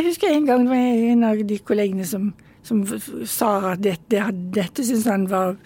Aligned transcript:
Jeg 0.00 0.06
husker 0.08 0.30
en 0.32 0.46
gang 0.48 0.62
det 0.64 0.70
var 0.70 1.10
en 1.12 1.24
av 1.28 1.40
de 1.44 1.56
kollegene 1.60 2.06
som, 2.08 2.30
som 2.64 2.78
sa 3.28 3.48
at 3.74 3.82
dette, 3.84 4.20
dette 4.54 4.80
syntes 4.80 5.04
han 5.10 5.26
var 5.28 5.58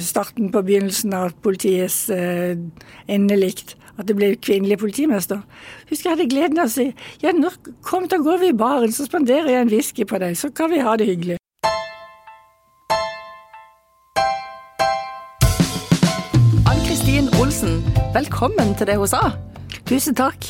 starten 0.00 0.46
på 0.48 0.62
begynnelsen 0.64 1.12
av 1.12 1.34
politiets 1.44 2.06
eh, 2.08 2.56
endelikt. 3.04 3.74
At 4.00 4.08
det 4.08 4.14
ble 4.16 4.30
kvinnelig 4.40 4.78
politimester. 4.80 5.42
Husker 5.90 6.08
jeg 6.08 6.16
hadde 6.16 6.28
gleden 6.32 6.62
av 6.62 6.70
å 6.70 6.72
si 6.72 6.86
ja, 7.20 7.34
nå 7.36 7.50
kom, 7.84 8.06
da 8.08 8.16
går 8.16 8.40
vi 8.40 8.48
i 8.48 8.56
baren, 8.56 8.94
så 8.96 9.04
spanderer 9.04 9.50
jeg 9.52 9.66
en 9.66 9.72
whisky 9.74 10.06
på 10.08 10.22
deg, 10.22 10.32
så 10.32 10.48
kan 10.48 10.72
vi 10.72 10.80
ha 10.80 10.94
det 10.96 11.10
hyggelig. 11.10 11.36
Ann-Kristin 16.64 17.28
Olsen, 17.42 17.76
velkommen 18.16 18.72
til 18.80 18.88
det 18.88 18.96
hun 18.96 19.12
sa. 19.12 19.34
Tusen 19.84 20.16
takk. 20.16 20.48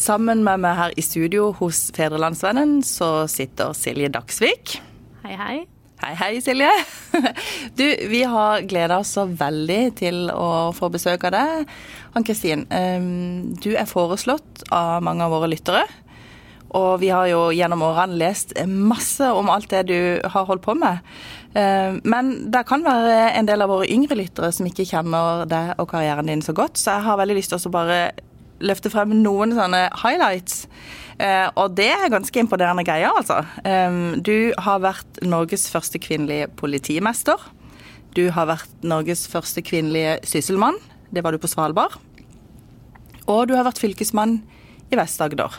Sammen 0.00 0.40
med 0.46 0.62
meg 0.62 0.78
her 0.78 0.94
i 0.96 1.02
studio 1.04 1.50
hos 1.58 1.90
Fedrelandsvennen 1.92 2.78
så 2.86 3.26
sitter 3.28 3.74
Silje 3.76 4.08
Dagsvik. 4.08 4.78
Hei, 5.26 5.34
hei. 5.36 5.56
Hei, 6.00 6.14
hei, 6.16 6.30
Silje. 6.40 6.70
Du, 7.76 7.84
vi 8.08 8.22
har 8.24 8.64
gleda 8.64 8.96
oss 9.02 9.10
så 9.18 9.26
veldig 9.28 9.80
til 9.98 10.30
å 10.32 10.70
få 10.72 10.88
besøk 10.94 11.26
av 11.28 11.34
deg. 11.34 11.74
Ann-Kristin, 12.16 12.64
ehm, 12.72 13.58
du 13.60 13.74
er 13.74 13.90
foreslått 13.90 14.64
av 14.72 15.04
mange 15.04 15.26
av 15.26 15.34
våre 15.36 15.50
lyttere. 15.52 15.84
Og 16.80 17.02
vi 17.02 17.12
har 17.12 17.28
jo 17.28 17.42
gjennom 17.52 17.84
årene 17.84 18.16
lest 18.22 18.56
masse 18.64 19.28
om 19.36 19.52
alt 19.52 19.68
det 19.74 19.84
du 19.90 20.00
har 20.24 20.48
holdt 20.48 20.64
på 20.64 20.78
med. 20.80 21.04
Ehm, 21.52 22.00
men 22.08 22.32
det 22.48 22.64
kan 22.72 22.88
være 22.88 23.34
en 23.34 23.52
del 23.52 23.60
av 23.60 23.74
våre 23.74 23.92
yngre 23.92 24.16
lyttere 24.16 24.48
som 24.48 24.72
ikke 24.72 24.88
kjenner 24.94 25.44
deg 25.50 25.76
og 25.76 25.92
karrieren 25.92 26.32
din 26.32 26.46
så 26.46 26.56
godt, 26.56 26.80
så 26.80 26.96
jeg 26.96 27.08
har 27.10 27.20
veldig 27.20 27.40
lyst 27.42 27.52
til 27.52 27.68
å 27.68 27.76
bare 27.76 28.02
løfte 28.60 28.92
frem 28.92 29.14
noen 29.22 29.54
sånne 29.56 29.86
highlights. 30.02 30.66
Ehm, 31.20 31.50
og 31.60 31.76
det 31.78 31.90
er 31.92 32.12
ganske 32.12 32.42
imponerende 32.42 32.84
greier, 32.86 33.12
altså. 33.12 33.42
Du 34.24 34.52
har 34.58 34.84
vært 34.84 35.20
Norges 35.24 35.68
første 35.72 36.00
kvinnelige 36.02 36.48
politimester. 36.60 37.40
Du 38.16 38.24
har 38.34 38.48
vært 38.50 38.86
Norges 38.86 39.26
første 39.30 39.62
kvinnelige 39.62 40.18
sysselmann. 40.26 40.78
Det 41.14 41.22
var 41.22 41.34
du 41.34 41.38
på 41.42 41.50
Svalbard. 41.50 41.98
Og 43.30 43.46
du 43.46 43.54
har 43.54 43.66
vært 43.68 43.78
fylkesmann 43.78 44.40
i 44.90 44.98
Vest-Agder. 44.98 45.54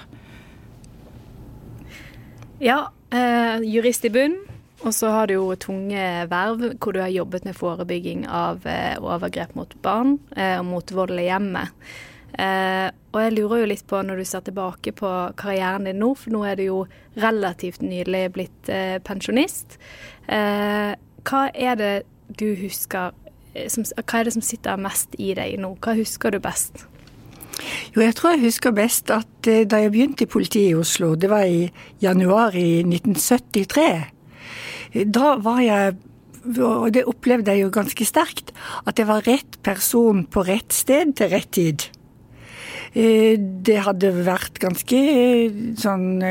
Ja, 2.62 2.92
eh, 3.12 3.64
jurist 3.64 4.06
i 4.06 4.12
bunn. 4.14 4.38
Og 4.82 4.94
så 4.98 5.12
har 5.14 5.28
du 5.30 5.36
jo 5.36 5.56
tunge 5.56 6.04
verv 6.30 6.64
hvor 6.82 6.96
du 6.96 7.02
har 7.04 7.12
jobbet 7.14 7.46
med 7.46 7.58
forebygging 7.58 8.26
av 8.28 8.66
eh, 8.66 8.98
overgrep 8.98 9.54
mot 9.56 9.76
barn 9.86 10.16
eh, 10.36 10.58
og 10.58 10.66
mot 10.66 10.94
vold 10.96 11.20
i 11.22 11.28
hjemmet. 11.28 11.70
Eh, 12.40 12.90
og 13.12 13.20
jeg 13.20 13.34
lurer 13.36 13.64
jo 13.64 13.70
litt 13.74 13.84
på, 13.88 14.00
når 14.06 14.22
du 14.22 14.28
ser 14.28 14.44
tilbake 14.46 14.94
på 14.96 15.10
karrieren 15.40 15.90
din 15.90 16.00
nå, 16.00 16.14
for 16.16 16.34
nå 16.34 16.44
er 16.48 16.60
du 16.60 16.66
jo 16.68 16.78
relativt 17.20 17.84
nylig 17.84 18.28
blitt 18.38 18.72
eh, 18.72 19.00
pensjonist. 19.04 19.78
Eh, 20.32 20.94
hva 21.28 21.42
er 21.52 21.76
det 21.80 21.96
du 22.40 22.54
husker 22.56 23.12
som, 23.68 23.84
Hva 23.84 24.22
er 24.22 24.30
det 24.30 24.32
som 24.38 24.44
sitter 24.46 24.80
mest 24.80 25.18
i 25.20 25.34
deg 25.36 25.58
nå? 25.60 25.74
Hva 25.84 25.98
husker 25.98 26.32
du 26.32 26.40
best? 26.40 26.86
Jo, 27.92 28.00
jeg 28.00 28.16
tror 28.16 28.38
jeg 28.38 28.46
husker 28.46 28.72
best 28.72 29.12
at 29.12 29.28
da 29.44 29.82
jeg 29.84 29.92
begynte 29.92 30.24
i 30.24 30.32
politiet 30.32 30.72
i 30.72 30.78
Oslo, 30.80 31.14
det 31.20 31.30
var 31.30 31.44
i 31.44 31.68
januar 32.02 32.56
i 32.56 32.80
1973, 32.86 33.84
eh, 33.92 35.04
da 35.06 35.36
var 35.44 35.60
jeg 35.66 36.00
og 36.42 36.88
det 36.96 37.04
opplevde 37.06 37.54
jeg 37.54 37.68
jo 37.68 37.74
ganske 37.74 38.06
sterkt, 38.08 38.50
at 38.90 38.98
jeg 38.98 39.06
var 39.06 39.28
rett 39.28 39.60
person 39.62 40.24
på 40.26 40.42
rett 40.48 40.74
sted 40.74 41.14
til 41.20 41.30
rett 41.30 41.52
tid. 41.54 41.86
Eh, 42.94 43.36
det 43.38 43.80
hadde 43.86 44.14
vært 44.26 44.60
ganske 44.60 45.02
sånn 45.80 46.22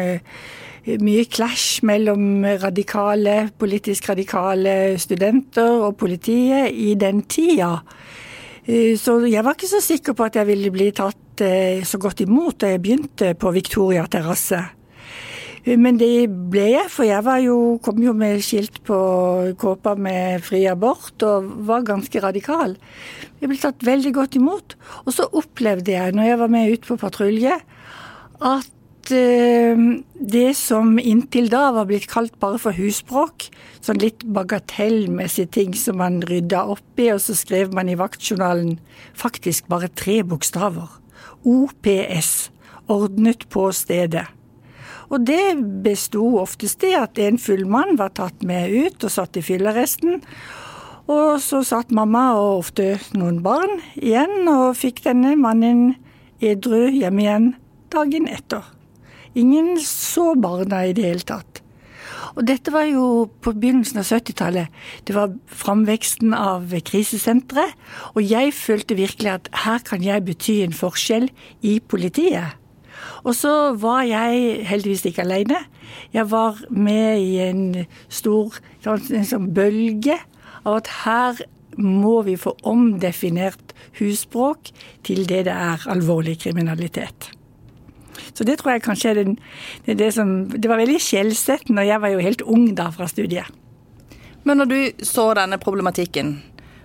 mye 1.00 1.25
clash 1.28 1.84
mellom 1.86 2.44
radikale, 2.62 3.50
politisk 3.61 4.08
radikale 4.11 4.98
studenter 5.00 5.84
og 5.86 5.98
politiet 6.00 6.72
i 6.72 6.94
den 6.98 7.22
tida. 7.28 7.78
Eh, 8.66 8.97
så 9.00 9.20
jeg 9.26 9.44
var 9.44 9.56
ikke 9.56 9.70
så 9.70 9.81
sikker 9.84 10.16
på 10.16 10.26
at 10.26 10.37
jeg 10.41 10.49
ville 10.50 10.72
bli 10.72 10.91
tatt 10.97 11.44
eh, 11.44 11.84
så 11.87 12.00
godt 12.00 12.25
imot 12.26 12.60
da 12.62 12.75
jeg 12.75 12.82
begynte 12.84 13.32
på 13.38 13.53
Victoria 13.56 14.06
terrasse. 14.10 14.60
Men 15.78 15.98
det 16.00 16.26
ble 16.50 16.66
jeg, 16.72 16.88
for 16.91 17.06
jeg 17.06 17.44
jo, 17.44 17.56
kom 17.84 18.00
jo 18.03 18.14
med 18.16 18.41
skilt 18.42 18.81
på 18.86 18.98
kåpa 19.60 19.94
med 19.94 20.42
fri 20.42 20.64
abort 20.70 21.22
og 21.26 21.53
var 21.69 21.86
ganske 21.86 22.22
radikal. 22.25 22.75
Jeg 23.41 23.53
ble 23.53 23.60
tatt 23.60 23.86
veldig 23.86 24.12
godt 24.16 24.41
imot. 24.41 24.76
Og 25.04 25.14
så 25.14 25.28
opplevde 25.31 25.94
jeg, 25.94 26.16
når 26.16 26.32
jeg 26.32 26.42
var 26.42 26.53
med 26.56 26.75
ut 26.75 26.91
på 26.91 26.98
patrulje, 27.00 27.60
at 28.41 28.76
Eh, 29.10 29.78
det 30.14 30.54
som 30.58 30.98
inntil 30.98 31.48
da 31.50 31.70
var 31.75 31.88
blitt 31.88 32.06
kalt 32.10 32.37
bare 32.42 32.60
for 32.62 32.76
husbråk, 32.76 33.48
sånn 33.82 34.00
litt 34.02 34.22
bagatellmessige 34.37 35.50
ting 35.56 35.75
som 35.78 35.98
man 36.02 36.20
rydda 36.28 36.66
opp 36.75 37.00
i, 37.00 37.10
og 37.14 37.22
så 37.25 37.34
skrev 37.38 37.75
man 37.75 37.91
i 37.91 37.98
vaktjournalen 37.98 38.76
faktisk 39.19 39.70
bare 39.72 39.91
tre 39.98 40.20
bokstaver. 40.22 40.98
OPS. 41.48 42.50
Ordnet 42.91 43.47
på 43.50 43.70
stedet. 43.75 44.26
Og 45.10 45.26
det 45.26 45.59
besto 45.84 46.22
oftest 46.38 46.84
i 46.87 46.94
at 46.94 47.19
en 47.19 47.38
fullmann 47.43 47.97
var 47.98 48.15
tatt 48.15 48.44
med 48.47 48.71
ut 48.71 49.06
og 49.06 49.12
satt 49.12 49.38
i 49.41 49.44
fyllearresten. 49.44 50.21
Og 51.10 51.41
så 51.43 51.65
satt 51.66 51.91
mamma 51.94 52.28
og 52.38 52.60
ofte 52.60 52.93
noen 53.19 53.41
barn 53.43 53.81
igjen 53.99 54.47
og 54.50 54.76
fikk 54.78 55.03
denne 55.09 55.34
mannen 55.41 55.97
edru 56.38 56.87
hjem 56.94 57.19
igjen 57.25 57.49
dagen 57.91 58.28
etter. 58.31 58.62
Ingen 59.34 59.76
så 59.82 60.32
barna 60.38 60.84
i 60.87 60.94
det 60.94 61.09
hele 61.09 61.26
tatt. 61.26 61.60
Og 62.38 62.44
dette 62.47 62.70
var 62.70 62.87
jo 62.87 63.26
på 63.43 63.53
begynnelsen 63.59 63.99
av 64.03 64.06
70-tallet. 64.06 64.70
Det 65.06 65.16
var 65.16 65.34
framveksten 65.50 66.34
av 66.37 66.70
krisesentre. 66.87 67.66
Og 68.15 68.22
jeg 68.22 68.54
følte 68.54 68.99
virkelig 68.99 69.32
at 69.34 69.50
her 69.65 69.82
kan 69.87 70.04
jeg 70.04 70.26
bety 70.28 70.60
en 70.62 70.76
forskjell 70.76 71.31
i 71.66 71.81
politiet. 71.82 72.59
Og 73.25 73.34
så 73.37 73.54
var 73.81 74.03
jeg 74.09 74.66
heldigvis 74.69 75.06
ikke 75.10 75.25
alene. 75.25 75.59
Jeg 76.15 76.31
var 76.31 76.60
med 76.71 77.21
i 77.21 77.38
en 77.44 77.65
stor 78.09 78.60
en 78.87 79.26
sånn 79.28 79.50
bølge 79.54 80.19
av 80.65 80.81
at 80.81 80.93
her 81.04 81.43
må 81.81 82.20
vi 82.26 82.37
få 82.41 82.54
omdefinert 82.66 83.75
husbråk 84.00 84.72
til 85.06 85.22
det 85.28 85.44
det 85.49 85.54
er 85.54 85.87
alvorlig 85.91 86.38
kriminalitet. 86.43 87.31
Så 88.34 88.44
det 88.44 88.59
tror 88.60 88.75
jeg 88.75 88.84
kanskje 88.84 89.10
er 89.10 89.20
det, 89.20 89.37
er 89.87 89.99
det 89.99 90.10
som 90.15 90.50
Det 90.50 90.69
var 90.69 90.81
veldig 90.81 91.00
skjellsettende, 91.00 91.82
og 91.82 91.88
jeg 91.88 92.00
var 92.00 92.12
jo 92.12 92.25
helt 92.25 92.43
ung 92.43 92.70
da 92.76 92.91
fra 92.94 93.09
studiet. 93.09 93.49
Men 94.44 94.60
når 94.60 94.70
du 94.70 95.04
så 95.04 95.32
denne 95.37 95.59
problematikken, 95.60 96.38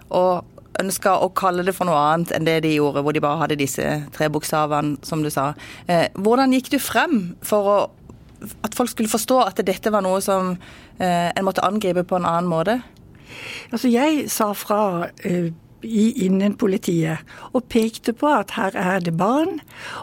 og 0.09 0.45
ønska 0.81 1.17
å 1.21 1.31
kalle 1.35 1.65
det 1.65 1.75
for 1.75 1.89
noe 1.89 1.99
annet 1.99 2.33
enn 2.35 2.47
det 2.47 2.59
de 2.65 2.75
gjorde, 2.77 3.03
hvor 3.05 3.15
de 3.15 3.23
bare 3.23 3.41
hadde 3.43 3.59
disse 3.59 3.83
tre 4.15 4.29
bokstavene, 4.31 4.97
som 5.05 5.23
du 5.23 5.31
sa, 5.33 5.53
eh, 5.87 6.07
hvordan 6.15 6.55
gikk 6.55 6.71
du 6.75 6.79
frem 6.79 7.35
for 7.45 7.71
å, 7.71 7.77
at 8.65 8.75
folk 8.77 8.91
skulle 8.91 9.11
forstå 9.11 9.39
at 9.45 9.63
dette 9.65 9.93
var 9.93 10.05
noe 10.05 10.21
som 10.23 10.55
eh, 10.99 11.29
en 11.31 11.45
måtte 11.47 11.65
angripe 11.65 12.05
på 12.07 12.19
en 12.19 12.27
annen 12.29 12.49
måte? 12.51 12.79
Altså, 13.71 13.89
jeg 13.91 14.27
sa 14.31 14.51
fra 14.57 15.09
eh, 15.23 15.51
i 15.85 16.05
innenpolitiet 16.25 17.21
og 17.53 17.67
pekte 17.71 18.13
på 18.17 18.29
at 18.33 18.55
her 18.57 18.75
er 18.79 19.03
det 19.05 19.15
barn. 19.17 19.59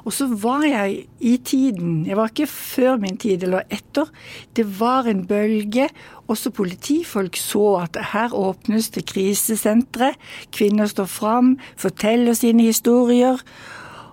Og 0.06 0.15
så 0.16 0.28
var 0.31 0.65
jeg 0.69 1.04
i 1.20 1.37
tiden, 1.37 2.06
jeg 2.06 2.19
var 2.19 2.32
ikke 2.32 2.48
før 2.50 2.97
min 3.03 3.19
tid 3.20 3.44
eller 3.47 3.66
etter, 3.70 4.09
det 4.56 4.66
var 4.81 5.09
en 5.10 5.26
bølge. 5.26 5.88
Også 6.31 6.53
politifolk 6.54 7.37
så 7.37 7.65
at 7.82 7.98
her 8.12 8.32
åpnes 8.32 8.88
det 8.94 9.04
krisesentre. 9.10 10.12
Kvinner 10.54 10.88
står 10.88 11.10
fram, 11.10 11.56
forteller 11.76 12.37
sine 12.38 12.70
historier. 12.70 13.43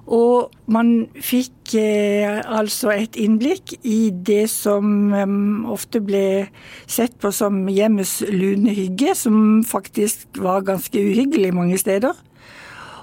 Og 0.10 0.50
man 0.74 1.06
fikk 1.22 1.76
eh, 1.78 2.40
altså 2.42 2.90
et 2.96 3.18
innblikk 3.22 3.76
i 3.86 4.10
det 4.10 4.48
som 4.50 5.14
eh, 5.14 5.36
ofte 5.70 6.02
ble 6.02 6.24
sett 6.90 7.20
på 7.22 7.30
som 7.36 7.68
hjemmets 7.70 8.24
lune 8.34 8.74
hygge, 8.74 9.14
som 9.14 9.62
faktisk 9.68 10.42
var 10.42 10.66
ganske 10.66 10.98
uhyggelig 10.98 11.54
mange 11.54 11.78
steder. 11.78 12.18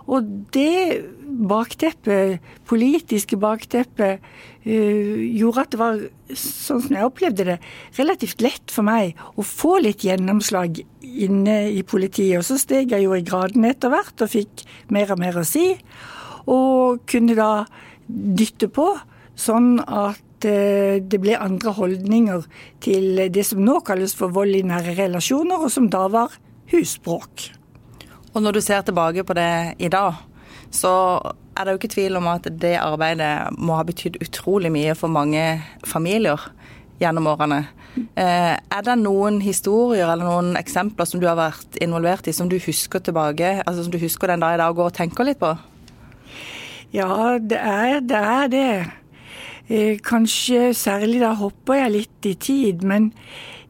Og 0.07 0.27
det 0.55 1.05
bakteppet, 1.47 2.43
politiske 2.67 3.39
bakteppet, 3.39 4.27
eh, 4.67 5.23
gjorde 5.39 5.63
at 5.63 5.71
det 5.71 5.81
var, 5.81 6.03
sånn 6.35 6.83
som 6.83 6.99
jeg 6.99 7.07
opplevde 7.07 7.49
det, 7.53 7.57
relativt 7.99 8.43
lett 8.43 8.75
for 8.75 8.87
meg 8.87 9.15
å 9.39 9.47
få 9.47 9.77
litt 9.83 10.07
gjennomslag 10.07 10.83
inne 11.07 11.57
i 11.71 11.87
politiet. 11.87 12.39
Og 12.39 12.47
så 12.47 12.59
steg 12.59 12.95
jeg 12.95 13.07
jo 13.07 13.15
i 13.15 13.27
gradene 13.27 13.75
etter 13.75 13.95
hvert 13.95 14.27
og 14.27 14.35
fikk 14.35 14.67
mer 14.95 15.15
og 15.15 15.23
mer 15.23 15.39
å 15.39 15.47
si 15.47 15.71
og 16.47 17.03
kunne 17.11 17.37
da 17.39 17.67
dytte 18.07 18.69
på, 18.73 18.89
sånn 19.37 19.81
at 19.83 20.47
eh, 20.47 21.03
det 21.03 21.21
ble 21.23 21.37
andre 21.39 21.75
holdninger 21.77 22.47
til 22.85 23.27
det 23.33 23.45
som 23.49 23.65
nå 23.65 23.81
kalles 23.87 24.15
for 24.17 24.33
vold 24.35 24.57
i 24.57 24.65
nære 24.67 24.97
relasjoner, 24.99 25.67
og 25.67 25.73
som 25.73 25.91
da 25.93 26.07
var 26.13 26.39
husbråk. 26.73 27.51
Og 28.35 28.43
når 28.45 28.57
du 28.57 28.63
ser 28.65 28.85
tilbake 28.87 29.25
på 29.25 29.37
det 29.37 29.77
i 29.81 29.91
dag, 29.93 30.23
så 30.75 30.93
er 31.57 31.65
det 31.65 31.73
jo 31.73 31.81
ikke 31.81 31.95
tvil 31.95 32.19
om 32.19 32.29
at 32.29 32.49
det 32.61 32.75
arbeidet 32.81 33.55
må 33.57 33.79
ha 33.79 33.87
betydd 33.87 34.19
utrolig 34.21 34.71
mye 34.75 34.97
for 34.99 35.13
mange 35.13 35.45
familier 35.89 36.41
gjennom 37.01 37.31
årene. 37.33 37.63
Eh, 37.97 38.55
er 38.57 38.85
det 38.85 38.97
noen 39.01 39.41
historier 39.41 40.11
eller 40.11 40.29
noen 40.29 40.59
eksempler 40.61 41.09
som 41.09 41.21
du 41.21 41.27
har 41.29 41.39
vært 41.39 41.79
involvert 41.85 42.29
i, 42.29 42.35
som 42.37 42.51
du 42.51 42.59
husker 42.61 43.01
tilbake, 43.01 43.63
altså 43.65 43.87
som 43.87 43.95
du 43.95 44.01
husker 44.03 44.33
den 44.33 44.45
dag 44.45 44.57
i 44.57 44.61
dag 44.61 44.73
og 44.73 44.83
går 44.83 44.93
og 44.93 44.99
tenker 45.01 45.29
litt 45.29 45.41
på? 45.41 45.55
Ja, 46.95 47.39
det 47.39 47.59
er 47.59 48.01
det. 48.01 48.17
Er 48.17 48.47
det. 48.49 48.93
Eh, 49.69 49.99
kanskje 49.99 50.71
særlig 50.75 51.21
da 51.25 51.33
hopper 51.35 51.81
jeg 51.81 51.91
litt 51.91 52.27
i 52.31 52.35
tid, 52.39 52.85
men 52.87 53.09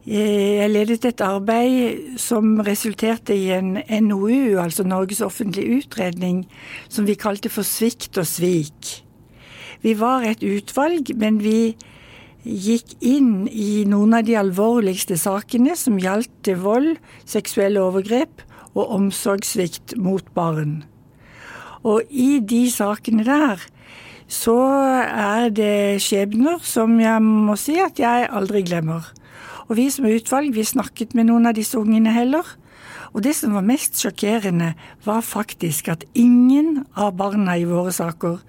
eh, 0.05 0.61
jeg 0.61 0.69
ledet 0.69 1.07
et 1.09 1.21
arbeid 1.25 2.19
som 2.21 2.59
resulterte 2.61 3.33
i 3.33 3.49
en 3.55 3.79
NOU, 4.05 4.59
altså 4.61 4.85
Norges 4.85 5.23
offentlige 5.25 5.79
utredning, 5.79 6.43
som 6.89 7.07
vi 7.09 7.17
kalte 7.17 7.49
for 7.49 7.65
Svikt 7.65 8.17
og 8.21 8.29
svik. 8.29 9.01
Vi 9.81 9.95
var 9.97 10.25
et 10.25 10.45
utvalg, 10.45 11.09
men 11.17 11.39
vi 11.41 11.73
gikk 12.45 12.93
inn 13.01 13.47
i 13.49 13.83
noen 13.89 14.13
av 14.19 14.27
de 14.27 14.37
alvorligste 14.37 15.17
sakene 15.17 15.73
som 15.75 15.97
gjaldt 15.97 16.51
vold, 16.61 16.93
seksuelle 17.25 17.81
overgrep 17.81 18.45
og 18.77 18.93
omsorgssvikt 18.99 19.97
mot 19.97 20.29
barn. 20.37 20.83
Og 21.87 22.03
i 22.11 22.37
de 22.43 22.65
sakene 22.71 23.23
der 23.27 23.63
så 24.27 24.57
er 25.07 25.47
det 25.55 26.03
skjebner 26.03 26.59
som 26.67 26.97
jeg 26.99 27.23
må 27.23 27.55
si 27.59 27.77
at 27.79 27.99
jeg 28.01 28.27
aldri 28.27 28.65
glemmer. 28.67 29.05
Og 29.67 29.77
vi 29.79 29.87
som 29.91 30.07
utvalg, 30.07 30.51
vi 30.55 30.67
snakket 30.67 31.15
med 31.15 31.29
noen 31.29 31.47
av 31.47 31.55
disse 31.55 31.79
ungene 31.79 32.11
heller. 32.15 32.43
Og 33.15 33.23
det 33.23 33.33
som 33.39 33.55
var 33.55 33.63
mest 33.67 33.99
sjokkerende, 33.99 34.73
var 35.07 35.23
faktisk 35.23 35.87
at 35.91 36.03
ingen 36.15 36.83
av 36.95 37.15
barna 37.19 37.55
i 37.55 37.67
våre 37.67 37.93
saker 37.95 38.41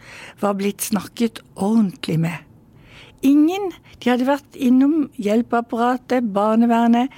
var 0.43 0.58
blitt 0.58 0.82
snakket 0.90 1.40
ordentlig 1.55 2.19
med. 2.26 2.43
Ingen. 3.23 3.70
De 3.99 4.11
hadde 4.12 4.29
vært 4.29 4.58
innom 4.58 5.08
hjelpeapparatet, 5.19 6.26
barnevernet, 6.35 7.14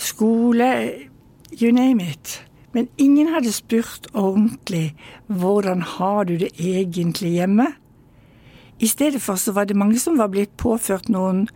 skole, 0.00 0.70
you 1.52 1.72
name 1.72 2.04
it. 2.04 2.38
Men 2.72 2.88
ingen 2.98 3.32
hadde 3.34 3.52
spurt 3.52 4.06
ordentlig 4.14 4.94
hvordan 5.26 5.82
har 5.96 6.24
du 6.28 6.36
det 6.38 6.52
egentlig 6.58 7.34
hjemme? 7.40 7.66
I 8.80 8.88
stedet 8.88 9.20
for 9.20 9.36
så 9.36 9.52
var 9.52 9.66
det 9.68 9.76
mange 9.76 9.98
som 10.00 10.16
var 10.18 10.30
blitt 10.32 10.54
påført 10.56 11.10
noen 11.12 11.48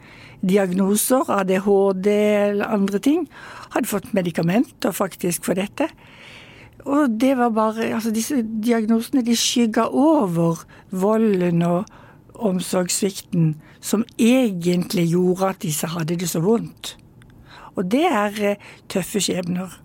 diagnoser, 0.45 1.25
ADHD 1.33 2.09
eller 2.13 2.69
andre 2.69 2.99
ting. 3.01 3.29
Hadde 3.73 3.89
fått 3.89 4.13
medikamenter 4.13 4.93
faktisk 4.93 5.47
for 5.47 5.57
dette. 5.57 5.89
Og 6.85 7.15
det 7.21 7.37
var 7.39 7.55
bare 7.57 7.95
Altså, 7.95 8.11
disse 8.11 8.43
diagnosene 8.43 9.25
de 9.25 9.37
skygga 9.37 9.87
over 9.89 10.67
volden 10.91 11.63
og 11.63 11.85
omsorgssvikten 12.35 13.55
som 13.81 14.05
egentlig 14.19 15.07
gjorde 15.13 15.49
at 15.49 15.63
disse 15.63 15.87
hadde 15.87 16.19
det 16.21 16.29
så 16.29 16.43
vondt. 16.45 16.97
Og 17.77 17.89
det 17.91 18.05
er 18.05 18.37
eh, 18.43 18.61
tøffe 18.89 19.23
skjebner. 19.23 19.84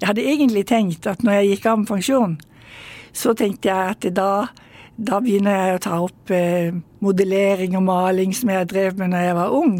Jeg 0.00 0.08
hadde 0.10 0.26
egentlig 0.26 0.66
tenkt 0.68 1.08
at 1.10 1.24
når 1.24 1.40
jeg 1.40 1.50
gikk 1.54 1.66
av 1.70 1.80
med 1.80 1.90
pensjon, 1.90 2.38
så 3.16 3.34
tenkte 3.36 3.70
jeg 3.70 3.96
at 3.96 4.06
da, 4.16 4.30
da 4.96 5.20
begynner 5.24 5.56
jeg 5.56 5.76
å 5.76 5.82
ta 5.86 6.00
opp 6.04 6.32
eh, 6.34 6.74
modellering 7.04 7.76
og 7.78 7.86
maling 7.88 8.34
som 8.36 8.52
jeg 8.52 8.68
drev 8.72 8.98
med 9.00 9.14
når 9.14 9.28
jeg 9.28 9.38
var 9.38 9.54
ung. 9.56 9.76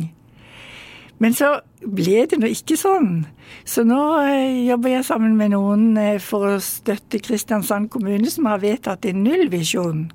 Men 1.23 1.33
så 1.37 1.55
ble 1.81 2.27
det 2.29 2.39
nå 2.41 2.49
ikke 2.53 2.77
sånn. 2.77 3.25
Så 3.65 3.85
nå 3.89 4.01
eh, 4.27 4.65
jobber 4.69 4.97
jeg 4.97 5.09
sammen 5.09 5.37
med 5.39 5.55
noen 5.55 5.95
eh, 6.01 6.19
for 6.23 6.57
å 6.57 6.63
støtte 6.63 7.23
Kristiansand 7.25 7.91
kommune, 7.93 8.29
som 8.33 8.49
har 8.51 8.65
vedtatt 8.65 9.09
en 9.09 9.23
nullvisjon 9.25 10.07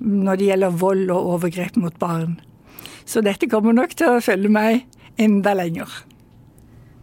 når 0.00 0.40
det 0.40 0.46
gjelder 0.48 0.78
vold 0.80 1.10
og 1.12 1.34
overgrep 1.36 1.76
mot 1.80 1.96
barn. 2.00 2.38
Så 3.04 3.20
dette 3.24 3.50
kommer 3.50 3.76
nok 3.76 3.92
til 3.98 4.14
å 4.14 4.22
følge 4.24 4.52
meg 4.52 4.86
enda 5.20 5.52
lenger. 5.58 5.90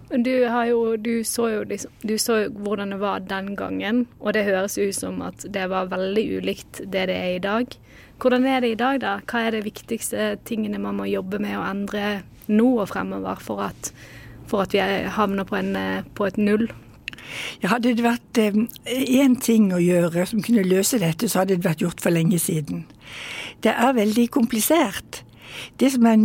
Du, 0.08 0.32
jo, 0.32 0.96
du, 0.96 1.24
så 1.28 1.50
jo 1.52 1.64
liksom, 1.68 1.92
du 2.08 2.16
så 2.18 2.38
jo 2.46 2.52
hvordan 2.64 2.94
det 2.94 3.00
var 3.02 3.26
den 3.28 3.56
gangen, 3.60 4.06
og 4.20 4.38
det 4.38 4.46
høres 4.48 4.78
ut 4.80 4.96
som 4.96 5.20
at 5.26 5.44
det 5.52 5.66
var 5.68 5.90
veldig 5.92 6.24
ulikt 6.40 6.80
det 6.86 7.10
det 7.12 7.18
er 7.18 7.34
i 7.36 7.44
dag. 7.44 7.76
Hvordan 8.18 8.48
er 8.48 8.64
det 8.64 8.72
i 8.72 8.80
dag, 8.80 9.02
da? 9.04 9.18
Hva 9.28 9.44
er 9.46 9.58
de 9.58 9.66
viktigste 9.68 10.38
tingene 10.48 10.80
man 10.80 10.96
må 11.02 11.10
jobbe 11.12 11.42
med 11.44 11.58
å 11.60 11.66
endre 11.68 12.22
nå 12.48 12.70
og 12.80 12.88
fremover 12.90 13.44
for 13.44 13.68
at, 13.68 13.92
for 14.48 14.64
at 14.64 14.74
vi 14.74 14.80
havner 14.82 15.48
på, 15.48 15.60
en, 15.60 15.76
på 16.16 16.30
et 16.30 16.40
null? 16.40 16.70
Ja, 17.62 17.74
hadde 17.74 17.92
det 17.98 18.06
vært 18.06 18.40
én 18.40 18.68
eh, 18.88 19.40
ting 19.44 19.70
å 19.76 19.82
gjøre 19.82 20.26
som 20.30 20.42
kunne 20.46 20.64
løse 20.64 21.02
dette, 21.02 21.28
så 21.28 21.44
hadde 21.44 21.58
det 21.58 21.68
vært 21.68 21.84
gjort 21.84 22.02
for 22.04 22.16
lenge 22.16 22.40
siden. 22.40 22.86
Det 23.64 23.74
er 23.74 23.98
veldig 23.98 24.28
komplisert. 24.32 25.24
Det 25.80 25.92
som 25.94 26.06
er, 26.08 26.24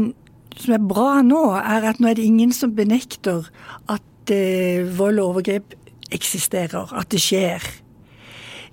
som 0.60 0.74
er 0.76 0.82
bra 0.84 1.22
nå, 1.24 1.44
er 1.58 1.88
at 1.92 2.00
nå 2.00 2.10
er 2.10 2.18
det 2.18 2.26
ingen 2.26 2.52
som 2.54 2.74
benekter 2.76 3.48
at 3.90 4.32
eh, 4.32 4.84
vold 4.98 5.20
og 5.22 5.36
overgrep 5.36 5.76
eksisterer, 6.12 6.92
at 6.92 7.10
det 7.12 7.22
skjer. 7.22 7.64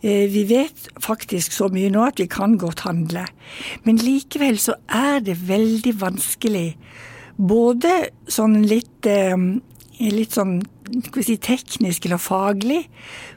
Eh, 0.02 0.28
vi 0.32 0.46
vet 0.48 0.88
faktisk 1.04 1.56
så 1.56 1.68
mye 1.74 1.92
nå 1.92 2.06
at 2.08 2.20
vi 2.22 2.30
kan 2.32 2.58
godt 2.60 2.86
handle. 2.88 3.26
Men 3.84 4.00
likevel 4.00 4.60
så 4.62 4.78
er 4.88 5.20
det 5.24 5.40
veldig 5.50 5.96
vanskelig. 6.00 6.70
Både 7.40 8.10
sånn 8.32 8.62
litt, 8.68 9.06
eh, 9.08 9.36
litt 10.00 10.36
sånn 10.36 10.62
si, 11.20 11.36
teknisk 11.38 12.08
eller 12.08 12.22
faglig, 12.22 12.86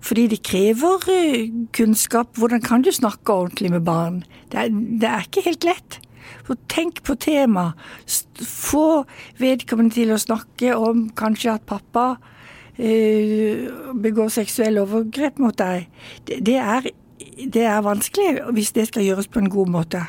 fordi 0.00 0.29
det 0.33 0.43
krever 0.47 1.11
eh, 1.11 1.50
kunnskap. 1.75 2.37
Hvordan 2.39 2.62
kan 2.62 2.83
du 2.83 2.93
snakke 2.94 3.35
ordentlig 3.35 3.75
med 3.75 3.85
barn? 3.87 4.23
Det 4.50 4.59
er, 4.59 4.71
det 4.73 5.11
er 5.11 5.27
ikke 5.27 5.47
helt 5.50 5.67
lett. 5.67 6.00
For 6.47 6.59
tenk 6.73 7.03
på 7.06 7.17
temaet. 7.21 7.79
Få 8.43 9.05
vedkommende 9.41 9.94
til 9.94 10.15
å 10.15 10.21
snakke 10.21 10.77
om 10.79 11.09
kanskje 11.19 11.55
at 11.55 11.67
pappa 11.69 12.17
eh, 12.77 13.69
begår 13.94 14.33
seksuelle 14.35 14.83
overgrep 14.83 15.39
mot 15.43 15.56
deg. 15.59 15.87
Det, 16.27 16.41
det, 16.47 16.59
er, 16.59 16.91
det 17.43 17.69
er 17.69 17.87
vanskelig 17.87 18.49
hvis 18.56 18.75
det 18.77 18.89
skal 18.91 19.06
gjøres 19.06 19.31
på 19.31 19.43
en 19.43 19.53
god 19.53 19.73
måte. 19.77 20.03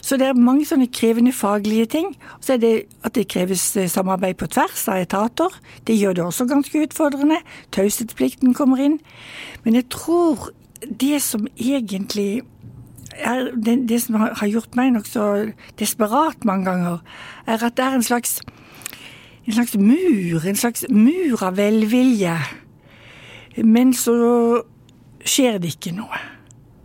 Så 0.00 0.16
det 0.16 0.30
er 0.30 0.38
mange 0.38 0.64
sånne 0.68 0.88
krevende 0.92 1.32
faglige 1.36 1.88
ting. 1.92 2.14
Så 2.40 2.54
er 2.56 2.62
det 2.62 2.74
at 3.04 3.14
det 3.16 3.28
kreves 3.32 3.64
eh, 3.76 3.88
samarbeid 3.90 4.38
på 4.40 4.48
tvers 4.50 4.86
av 4.88 5.02
etater. 5.04 5.60
Det 5.86 5.98
gjør 5.98 6.16
det 6.16 6.24
også 6.24 6.48
ganske 6.48 6.86
utfordrende. 6.86 7.40
Taushetsplikten 7.76 8.56
kommer 8.56 8.80
inn. 8.80 8.98
Men 9.64 9.76
jeg 9.76 9.90
tror 9.92 10.50
det 10.80 11.20
som 11.22 11.46
egentlig 11.56 12.42
er 13.16 13.50
det, 13.56 13.76
det 13.88 14.00
som 14.02 14.20
har 14.20 14.48
gjort 14.48 14.76
meg 14.78 14.94
nokså 14.94 15.52
desperat 15.80 16.44
mange 16.48 16.68
ganger, 16.70 17.00
er 17.46 17.64
at 17.66 17.76
det 17.76 17.84
er 17.84 17.96
en 17.98 18.06
slags, 18.06 18.40
en 19.46 19.56
slags 19.56 19.76
mur. 19.76 20.44
En 20.46 20.60
slags 20.60 20.84
mur 20.90 21.42
av 21.42 21.58
velvilje. 21.58 22.36
Men 23.64 23.94
så 23.96 24.14
skjer 25.26 25.58
det 25.60 25.74
ikke 25.76 25.96
noe. 25.96 26.20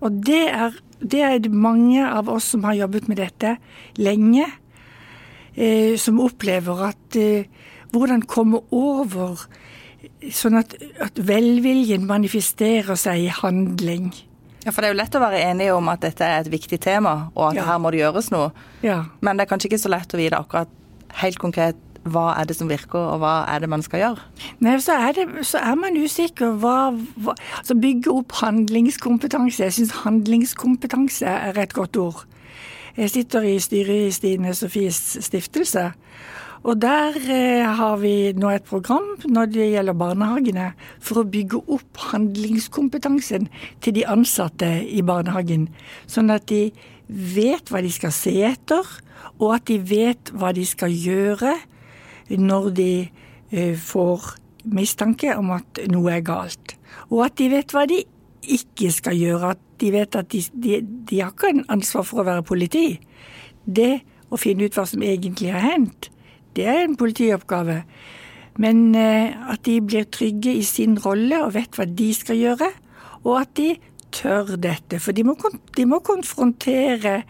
Og 0.03 0.23
det 0.25 0.47
er 0.49 0.75
det 1.05 1.21
er 1.21 1.49
mange 1.51 2.01
av 2.07 2.29
oss 2.31 2.47
som 2.53 2.63
har 2.65 2.77
jobbet 2.79 3.09
med 3.11 3.19
dette 3.19 3.57
lenge, 3.99 4.45
eh, 5.55 5.95
som 5.99 6.21
opplever 6.23 6.85
at 6.89 7.17
eh, 7.19 7.49
hvordan 7.91 8.25
komme 8.29 8.61
over 8.75 9.45
sånn 10.33 10.57
at, 10.59 10.75
at, 11.01 11.19
velviljen 11.19 12.05
manifesterer 12.07 12.97
seg 12.99 13.25
i 13.25 13.33
handling. 13.33 14.11
Ja, 14.65 14.71
for 14.73 14.81
Det 14.81 14.89
er 14.89 14.95
jo 14.95 14.97
lett 14.97 15.15
å 15.15 15.21
være 15.21 15.43
enige 15.45 15.73
om 15.77 15.89
at 15.93 16.01
dette 16.01 16.25
er 16.25 16.41
et 16.41 16.49
viktig 16.49 16.79
tema, 16.81 17.29
og 17.35 17.51
at 17.51 17.59
ja. 17.59 17.65
her 17.69 17.81
må 17.81 17.91
det 17.93 18.01
gjøres 18.01 18.31
noe. 18.33 18.49
Ja. 18.81 19.03
Men 19.21 19.37
det 19.37 19.45
er 19.45 19.51
kanskje 19.51 19.69
ikke 19.69 19.83
så 19.83 19.91
lett 19.93 20.15
å 20.15 20.19
vite 20.19 20.39
akkurat 20.41 20.71
helt 21.21 21.39
konkret 21.39 21.81
hva 22.05 22.35
er 22.37 22.45
det 22.45 22.55
som 22.57 22.69
virker, 22.69 22.99
og 23.01 23.21
hva 23.23 23.33
er 23.49 23.63
det 23.63 23.69
man 23.71 23.81
skal 23.81 24.01
gjøre? 24.01 24.25
Nei, 24.61 24.75
så 24.81 24.97
er, 25.07 25.17
det, 25.17 25.45
så 25.49 25.57
er 25.57 25.77
man 25.79 25.97
usikker. 25.97 26.53
Hva, 26.61 26.93
hva, 27.17 27.33
altså 27.59 27.77
bygge 27.81 28.13
opp 28.13 28.35
handlingskompetanse. 28.41 29.63
Jeg 29.63 29.77
syns 29.79 29.95
handlingskompetanse 30.03 31.25
er 31.49 31.61
et 31.61 31.73
godt 31.73 31.97
ord. 31.97 32.25
Jeg 32.95 33.11
sitter 33.11 33.47
i 33.49 33.57
styret 33.59 34.07
i 34.07 34.13
Stine 34.13 34.53
Sofies 34.55 34.99
stiftelse. 35.25 35.89
Og 36.65 36.79
der 36.81 37.13
eh, 37.29 37.61
har 37.77 37.99
vi 38.01 38.33
nå 38.33 38.49
et 38.49 38.65
program 38.65 39.11
når 39.29 39.51
det 39.53 39.67
gjelder 39.69 39.97
barnehagene, 39.97 40.71
for 40.97 41.21
å 41.21 41.29
bygge 41.29 41.61
opp 41.61 41.99
handlingskompetansen 42.09 43.45
til 43.85 43.97
de 43.99 44.05
ansatte 44.09 44.71
i 44.81 45.03
barnehagen. 45.05 45.67
Sånn 46.09 46.33
at 46.33 46.47
de 46.49 46.71
vet 47.05 47.69
hva 47.69 47.83
de 47.85 47.91
skal 47.93 48.13
se 48.15 48.33
etter, 48.47 48.81
og 49.37 49.53
at 49.59 49.67
de 49.69 49.77
vet 49.77 50.31
hva 50.33 50.49
de 50.57 50.65
skal 50.65 50.89
gjøre 50.89 51.53
når 52.33 52.71
de 52.81 52.89
eh, 53.05 53.77
får 53.77 54.33
mistanke 54.65 55.35
om 55.37 55.53
at 55.59 55.83
noe 55.93 56.17
er 56.17 56.25
galt. 56.25 56.73
Og 57.11 57.27
at 57.27 57.37
de 57.37 57.51
vet 57.53 57.77
hva 57.77 57.85
de 57.89 58.01
ikke 58.41 58.89
skal 58.93 59.17
gjøre. 59.19 59.53
At 59.53 59.61
de 59.81 59.93
vet 59.93 60.17
at 60.17 60.33
de, 60.33 60.41
de, 60.49 60.81
de 60.81 61.21
har 61.21 61.35
ikke 61.35 61.67
ansvar 61.69 62.09
for 62.09 62.23
å 62.23 62.27
være 62.31 62.47
politi. 62.47 62.87
Det 63.65 63.99
å 64.33 64.41
finne 64.41 64.65
ut 64.65 64.73
hva 64.73 64.87
som 64.89 65.03
egentlig 65.05 65.53
har 65.53 65.61
hendt, 65.61 66.09
det 66.55 66.67
er 66.71 66.83
en 66.83 66.95
politioppgave. 66.99 67.81
Men 68.61 68.95
eh, 68.95 69.35
at 69.51 69.65
de 69.67 69.79
blir 69.83 70.07
trygge 70.07 70.53
i 70.55 70.63
sin 70.63 70.95
rolle 71.03 71.41
og 71.43 71.53
vet 71.57 71.75
hva 71.75 71.87
de 71.89 72.09
skal 72.15 72.39
gjøre. 72.39 72.71
Og 73.25 73.41
at 73.41 73.53
de 73.59 73.73
tør 74.15 74.55
dette. 74.61 74.99
For 75.03 75.15
de 75.15 75.25
må, 75.27 75.35
de 75.75 75.85
må 75.89 75.99
konfrontere 76.05 77.21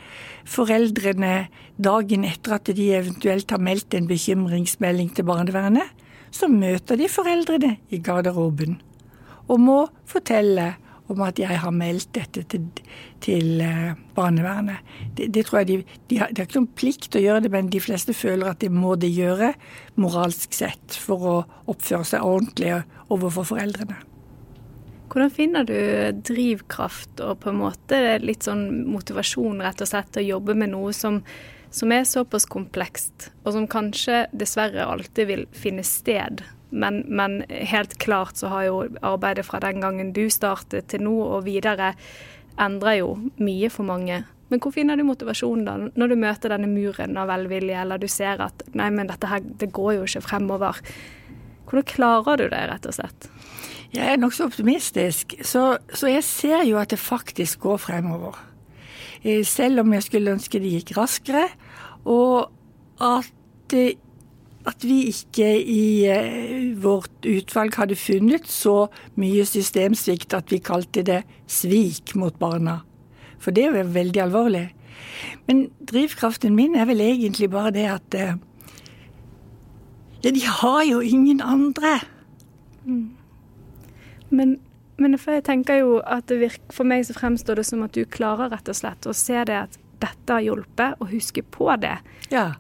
foreldrene 0.45 1.47
dagen 1.81 2.25
etter 2.27 2.59
at 2.59 2.69
de 2.77 2.89
eventuelt 2.97 3.51
har 3.51 3.63
meldt 3.63 3.97
en 3.97 4.09
bekymringsmelding 4.09 5.11
til 5.15 5.27
barnevernet. 5.27 5.89
Så 6.35 6.49
møter 6.51 6.99
de 6.99 7.09
foreldrene 7.09 7.77
i 7.89 8.01
garderoben 8.03 8.79
og 9.45 9.61
må 9.61 9.77
fortelle 10.09 10.73
om 11.11 11.21
at 11.25 11.39
jeg 11.39 11.59
har 11.61 11.73
meldt 11.75 12.09
dette 12.17 12.43
til, 12.49 12.65
til 13.23 13.61
uh, 13.61 13.93
barnevernet. 14.17 14.81
Det, 15.17 15.29
det, 15.35 15.45
tror 15.45 15.61
jeg 15.61 15.69
de, 15.69 15.77
de, 16.09 16.19
har, 16.21 16.31
de 16.33 16.41
har 16.41 16.49
ikke 16.49 16.59
noen 16.61 16.73
plikt 16.79 17.09
til 17.11 17.21
å 17.21 17.25
gjøre 17.27 17.45
det, 17.45 17.53
men 17.53 17.69
de 17.73 17.83
fleste 17.83 18.15
føler 18.17 18.49
at 18.51 18.63
det 18.63 18.71
må 18.73 18.95
de 18.99 19.11
gjøre 19.11 19.53
moralsk 20.01 20.55
sett 20.57 20.97
for 20.97 21.29
å 21.29 21.37
oppføre 21.71 22.09
seg 22.15 22.25
ordentlig 22.25 22.81
overfor 23.13 23.51
foreldrene. 23.53 24.01
Hvordan 25.05 25.31
finner 25.31 25.67
du 25.67 25.77
drivkraft 26.27 27.21
og 27.23 27.37
på 27.43 27.51
en 27.51 27.61
måte 27.61 27.99
litt 28.23 28.47
sånn 28.47 28.87
motivasjon 28.89 29.61
rett 29.63 29.83
og 29.83 29.87
slett 29.87 30.09
til 30.15 30.25
å 30.25 30.31
jobbe 30.33 30.55
med 30.57 30.73
noe 30.73 30.91
som, 30.97 31.21
som 31.69 31.93
er 31.93 32.07
såpass 32.09 32.47
komplekst, 32.49 33.29
og 33.45 33.53
som 33.55 33.69
kanskje 33.69 34.25
dessverre 34.35 34.87
alltid 34.89 35.29
vil 35.29 35.45
finne 35.55 35.85
sted? 35.87 36.41
Men, 36.75 37.03
men, 37.07 37.41
helt 37.49 37.97
klart 38.03 38.39
så 38.41 38.51
har 38.51 38.67
jo 38.67 38.79
arbeidet 38.99 39.45
fra 39.47 39.61
den 39.63 39.79
gangen 39.83 40.13
du 40.15 40.25
startet 40.33 40.89
til 40.91 41.05
nå 41.07 41.15
og 41.23 41.45
videre 41.47 41.93
endra 42.61 42.95
jo 42.97 43.13
mye 43.39 43.69
for 43.71 43.87
mange. 43.87 44.23
Men 44.51 44.61
hvor 44.61 44.73
finner 44.75 44.99
du 44.99 45.05
motivasjonen 45.07 45.65
da, 45.65 45.75
når 45.97 46.11
du 46.11 46.15
møter 46.21 46.53
denne 46.53 46.69
muren 46.69 47.17
av 47.17 47.31
velvilje, 47.31 47.77
eller 47.81 48.01
du 48.01 48.07
ser 48.11 48.43
at 48.45 48.61
nei, 48.77 48.91
men 48.93 49.09
dette 49.09 49.29
her, 49.31 49.41
det 49.41 49.71
går 49.73 49.95
jo 49.97 50.05
ikke 50.05 50.25
fremover. 50.27 50.81
Hvordan 51.65 51.87
klarer 51.89 52.43
du 52.43 52.45
det, 52.51 52.61
rett 52.69 52.85
og 52.85 52.97
slett? 52.99 53.29
Jeg 53.95 54.11
er 54.11 54.19
nokså 54.19 54.49
optimistisk, 54.49 55.37
så, 55.45 55.77
så, 55.93 56.09
jeg 56.11 56.25
ser 56.27 56.65
jo 56.67 56.77
at 56.81 56.91
det 56.91 56.99
faktisk 57.01 57.63
går 57.63 57.79
fremover. 57.81 58.37
Eh, 59.23 59.41
selv 59.47 59.81
om 59.81 59.93
jeg 59.95 60.05
skulle 60.05 60.35
ønske 60.35 60.61
det 60.61 60.73
gikk 60.77 60.95
raskere, 60.99 61.47
og 62.05 62.51
at, 63.01 63.31
at 64.65 64.85
vi 64.85 65.03
ikke 65.11 65.47
i 65.61 66.05
eh, 66.09 66.71
vårt 66.81 67.27
utvalg 67.29 67.75
hadde 67.77 67.97
funnet 67.99 68.47
så 68.49 68.87
mye 69.19 69.45
systemsvikt 69.45 70.33
at 70.33 70.49
vi 70.53 70.61
kalte 70.63 71.03
det 71.05 71.21
svik 71.47 72.15
mot 72.17 72.35
barna. 72.41 72.79
For 73.37 73.53
det 73.53 73.67
er 73.67 73.77
jo 73.77 73.93
veldig 73.93 74.23
alvorlig. 74.23 74.65
Men 75.45 75.67
drivkraften 75.85 76.55
min 76.57 76.75
er 76.75 76.89
vel 76.89 77.03
egentlig 77.05 77.51
bare 77.53 77.73
det 77.75 77.85
at 77.93 78.17
eh, 78.17 78.35
ja, 80.25 80.31
de 80.31 80.41
har 80.41 80.83
jo 80.89 80.99
ingen 81.05 81.41
andre. 81.41 81.99
Mm. 82.85 83.13
Men, 84.29 84.57
men 84.97 85.17
for 85.21 85.37
jeg 85.37 85.45
tenker 85.45 85.83
jo 85.83 85.99
at 86.01 86.31
virker, 86.33 86.65
for 86.73 86.89
meg 86.89 87.05
så 87.05 87.13
fremstår 87.13 87.61
det 87.61 87.67
som 87.69 87.85
at 87.85 87.93
du 87.93 88.01
klarer 88.09 88.49
rett 88.49 88.69
og 88.71 88.77
slett 88.77 89.05
å 89.05 89.13
se 89.13 89.37
det 89.45 89.59
at 89.67 89.77
dette 90.01 90.33
har 90.33 90.43
hjulpet, 90.43 90.97
og 90.99 91.11
huske 91.13 91.45
på 91.53 91.69
det. 91.81 91.99
Ja. 92.33 92.55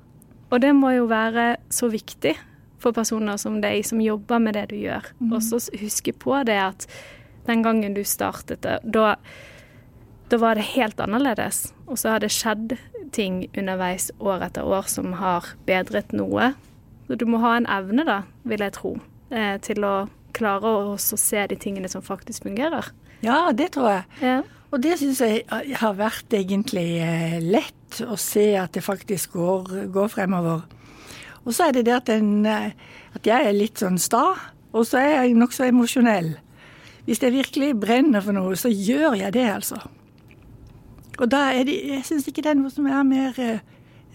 Og 0.51 0.61
det 0.61 0.73
må 0.77 0.91
jo 0.95 1.07
være 1.09 1.55
så 1.73 1.89
viktig 1.91 2.35
for 2.81 2.95
personer 2.95 3.39
som 3.41 3.59
deg, 3.63 3.81
som 3.87 4.01
jobber 4.03 4.41
med 4.41 4.57
det 4.57 4.67
du 4.73 4.77
gjør. 4.77 5.07
Mm. 5.19 5.33
Og 5.33 5.43
så 5.43 5.59
huske 5.81 6.13
på 6.13 6.37
det 6.47 6.57
at 6.61 6.87
den 7.47 7.63
gangen 7.65 7.95
du 7.97 8.03
startet 8.05 8.61
det, 8.65 8.79
da, 8.83 9.15
da 10.29 10.39
var 10.41 10.57
det 10.57 10.67
helt 10.75 11.01
annerledes. 11.01 11.71
Og 11.85 11.99
så 12.01 12.15
har 12.15 12.23
det 12.23 12.33
skjedd 12.33 12.77
ting 13.15 13.45
underveis 13.55 14.11
år 14.19 14.47
etter 14.49 14.65
år 14.65 14.89
som 14.91 15.15
har 15.21 15.53
bedret 15.67 16.13
noe. 16.13 16.53
Så 17.07 17.17
du 17.21 17.25
må 17.29 17.41
ha 17.43 17.55
en 17.57 17.69
evne, 17.69 18.05
da, 18.07 18.21
vil 18.49 18.65
jeg 18.65 18.73
tro, 18.77 18.95
eh, 19.29 19.57
til 19.61 19.85
å 19.85 19.95
klare 20.35 20.67
å 20.67 20.97
se 20.99 21.45
de 21.47 21.57
tingene 21.57 21.89
som 21.89 22.03
faktisk 22.05 22.47
fungerer. 22.47 22.89
Ja, 23.25 23.51
det 23.55 23.71
tror 23.77 23.91
jeg. 23.91 24.05
Ja. 24.21 24.41
Og 24.75 24.81
det 24.83 24.97
syns 24.99 25.21
jeg 25.23 25.45
har 25.79 25.93
vært 25.95 26.33
egentlig 26.35 26.97
eh, 26.99 27.37
lett 27.39 28.01
å 28.03 28.17
se 28.19 28.49
at 28.59 28.75
det 28.75 28.83
faktisk 28.83 29.37
går, 29.37 29.85
går 29.93 30.09
fremover. 30.11 30.65
Og 31.45 31.55
så 31.55 31.69
er 31.69 31.77
det 31.77 31.85
det 31.87 31.93
at, 31.95 32.11
en, 32.11 32.41
eh, 32.43 32.73
at 33.15 33.29
jeg 33.29 33.47
er 33.47 33.55
litt 33.55 33.79
sånn 33.79 33.95
sta, 34.01 34.25
og 34.75 34.83
så 34.83 34.99
er 34.99 35.13
jeg 35.13 35.37
nokså 35.39 35.69
emosjonell. 35.69 36.33
Hvis 37.07 37.23
jeg 37.23 37.37
virkelig 37.37 37.71
brenner 37.79 38.25
for 38.25 38.35
noe, 38.35 38.57
så 38.59 38.67
gjør 38.67 39.15
jeg 39.21 39.31
det, 39.37 39.45
altså. 39.53 39.79
Og 41.21 41.29
da 41.31 41.45
er 41.55 41.69
det, 41.69 41.77
jeg 41.93 42.03
syns 42.09 42.27
ikke 42.27 42.43
det 42.43 42.51
er 42.51 42.59
noe 42.59 42.73
som 42.73 42.91
er 42.91 43.07
mer 43.07 43.39
eh, 43.39 43.63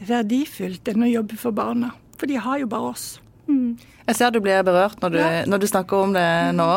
verdifullt 0.05 0.93
enn 0.93 1.07
å 1.07 1.15
jobbe 1.15 1.41
for 1.41 1.57
barna. 1.57 1.95
For 2.21 2.29
de 2.29 2.37
har 2.37 2.61
jo 2.61 2.69
bare 2.69 2.93
oss. 2.93 3.07
Mm. 3.49 3.79
Jeg 4.11 4.19
ser 4.19 4.35
du 4.35 4.43
blir 4.45 4.61
berørt 4.67 5.01
når 5.01 5.17
du, 5.17 5.23
ja. 5.23 5.45
når 5.49 5.63
du 5.63 5.71
snakker 5.73 6.05
om 6.05 6.13
det 6.13 6.29
nå. 6.59 6.69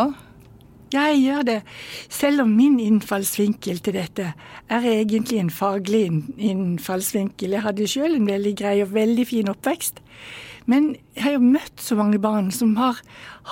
Jeg 0.94 1.20
gjør 1.24 1.42
det. 1.48 1.60
Selv 2.10 2.44
om 2.46 2.54
min 2.54 2.78
innfallsvinkel 2.80 3.82
til 3.82 3.98
dette 3.98 4.30
er 4.70 4.88
egentlig 4.92 5.40
en 5.42 5.52
faglig 5.54 6.06
innfallsvinkel. 6.38 7.56
Jeg 7.58 7.66
hadde 7.66 7.90
sjøl 7.90 8.18
en 8.20 8.30
veldig 8.30 8.54
grei 8.60 8.76
og 8.84 8.94
veldig 8.94 9.26
fin 9.28 9.50
oppvekst. 9.50 10.04
Men 10.70 10.94
jeg 11.16 11.26
har 11.26 11.38
jo 11.38 11.52
møtt 11.58 11.82
så 11.82 11.98
mange 12.00 12.22
barn 12.22 12.52
som 12.54 12.76
har 12.78 13.02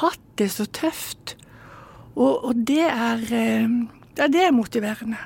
hatt 0.04 0.22
det 0.40 0.52
så 0.54 0.68
tøft. 0.70 1.36
Og, 2.16 2.44
og 2.46 2.54
det, 2.68 2.86
er, 2.86 3.26
eh, 3.34 3.70
ja, 4.20 4.28
det 4.30 4.46
er 4.46 4.56
motiverende. 4.56 5.20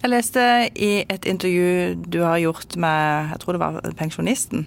Jeg 0.00 0.10
leste 0.10 0.42
i 0.80 1.04
et 1.12 1.26
intervju 1.28 1.94
du 2.08 2.22
har 2.24 2.38
gjort 2.40 2.76
med 2.80 3.32
jeg 3.34 3.40
tror 3.40 3.52
det 3.52 3.60
var 3.60 3.96
Pensjonisten, 3.98 4.62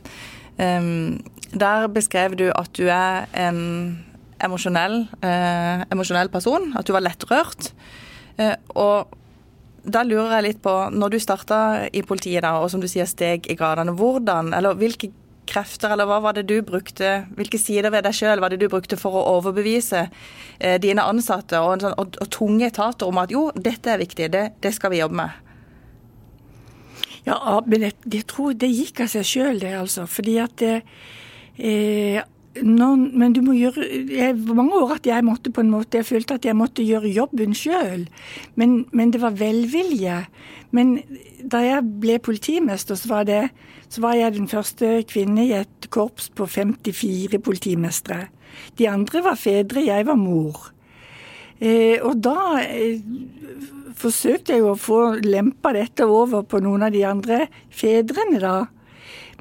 um, 0.62 1.24
der 1.58 1.88
beskrev 1.90 2.36
du 2.38 2.52
at 2.54 2.70
du 2.78 2.86
er 2.86 3.26
en 3.34 4.06
emosjonell, 4.46 5.04
eh, 5.24 5.84
emosjonell 5.94 6.32
person, 6.34 6.72
at 6.78 6.88
du 6.88 6.94
var 6.96 7.06
lettrørt. 7.06 7.72
Eh, 8.38 8.56
og 8.76 9.14
da 9.84 10.04
lurer 10.08 10.38
jeg 10.38 10.48
litt 10.48 10.62
på, 10.64 10.74
når 10.96 11.14
du 11.14 11.20
starta 11.20 11.60
i 11.92 12.04
politiet 12.08 12.46
da, 12.46 12.56
og 12.62 12.72
som 12.72 12.82
du 12.82 12.88
sier 12.88 13.10
steg 13.10 13.50
i 13.52 13.58
gradene, 13.60 13.96
hvordan, 14.00 14.54
eller 14.56 14.78
hvilke 14.80 15.12
krefter, 15.50 15.92
eller 15.92 16.08
hva 16.08 16.22
var 16.24 16.38
det 16.38 16.46
du 16.48 16.62
brukte, 16.64 17.26
hvilke 17.36 17.60
sider 17.60 17.92
ved 17.92 18.06
deg 18.06 18.16
sjøl 18.16 18.40
var 18.40 18.54
det 18.54 18.62
du 18.62 18.70
brukte 18.72 18.96
for 19.00 19.18
å 19.20 19.26
overbevise 19.38 20.06
eh, 20.08 20.78
dine 20.80 21.04
ansatte 21.04 21.60
og, 21.60 21.84
sånn, 21.84 21.98
og, 22.00 22.16
og, 22.16 22.30
tunge 22.32 22.70
etater 22.72 23.12
om 23.12 23.20
at 23.20 23.34
jo, 23.34 23.50
dette 23.56 23.92
er 23.92 24.00
viktig, 24.00 24.30
det, 24.32 24.46
det 24.64 24.72
skal 24.72 24.94
vi 24.94 25.02
jobbe 25.02 25.20
med? 25.20 25.42
Ja, 27.28 27.60
men 27.68 27.84
jeg, 27.90 27.98
jeg 28.12 28.24
tror 28.32 28.56
det 28.56 28.72
gikk 28.72 29.04
av 29.04 29.12
seg 29.12 29.28
sjøl, 29.28 29.60
det, 29.60 29.76
altså. 29.80 30.08
Fordi 30.12 30.40
at 30.44 30.56
det, 30.60 30.78
Eh, 31.58 32.24
noen, 32.62 33.08
men 33.18 33.34
du 33.34 33.42
må 33.46 33.56
gjøre 33.58 33.86
jeg, 34.14 34.38
mange 34.54 34.78
år 34.78 34.98
at 34.98 35.08
jeg 35.10 35.26
måtte 35.26 35.52
på 35.54 35.64
en 35.64 35.72
måte, 35.74 36.00
jeg 36.00 36.10
følte 36.10 36.38
at 36.38 36.46
jeg 36.46 36.58
måtte 36.58 36.86
gjøre 36.86 37.12
jobben 37.14 37.56
sjøl. 37.58 38.06
Men, 38.60 38.84
men, 38.92 39.14
det 39.14 39.22
var 39.24 39.38
velvilje. 39.40 40.20
Men 40.76 41.00
da 41.40 41.64
jeg 41.64 41.88
ble 42.04 42.20
politimester, 42.24 42.98
så 43.00 43.10
var, 43.10 43.26
det, 43.30 43.48
så 43.90 44.04
var 44.06 44.18
jeg 44.20 44.36
den 44.38 44.50
første 44.52 45.00
kvinne 45.10 45.48
i 45.48 45.56
et 45.58 45.90
korps 45.94 46.30
på 46.36 46.48
54 46.50 47.42
politimestre. 47.44 48.28
De 48.78 48.90
andre 48.90 49.24
var 49.26 49.40
fedre, 49.40 49.86
jeg 49.86 50.06
var 50.06 50.20
mor. 50.20 50.70
Eh, 51.64 51.98
og 52.04 52.20
da 52.22 52.60
eh, 52.62 53.02
forsøkte 53.98 54.58
jeg 54.58 54.66
å 54.66 54.78
få 54.78 55.02
lempa 55.24 55.74
dette 55.76 56.06
over 56.10 56.46
på 56.46 56.62
noen 56.64 56.86
av 56.86 56.94
de 56.94 57.04
andre 57.08 57.46
fedrene, 57.74 58.42
da. 58.42 58.56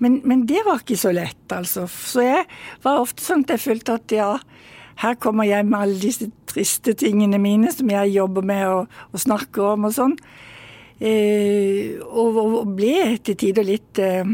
Men, 0.03 0.21
men, 0.27 0.47
det 0.51 0.65
var 0.67 0.83
ikke 0.83 0.99
så 0.99 1.13
lett, 1.15 1.45
altså. 1.55 1.87
Så 1.87 2.25
jeg 2.25 2.47
var 2.83 3.03
ofte 3.03 3.23
sånn 3.23 3.45
at 3.47 3.55
jeg 3.55 3.63
følte 3.63 3.97
at 4.01 4.15
ja, 4.15 4.31
her 5.03 5.19
kommer 5.23 5.47
jeg 5.47 5.67
med 5.69 5.79
alle 5.79 6.01
disse 6.03 6.29
triste 6.51 6.95
tingene 6.99 7.39
mine 7.43 7.71
som 7.73 7.91
jeg 7.91 8.17
jobber 8.17 8.45
med 8.47 8.65
og, 8.69 8.97
og 9.13 9.23
snakker 9.23 9.75
om 9.75 9.89
og 9.89 9.95
sånn. 9.97 10.17
Eh, 11.03 11.99
og, 12.03 12.39
og, 12.39 12.75
ble 12.79 13.17
til 13.27 13.39
tider 13.39 13.67
litt, 13.67 13.99
eh, 14.03 14.27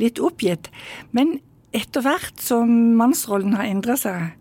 litt 0.00 0.20
oppgitt. 0.20 0.68
Men 1.16 1.38
etter 1.72 2.04
hvert 2.04 2.40
som 2.42 2.72
mannsrollen 2.98 3.56
har 3.56 3.68
endra 3.68 3.96
seg, 4.00 4.32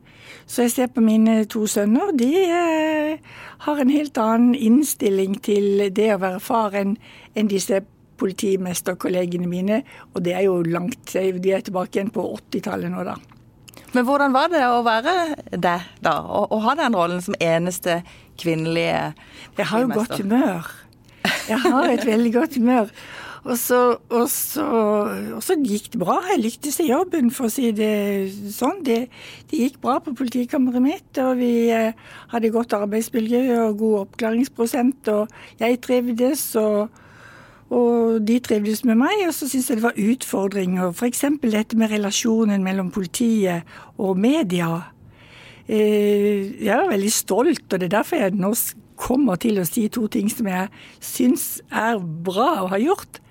så 0.52 0.66
jeg 0.66 0.74
ser 0.74 0.90
på 0.92 1.04
mine 1.04 1.46
to 1.52 1.64
sønner, 1.70 2.12
de 2.18 2.32
eh, 2.44 3.36
har 3.68 3.80
en 3.80 3.94
helt 3.94 4.18
annen 4.20 4.56
innstilling 4.56 5.38
til 5.46 5.88
det 5.96 6.10
å 6.16 6.22
være 6.24 6.44
far 6.44 6.76
enn 6.76 6.98
enn 7.40 7.48
disse 7.48 7.80
politimesterkollegene 8.22 9.50
mine, 9.50 9.82
og 10.14 10.24
det 10.26 10.38
er 10.38 10.46
jo 10.48 10.62
langt 10.64 11.16
De 11.16 11.54
er 11.54 11.66
tilbake 11.66 11.98
igjen 11.98 12.14
på 12.14 12.24
80-tallet 12.38 12.94
nå, 12.94 13.06
da. 13.08 13.18
Men 13.92 14.06
hvordan 14.08 14.36
var 14.36 14.52
det 14.52 14.62
å 14.70 14.84
være 14.86 15.16
det, 15.52 15.80
da? 16.04 16.14
Å, 16.22 16.46
å 16.54 16.62
ha 16.64 16.76
den 16.80 16.96
rollen 16.96 17.24
som 17.24 17.36
eneste 17.44 18.00
kvinnelige? 18.40 19.12
Jeg 19.58 19.68
har 19.68 19.84
jo 19.84 19.92
godt 19.92 20.16
humør. 20.22 20.70
Jeg 21.50 21.60
har 21.66 21.92
et 21.92 22.08
veldig 22.08 22.32
godt 22.38 22.56
humør. 22.60 22.94
Og 23.42 23.58
så, 23.58 23.78
og, 24.14 24.28
så, 24.30 24.64
og 25.34 25.42
så, 25.42 25.56
gikk 25.66 25.90
det 25.94 26.00
bra. 26.04 26.20
Jeg 26.30 26.44
lyktes 26.44 26.78
i 26.84 26.92
jobben, 26.92 27.32
for 27.34 27.50
å 27.50 27.52
si 27.52 27.72
det 27.74 28.30
sånn. 28.54 28.84
Det, 28.86 29.00
det 29.50 29.62
gikk 29.64 29.80
bra 29.82 29.98
på 30.04 30.14
politikammeret 30.18 30.84
mitt, 30.84 31.10
og 31.24 31.42
vi 31.42 31.72
eh, 31.74 31.98
hadde 32.32 32.54
godt 32.54 32.78
arbeidsmiljø 32.78 33.44
og 33.64 33.80
god 33.82 33.98
oppklaringsprosent. 34.04 35.10
Og 35.16 35.64
jeg 35.64 35.82
trivdes, 35.82 36.46
og, 36.62 37.01
og 37.72 38.20
de 38.28 38.36
trivdes 38.44 38.84
med 38.84 39.00
meg, 39.00 39.24
og 39.30 39.34
så 39.36 39.48
syntes 39.48 39.70
jeg 39.72 39.80
det 39.80 39.86
var 39.86 40.00
utfordringer. 40.00 40.92
F.eks. 40.92 41.24
dette 41.46 41.78
med 41.80 41.94
relasjonen 41.94 42.66
mellom 42.66 42.92
politiet 42.92 43.64
og 43.96 44.20
media. 44.20 44.82
Eh, 45.72 46.52
jeg 46.66 46.76
var 46.76 46.92
veldig 46.92 47.12
stolt, 47.16 47.64
og 47.70 47.80
det 47.80 47.88
er 47.88 47.96
derfor 47.96 48.20
jeg 48.20 48.36
nå 48.36 48.52
kommer 49.00 49.40
til 49.42 49.62
å 49.62 49.66
si 49.66 49.88
to 49.90 50.06
ting 50.12 50.28
som 50.30 50.50
jeg 50.52 50.68
syns 51.00 51.46
er 51.72 52.02
bra 52.02 52.66
å 52.66 52.70
ha 52.74 52.80
gjort. 52.82 53.22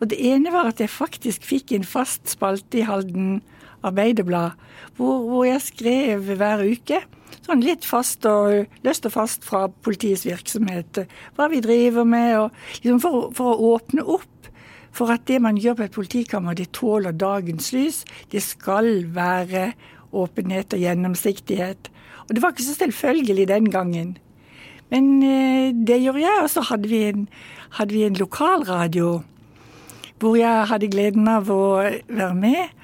Og 0.00 0.08
det 0.08 0.18
ene 0.30 0.52
var 0.54 0.70
at 0.70 0.80
jeg 0.80 0.92
faktisk 0.92 1.44
fikk 1.44 1.76
en 1.76 1.84
fast 1.84 2.32
spalte 2.32 2.80
i 2.80 2.86
Halden 2.88 3.42
Arbeiderblad, 3.84 4.56
hvor, 4.96 5.20
hvor 5.28 5.44
jeg 5.44 5.60
skrev 5.64 6.32
hver 6.40 6.64
uke. 6.64 7.04
Sånn 7.46 7.62
litt 7.64 7.86
fast 7.88 8.26
og 8.28 8.66
løst 8.84 9.06
og 9.08 9.14
fast 9.14 9.46
fra 9.46 9.66
politiets 9.84 10.26
virksomhet. 10.28 11.04
Hva 11.36 11.48
vi 11.52 11.62
driver 11.64 12.04
med, 12.04 12.34
og 12.38 12.82
liksom 12.82 13.00
for, 13.02 13.30
for 13.36 13.54
å 13.54 13.74
åpne 13.76 14.04
opp 14.04 14.28
for 14.92 15.12
at 15.14 15.24
det 15.30 15.38
man 15.42 15.58
gjør 15.60 15.78
på 15.78 15.86
et 15.86 15.94
politikammer, 15.94 16.56
det 16.58 16.72
tåler 16.76 17.14
dagens 17.14 17.70
lys. 17.72 18.02
Det 18.32 18.42
skal 18.42 19.06
være 19.14 19.70
åpenhet 20.12 20.74
og 20.74 20.82
gjennomsiktighet. 20.82 21.90
Og 22.26 22.34
det 22.34 22.42
var 22.42 22.52
ikke 22.52 22.66
så 22.66 22.74
selvfølgelig 22.74 23.48
den 23.48 23.70
gangen. 23.70 24.16
Men 24.90 25.22
eh, 25.22 25.70
det 25.86 26.00
gjorde 26.02 26.24
jeg, 26.24 26.42
og 26.42 26.50
så 26.50 26.64
hadde 26.66 26.90
vi 26.90 27.04
en, 27.08 27.28
hadde 27.78 27.94
vi 27.94 28.04
en 28.06 28.18
lokalradio 28.18 29.20
hvor 30.20 30.36
jeg 30.36 30.66
hadde 30.68 30.90
gleden 30.92 31.28
av 31.32 31.48
å 31.48 31.80
være 31.80 32.34
med 32.36 32.74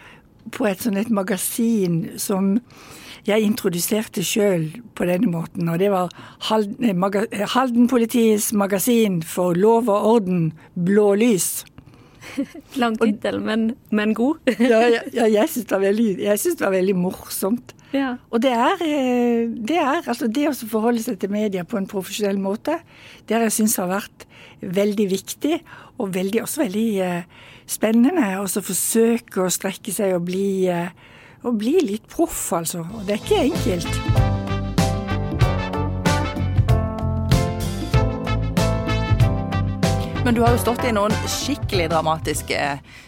på 0.57 0.65
et 0.71 0.81
sånt 0.81 0.97
et 0.97 1.11
magasin 1.13 2.07
som 2.17 2.55
jeg 3.27 3.43
introduserte 3.43 4.23
sjøl 4.27 4.69
på 4.95 5.05
denne 5.09 5.31
måten. 5.31 5.69
Og 5.69 5.79
det 5.83 5.91
var 5.93 6.13
Halden-politiets 6.49 8.53
magasin 8.57 9.23
for 9.27 9.55
lov 9.59 9.91
og 9.93 10.11
orden, 10.15 10.53
Blå 10.75 11.15
lys. 11.19 11.65
Lang 12.81 12.97
tittel, 13.01 13.41
men, 13.43 13.71
men, 13.95 14.15
god. 14.15 14.37
ja, 14.73 14.81
ja, 15.15 15.27
jeg 15.31 15.51
syns 15.51 15.67
det, 15.71 15.97
det, 15.97 16.61
var 16.61 16.75
veldig 16.75 16.97
morsomt. 16.99 17.75
Ja. 17.95 18.17
Og 18.35 18.43
det 18.45 18.53
er, 18.53 18.83
eh, 18.83 19.47
det 19.47 19.79
er, 19.81 20.03
altså 20.03 20.29
det 20.29 20.49
å 20.51 20.55
forholde 20.67 21.05
seg 21.05 21.21
til 21.23 21.33
media 21.33 21.65
på 21.65 21.79
en 21.79 21.89
profesjonell 21.91 22.39
måte, 22.43 22.79
det 23.27 23.37
har 23.37 23.47
jeg 23.47 23.57
syns 23.61 23.79
har 23.81 23.93
vært 23.93 24.27
veldig 24.61 25.07
viktig, 25.13 25.61
og 26.03 26.15
veldig, 26.17 26.43
også 26.45 26.65
veldig 26.65 26.89
eh, 27.05 27.45
spennende. 27.71 28.33
Og 28.43 28.51
så 28.53 28.65
forsøke 28.65 29.45
å 29.45 29.53
strekke 29.53 29.95
seg 29.95 30.17
og 30.17 30.27
bli, 30.29 30.67
og 31.47 31.61
bli 31.61 31.79
litt 31.85 32.07
proff, 32.11 32.49
altså. 32.57 32.83
Og 32.83 33.07
det 33.07 33.17
er 33.17 33.23
ikke 33.23 33.45
enkelt. 33.47 33.95
Men 40.27 40.35
du 40.35 40.43
har 40.43 40.57
jo 40.57 40.59
stått 40.59 40.83
i 40.83 40.91
noen 40.91 41.15
skikkelig 41.31 41.87
dramatiske 41.93 42.59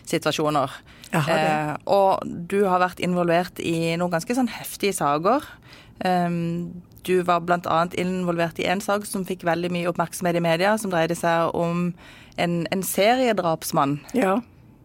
situasjoner. 0.06 0.76
Eh, 1.10 1.72
og 1.90 2.22
du 2.22 2.60
har 2.68 2.78
vært 2.84 3.00
involvert 3.02 3.58
i 3.58 3.96
noen 3.98 4.12
ganske 4.12 4.36
sånn 4.38 4.50
heftige 4.52 4.94
saker. 4.94 5.42
Um, 6.04 6.84
du 7.02 7.16
var 7.26 7.42
bl.a. 7.42 7.80
involvert 7.98 8.60
i 8.62 8.68
en 8.70 8.82
sak 8.84 9.08
som 9.08 9.24
fikk 9.26 9.42
veldig 9.48 9.72
mye 9.74 9.88
oppmerksomhet 9.90 10.38
i 10.38 10.44
media, 10.44 10.76
som 10.78 10.92
dreide 10.92 11.16
seg 11.18 11.50
om 11.58 11.88
en, 12.38 12.60
en 12.70 12.86
seriedrapsmann. 12.86 13.98
Ja. 14.14 14.36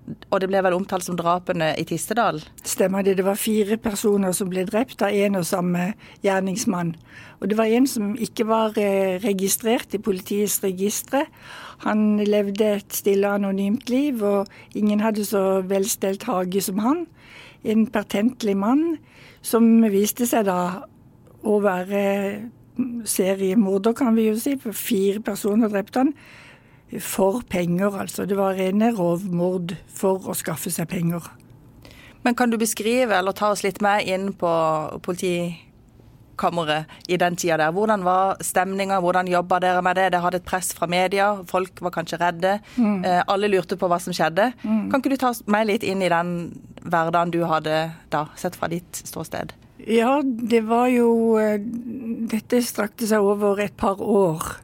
Og 0.04 0.42
det 0.42 0.50
ble 0.52 0.60
vel 0.66 0.76
omtalt 0.76 1.06
som 1.06 1.16
drapene 1.16 1.70
i 1.80 1.86
Tistedal? 1.88 2.42
Stemmer 2.68 3.06
det. 3.06 3.16
Det 3.20 3.26
var 3.26 3.40
fire 3.40 3.78
personer 3.80 4.34
som 4.36 4.50
ble 4.52 4.66
drept 4.68 5.02
av 5.06 5.16
en 5.16 5.40
og 5.40 5.46
samme 5.48 5.94
gjerningsmann. 6.26 6.92
Og 7.40 7.52
det 7.52 7.58
var 7.60 7.72
en 7.72 7.88
som 7.88 8.12
ikke 8.20 8.48
var 8.50 8.76
eh, 8.82 9.16
registrert 9.24 9.96
i 9.96 10.02
politiets 10.04 10.60
registre. 10.64 11.24
Han 11.86 12.20
levde 12.20 12.74
et 12.82 12.96
stille, 12.96 13.32
anonymt 13.32 13.90
liv, 13.92 14.20
og 14.24 14.52
ingen 14.76 15.04
hadde 15.04 15.24
så 15.28 15.62
velstelt 15.68 16.28
hage 16.28 16.64
som 16.64 16.84
han. 16.84 17.06
En 17.64 17.88
pertentlig 17.88 18.58
mann 18.60 18.98
som 19.44 19.68
viste 19.92 20.28
seg 20.28 20.50
da 20.52 20.84
å 21.44 21.60
være 21.64 22.04
seriemorder, 23.08 23.96
kan 23.96 24.16
vi 24.18 24.28
jo 24.30 24.40
si. 24.40 24.58
For 24.60 24.76
fire 24.76 25.24
personer 25.24 25.72
drepte 25.72 26.04
han 26.04 26.16
for 27.02 27.42
penger, 27.50 28.00
altså. 28.02 28.26
Det 28.26 28.38
var 28.38 28.58
rene 28.58 28.92
rovmord 28.96 29.76
for 29.94 30.30
å 30.30 30.38
skaffe 30.38 30.74
seg 30.74 30.90
penger. 30.92 31.30
Men 32.24 32.36
kan 32.36 32.50
du 32.50 32.58
beskrive, 32.58 33.18
eller 33.18 33.36
ta 33.36 33.52
oss 33.52 33.64
litt 33.66 33.82
med 33.84 34.08
inn 34.08 34.30
på 34.40 34.50
politikammeret 35.04 37.12
i 37.12 37.18
den 37.20 37.36
tida 37.40 37.58
der. 37.60 37.74
Hvordan 37.76 38.06
var 38.08 38.40
stemninga, 38.44 39.02
hvordan 39.04 39.32
jobba 39.32 39.60
dere 39.64 39.82
med 39.84 40.00
det? 40.00 40.10
Dere 40.14 40.24
hadde 40.24 40.40
et 40.40 40.48
press 40.48 40.72
fra 40.78 40.88
media, 40.88 41.34
folk 41.50 41.84
var 41.84 41.96
kanskje 41.98 42.22
redde. 42.22 42.54
Mm. 42.78 43.04
Eh, 43.04 43.22
alle 43.28 43.52
lurte 43.52 43.80
på 43.80 43.90
hva 43.92 44.00
som 44.00 44.16
skjedde. 44.16 44.54
Mm. 44.64 44.88
Kan 44.92 45.02
ikke 45.02 45.16
du 45.16 45.20
ta 45.20 45.34
meg 45.52 45.68
litt 45.68 45.84
inn 45.84 46.04
i 46.04 46.14
den 46.14 46.30
hverdagen 46.84 47.36
du 47.36 47.44
hadde 47.50 47.90
da, 48.14 48.26
sett 48.40 48.56
fra 48.60 48.72
ditt 48.72 49.04
ståsted? 49.04 49.52
Ja, 49.84 50.22
det 50.24 50.62
var 50.70 50.88
jo 50.88 51.36
eh, 51.42 51.60
Dette 52.32 52.62
strakte 52.64 53.08
seg 53.10 53.20
over 53.20 53.60
et 53.60 53.76
par 53.76 54.00
år. 54.00 54.64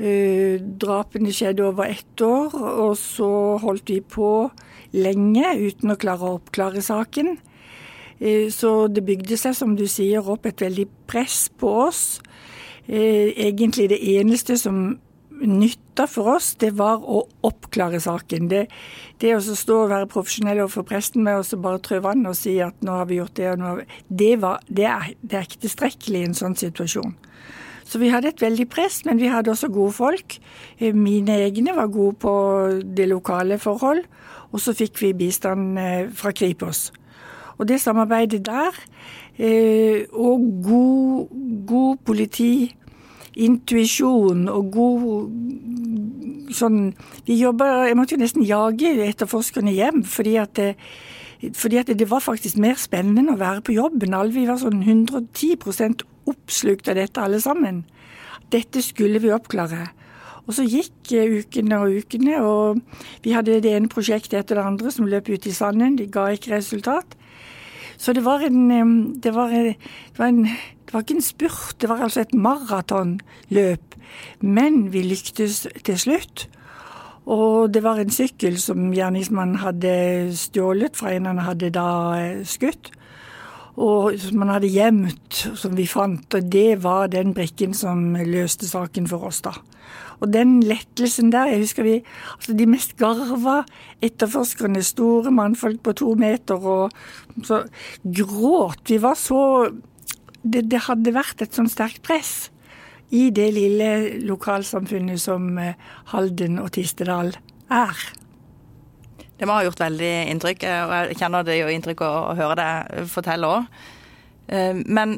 Eh, 0.00 0.56
drapene 0.80 1.28
skjedde 1.28 1.66
over 1.68 1.90
ett 1.92 2.22
år, 2.24 2.54
og 2.56 2.94
så 2.96 3.58
holdt 3.60 3.90
vi 3.92 3.98
på 4.00 4.48
lenge 4.96 5.50
uten 5.60 5.92
å 5.92 5.98
klare 6.00 6.24
å 6.24 6.38
oppklare 6.38 6.80
saken. 6.80 7.34
Eh, 8.16 8.48
så 8.48 8.88
det 8.88 9.04
bygde 9.04 9.36
seg, 9.36 9.58
som 9.58 9.76
du 9.76 9.84
sier, 9.84 10.24
opp 10.24 10.48
et 10.48 10.64
veldig 10.64 10.86
press 11.10 11.50
på 11.52 11.74
oss. 11.84 12.20
Eh, 12.88 13.36
egentlig 13.36 13.90
det 13.92 14.00
eneste 14.16 14.56
som 14.56 14.98
nytta 15.40 16.06
for 16.08 16.36
oss, 16.36 16.54
det 16.60 16.72
var 16.76 17.04
å 17.04 17.22
oppklare 17.44 18.00
saken. 18.00 18.48
Det, 18.48 18.66
det 19.20 19.34
å 19.36 19.40
stå 19.40 19.82
og 19.84 19.92
være 19.92 20.08
profesjonell 20.12 20.62
overfor 20.64 20.88
presten 20.88 21.24
med 21.24 21.40
å 21.40 21.60
bare 21.60 21.80
trø 21.84 22.00
vann 22.04 22.24
og 22.28 22.36
si 22.36 22.58
at 22.64 22.76
nå 22.84 22.98
har 23.00 23.08
vi 23.08 23.20
gjort 23.20 23.36
det 23.36 23.48
og 23.52 23.60
nå 23.60 23.72
det, 24.08 24.34
var, 24.40 24.60
det, 24.68 24.88
er, 24.88 25.12
det 25.20 25.38
er 25.38 25.48
ikke 25.48 25.64
tilstrekkelig 25.64 26.20
i 26.20 26.30
en 26.30 26.40
sånn 26.40 26.56
situasjon. 26.60 27.16
Så 27.90 27.98
vi 27.98 28.08
hadde 28.12 28.30
et 28.30 28.42
veldig 28.42 28.68
press, 28.70 29.00
men 29.04 29.18
vi 29.18 29.26
hadde 29.32 29.50
også 29.50 29.68
gode 29.74 29.92
folk. 29.96 30.36
Eh, 30.78 30.94
mine 30.94 31.34
egne 31.42 31.74
var 31.74 31.90
gode 31.90 32.14
på 32.22 32.32
det 32.96 33.08
lokale 33.10 33.58
forhold, 33.58 34.04
og 34.52 34.62
så 34.62 34.74
fikk 34.78 35.00
vi 35.02 35.12
bistand 35.24 35.78
eh, 35.78 36.04
fra 36.14 36.30
Kripos. 36.30 36.92
Og 37.58 37.66
det 37.68 37.80
samarbeidet 37.82 38.44
der, 38.46 38.78
eh, 39.38 40.06
og 40.12 40.44
god, 40.62 41.34
god 41.66 41.96
politi, 42.06 42.76
intuisjon 43.34 44.48
og 44.50 44.72
god 44.74 46.50
sånn 46.50 46.80
Vi 47.26 47.36
jobber 47.38 47.84
Jeg 47.86 47.94
måtte 47.94 48.16
jo 48.16 48.18
nesten 48.18 48.42
jage 48.42 48.90
etterforskerne 49.04 49.70
hjem, 49.70 50.02
fordi 50.02 50.34
at 50.42 50.56
det, 50.58 50.72
fordi 51.54 51.78
at 51.78 51.92
det 51.94 52.08
var 52.10 52.22
faktisk 52.24 52.58
mer 52.58 52.74
spennende 52.74 53.36
å 53.36 53.40
være 53.40 53.62
på 53.64 53.76
jobben. 53.76 54.14
Alle 54.14 54.34
vi 54.34 54.48
var 54.48 54.58
sånn 54.60 54.82
110 54.82 55.56
oppslukt 56.30 56.88
av 56.90 56.98
dette 56.98 57.22
alle 57.22 57.40
sammen. 57.42 57.84
Dette 58.50 58.82
skulle 58.82 59.20
vi 59.22 59.32
oppklare. 59.34 59.88
Og 60.46 60.56
så 60.56 60.64
gikk 60.66 61.12
eh, 61.14 61.40
ukene 61.40 61.78
og 61.78 62.00
ukene, 62.00 62.40
og 62.42 62.80
vi 63.24 63.34
hadde 63.36 63.60
det 63.62 63.74
ene 63.76 63.90
prosjektet 63.92 64.40
etter 64.40 64.58
det 64.58 64.66
andre 64.66 64.92
som 64.94 65.08
løp 65.10 65.30
ut 65.30 65.46
i 65.46 65.54
sanden. 65.54 65.98
De 66.00 66.08
ga 66.10 66.30
ikke 66.34 66.56
resultat. 66.56 67.16
Så 68.00 68.14
det 68.16 68.24
var 68.24 68.42
en 68.42 69.12
Det 69.20 69.34
var, 69.34 69.50
det 69.50 70.18
var, 70.18 70.26
en, 70.26 70.44
det 70.44 70.92
var 70.92 71.00
ikke 71.04 71.14
en 71.14 71.22
spurt, 71.22 71.80
det 71.80 71.88
var 71.88 72.02
altså 72.02 72.20
et 72.20 72.34
maratonløp. 72.34 73.94
Men 74.40 74.92
vi 74.92 75.02
lyktes 75.02 75.68
til 75.84 75.98
slutt. 75.98 76.48
Og 77.26 77.72
det 77.74 77.82
var 77.84 78.00
en 78.00 78.10
sykkel 78.10 78.56
som 78.58 78.90
gjerningsmannen 78.92 79.60
hadde 79.60 80.32
stjålet 80.34 80.96
fra 80.96 81.12
en 81.12 81.26
han 81.26 81.38
hadde 81.38 81.70
da 81.70 81.90
eh, 82.16 82.42
skutt 82.48 82.90
og 83.76 84.16
som 84.18 84.40
man 84.42 84.52
hadde 84.54 84.70
gjemt, 84.72 85.42
som 85.58 85.76
vi 85.78 85.86
fant. 85.88 86.26
Og 86.34 86.48
det 86.52 86.82
var 86.82 87.10
den 87.12 87.34
brikken 87.36 87.74
som 87.76 88.16
løste 88.16 88.68
saken 88.68 89.06
for 89.10 89.30
oss, 89.30 89.42
da. 89.46 89.54
Og 90.20 90.28
den 90.28 90.58
lettelsen 90.60 91.30
der 91.32 91.48
Jeg 91.48 91.62
husker 91.62 91.82
vi 91.82 91.94
altså 92.34 92.52
De 92.52 92.66
mest 92.68 92.96
garva 93.00 93.62
etterforskerne, 94.04 94.82
store 94.84 95.30
mannfolk 95.32 95.80
på 95.82 95.94
to 95.96 96.14
meter, 96.14 96.60
og 96.60 96.90
så 97.42 97.62
gråt. 98.04 98.84
Vi 98.88 99.00
var 99.00 99.16
så 99.16 99.70
det, 100.42 100.70
det 100.70 100.86
hadde 100.88 101.12
vært 101.12 101.42
et 101.42 101.56
sånn 101.56 101.68
sterkt 101.68 102.02
press 102.04 102.50
i 103.10 103.28
det 103.34 103.48
lille 103.56 104.20
lokalsamfunnet 104.24 105.20
som 105.20 105.58
eh, 105.58 105.74
Halden 106.12 106.60
og 106.62 106.70
Tistedal 106.76 107.34
er. 107.68 108.04
Det 109.40 109.48
må 109.48 109.56
ha 109.56 109.64
gjort 109.64 109.80
veldig 109.80 110.14
inntrykk, 110.34 110.64
eh, 110.68 110.80
og 110.84 110.94
jeg 110.98 111.20
kjenner 111.22 111.44
det 111.48 111.56
jo 111.56 111.68
inntrykk 111.72 112.04
å, 112.04 112.14
å 112.28 112.36
høre 112.36 112.56
deg 112.60 113.06
fortelle 113.08 113.48
òg. 113.48 113.82
Eh, 114.52 114.82
men 114.84 115.16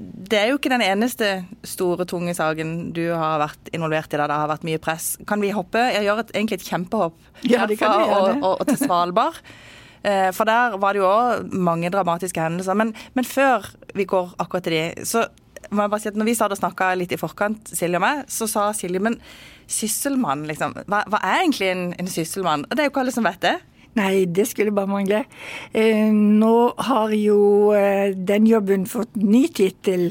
det 0.00 0.38
er 0.38 0.48
jo 0.50 0.58
ikke 0.58 0.72
den 0.72 0.82
eneste 0.82 1.28
store, 1.66 2.06
tunge 2.08 2.32
saken 2.36 2.90
du 2.96 3.02
har 3.12 3.40
vært 3.42 3.70
involvert 3.76 4.14
i 4.14 4.18
der 4.18 4.30
det 4.32 4.38
har 4.42 4.50
vært 4.50 4.66
mye 4.66 4.80
press. 4.82 5.12
Kan 5.28 5.42
vi 5.44 5.52
hoppe? 5.54 5.82
Jeg 5.94 6.06
gjør 6.06 6.22
et, 6.24 6.32
egentlig 6.34 6.60
et 6.60 6.70
kjempehopp 6.70 7.18
ja, 7.44 7.66
herfra 7.66 7.92
og, 8.06 8.30
og, 8.40 8.54
og, 8.54 8.64
til 8.70 8.80
Svalbard. 8.80 9.42
Eh, 10.00 10.30
for 10.32 10.48
der 10.48 10.78
var 10.80 10.96
det 10.96 11.02
jo 11.02 11.10
òg 11.10 11.52
mange 11.52 11.92
dramatiske 11.92 12.40
hendelser. 12.40 12.78
Men, 12.80 12.94
men, 13.14 13.28
før 13.28 13.68
vi 13.94 14.08
går 14.08 14.34
akkurat 14.40 14.66
til 14.66 14.78
de, 14.78 15.06
så 15.06 15.26
må 15.70 15.84
jeg 15.84 15.92
bare 15.92 16.02
si 16.02 16.10
at 16.10 16.18
når 16.18 16.28
vi 16.28 16.36
satt 16.38 16.54
og 16.54 16.60
snakka 16.60 16.92
litt 16.98 17.14
i 17.14 17.20
forkant, 17.20 17.72
Silje 17.72 17.98
og 18.00 18.04
meg, 18.04 18.22
så 18.30 18.48
sa 18.50 18.70
Silje 18.76 19.02
men 19.02 19.18
sysselmann, 19.70 20.44
liksom. 20.50 20.74
Hva, 20.90 21.04
hva, 21.06 21.20
er 21.22 21.44
egentlig 21.44 21.70
en, 21.70 21.84
en 22.00 22.10
sysselmann? 22.10 22.66
Og 22.66 22.74
det 22.74 22.82
er 22.82 22.88
jo 22.88 22.94
ikke 22.94 23.04
alle 23.04 23.14
som 23.14 23.28
vet 23.28 23.42
det. 23.44 23.56
Nei, 23.98 24.24
det 24.30 24.46
skulle 24.50 24.74
bare 24.74 24.90
mangle. 24.90 25.24
Eh, 25.74 26.10
nå 26.14 26.54
har 26.90 27.14
jo 27.16 27.38
eh, 27.74 28.14
den 28.14 28.46
jobben 28.50 28.86
fått 28.90 29.16
ny 29.18 29.46
tittel 29.54 30.10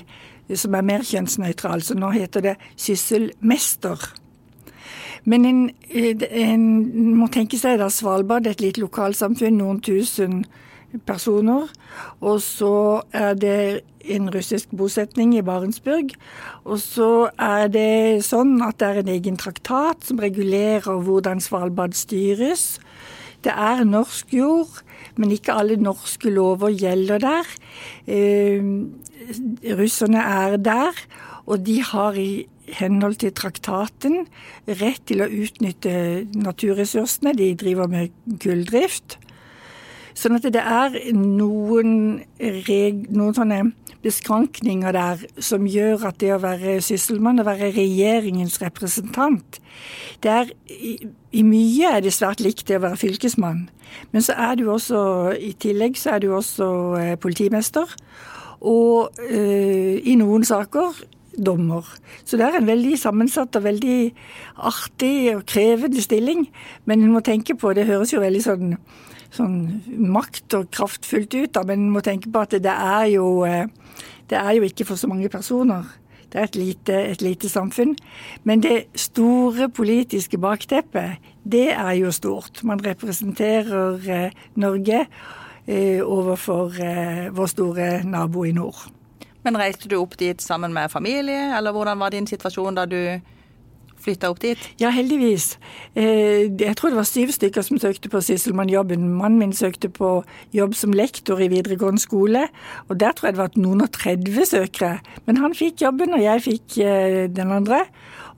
som 0.58 0.74
er 0.76 0.86
mer 0.86 1.04
kjønnsnøytral, 1.06 1.84
så 1.86 1.96
nå 1.96 2.10
heter 2.16 2.44
det 2.44 2.56
sysselmester. 2.80 4.08
Men 5.30 5.46
en, 5.46 5.62
en, 5.92 6.64
må 7.20 7.28
tenke 7.32 7.60
seg 7.60 7.78
da 7.82 7.90
Svalbard 7.94 8.48
et 8.50 8.64
lite 8.64 8.82
lokalsamfunn, 8.82 9.60
noen 9.60 9.82
tusen 9.86 10.42
personer. 11.06 11.70
Og 12.22 12.42
så 12.44 13.02
er 13.14 13.34
det 13.40 13.60
en 14.10 14.30
russisk 14.34 14.72
bosetning 14.76 15.36
i 15.38 15.44
Barentsburg. 15.46 16.14
Og 16.66 16.80
så 16.82 17.30
er 17.36 17.70
det 17.74 18.26
sånn 18.28 18.58
at 18.66 18.80
det 18.82 18.90
er 18.90 19.02
en 19.04 19.14
egen 19.16 19.40
traktat 19.40 20.08
som 20.08 20.22
regulerer 20.22 21.04
hvordan 21.06 21.44
Svalbard 21.44 21.98
styres. 21.98 22.80
Det 23.46 23.54
er 23.54 23.86
norsk 23.88 24.34
jord, 24.36 24.82
men 25.16 25.32
ikke 25.32 25.56
alle 25.56 25.80
norske 25.80 26.32
lover 26.34 26.74
gjelder 26.76 27.22
der. 27.24 27.54
Eh, 28.08 28.64
russerne 29.80 30.24
er 30.24 30.58
der, 30.58 30.98
og 31.46 31.64
de 31.66 31.80
har 31.84 32.18
i 32.20 32.48
henhold 32.80 33.16
til 33.24 33.34
traktaten 33.34 34.28
rett 34.68 35.02
til 35.10 35.24
å 35.24 35.30
utnytte 35.30 36.28
naturressursene. 36.38 37.34
De 37.38 37.54
driver 37.58 37.90
med 37.90 38.14
kulldrift. 38.44 39.18
Sånn 40.18 40.38
at 40.38 40.48
det 40.50 40.64
er 40.64 40.96
noen, 41.16 41.94
noen 42.40 43.36
sånne 43.38 43.62
beskrankninger 44.04 44.96
der 44.96 45.24
som 45.44 45.68
gjør 45.68 46.08
at 46.08 46.20
det 46.24 46.32
å 46.32 46.42
være 46.42 46.78
sysselmann, 46.84 47.42
å 47.42 47.48
være 47.48 47.74
regjeringens 47.76 48.62
representant 48.64 49.60
det 50.24 50.32
er, 50.32 50.50
i, 50.70 50.96
i, 51.32 51.44
mye 51.48 51.94
er 51.96 52.04
det 52.04 52.14
svært 52.16 52.42
likt 52.44 52.68
det 52.68 52.80
å 52.80 52.84
være 52.84 53.00
fylkesmann. 53.00 53.68
Men 54.12 54.26
så 54.26 54.36
er 54.36 54.58
du 54.60 54.66
også, 54.72 55.02
i 55.40 55.54
tillegg 55.60 55.98
så 56.00 56.16
er 56.16 56.24
du 56.24 56.34
også 56.36 56.68
eh, 57.00 57.14
politimester. 57.22 57.88
Og 58.60 59.22
eh, 59.30 60.02
i 60.04 60.18
noen 60.20 60.44
saker 60.44 61.00
dommer. 61.40 61.88
Så 62.28 62.38
det 62.38 62.50
er 62.50 62.58
en 62.60 62.68
veldig 62.68 62.98
sammensatt 63.00 63.56
og 63.56 63.64
veldig 63.64 64.00
artig 64.68 65.14
og 65.38 65.46
krevende 65.48 66.04
stilling. 66.04 66.50
Men 66.84 67.06
en 67.06 67.14
må 67.16 67.24
tenke 67.24 67.56
på, 67.56 67.72
det 67.74 67.88
høres 67.88 68.12
jo 68.14 68.24
veldig 68.24 68.44
sånn, 68.44 68.76
sånn 69.36 69.82
makt 70.10 70.56
og 70.58 70.70
kraftfullt 70.74 71.34
ut, 71.36 71.54
da, 71.56 71.64
men 71.68 71.86
en 71.86 71.96
må 71.96 72.04
tenke 72.06 72.32
på 72.32 72.44
at 72.44 72.56
det 72.58 72.74
er 72.74 73.10
jo 73.14 73.44
eh, 73.48 73.68
det 74.30 74.38
er 74.38 74.58
jo 74.58 74.68
ikke 74.68 74.86
for 74.86 75.00
så 75.00 75.10
mange 75.10 75.30
personer. 75.30 75.88
Det 76.30 76.38
er 76.38 76.46
et 76.46 76.56
lite, 76.60 76.98
et 77.16 77.22
lite 77.26 77.50
samfunn. 77.50 77.96
Men 78.46 78.62
det 78.62 78.84
store 78.94 79.70
politiske 79.74 80.38
bakteppet, 80.38 81.18
det 81.42 81.72
er 81.74 81.96
jo 81.98 82.12
stort. 82.14 82.62
Man 82.64 82.84
representerer 82.86 84.06
eh, 84.06 84.38
Norge 84.56 85.02
eh, 85.66 86.06
overfor 86.06 86.78
vår 87.34 87.50
store 87.50 87.90
nabo 88.06 88.46
i 88.46 88.54
nord. 88.54 88.86
Men 89.44 89.58
reiste 89.58 89.90
du 89.90 89.98
opp 89.98 90.18
dit 90.20 90.42
sammen 90.42 90.74
med 90.76 90.92
familie, 90.92 91.58
eller 91.58 91.74
hvordan 91.74 92.00
var 92.00 92.14
din 92.14 92.28
situasjon 92.28 92.78
da 92.78 92.86
du 92.86 93.02
flytta 94.04 94.30
opp 94.32 94.42
dit? 94.44 94.60
Ja, 94.82 94.92
heldigvis. 94.94 95.58
Eh, 95.98 96.48
jeg 96.48 96.76
tror 96.78 96.94
det 96.94 97.00
var 97.00 97.08
syv 97.08 97.34
stykker 97.36 97.66
som 97.66 97.80
søkte 97.82 98.12
på 98.12 98.22
sysselmannjobben. 98.24 99.04
Mannen 99.20 99.40
min 99.42 99.56
søkte 99.56 99.92
på 99.94 100.12
jobb 100.56 100.76
som 100.78 100.96
lektor 100.96 101.42
i 101.42 101.50
videregående 101.52 102.02
skole, 102.02 102.48
og 102.88 103.00
der 103.00 103.16
tror 103.16 103.30
jeg 103.30 103.38
det 103.38 103.44
var 103.44 103.60
noen 103.60 103.86
og 103.86 103.92
30 103.96 104.50
søkere. 104.54 105.00
Men 105.28 105.42
han 105.44 105.56
fikk 105.58 105.84
jobben, 105.86 106.16
og 106.16 106.24
jeg 106.24 106.46
fikk 106.46 106.80
eh, 106.86 107.28
den 107.32 107.56
andre. 107.56 107.84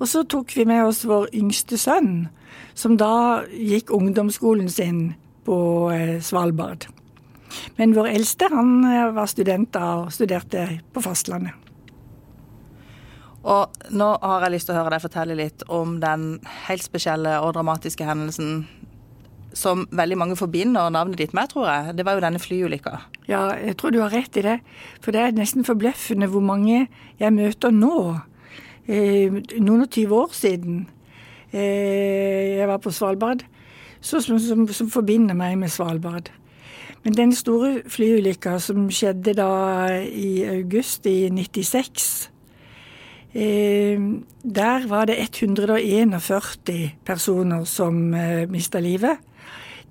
Og 0.02 0.10
så 0.10 0.24
tok 0.26 0.56
vi 0.58 0.66
med 0.66 0.86
oss 0.88 1.04
vår 1.06 1.30
yngste 1.38 1.78
sønn, 1.78 2.30
som 2.74 2.98
da 2.98 3.44
gikk 3.54 3.94
ungdomsskolen 3.94 4.70
sin 4.72 5.12
på 5.46 5.58
eh, 5.94 6.18
Svalbard. 6.24 6.90
Men 7.78 7.94
vår 7.98 8.14
eldste 8.16 8.48
han 8.50 8.80
var 9.14 9.28
student 9.28 9.74
da 9.76 9.98
og 10.06 10.14
studerte 10.16 10.70
på 10.94 11.04
fastlandet. 11.04 11.61
Og 13.42 13.90
nå 13.90 14.08
har 14.22 14.46
jeg 14.46 14.54
lyst 14.54 14.70
til 14.70 14.76
å 14.76 14.82
høre 14.82 14.94
deg 14.94 15.04
fortelle 15.04 15.38
litt 15.38 15.64
om 15.74 15.98
den 16.02 16.36
helt 16.68 16.86
spesielle 16.86 17.40
og 17.42 17.56
dramatiske 17.56 18.06
hendelsen 18.06 18.62
som 19.58 19.84
veldig 19.92 20.16
mange 20.16 20.36
forbinder 20.40 20.92
navnet 20.94 21.20
ditt 21.20 21.34
med, 21.36 21.50
tror 21.52 21.68
jeg. 21.68 21.96
Det 21.98 22.06
var 22.08 22.16
jo 22.16 22.24
denne 22.24 22.40
flyulykka. 22.40 22.94
Ja, 23.28 23.50
jeg 23.60 23.76
tror 23.80 23.92
du 23.92 24.00
har 24.00 24.14
rett 24.14 24.38
i 24.40 24.46
det. 24.46 24.60
For 25.04 25.12
det 25.12 25.24
er 25.26 25.36
nesten 25.36 25.68
forbløffende 25.68 26.30
hvor 26.32 26.44
mange 26.46 26.86
jeg 27.20 27.36
møter 27.36 27.74
nå. 27.76 27.96
Eh, 28.88 29.42
noen 29.60 29.86
og 29.86 29.92
tyve 29.92 30.22
år 30.24 30.36
siden 30.36 30.86
eh, 31.52 32.62
jeg 32.62 32.70
var 32.70 32.80
på 32.82 32.94
Svalbard, 32.96 33.44
som, 34.00 34.22
som, 34.24 34.66
som, 34.72 34.90
forbinder 34.90 35.36
meg 35.38 35.58
med 35.60 35.74
Svalbard. 35.74 36.32
Men 37.04 37.18
den 37.18 37.36
store 37.36 37.82
flyulykka 37.90 38.56
som 38.62 38.88
skjedde 38.94 39.36
da 39.38 39.52
i 40.06 40.46
august 40.48 41.06
i 41.10 41.26
96 41.34 42.31
Eh, 42.31 42.31
der 43.34 44.88
var 44.88 45.06
det 45.06 45.16
141 45.20 46.92
personer 47.06 47.64
som 47.64 48.14
eh, 48.14 48.50
mista 48.50 48.80
livet. 48.80 49.18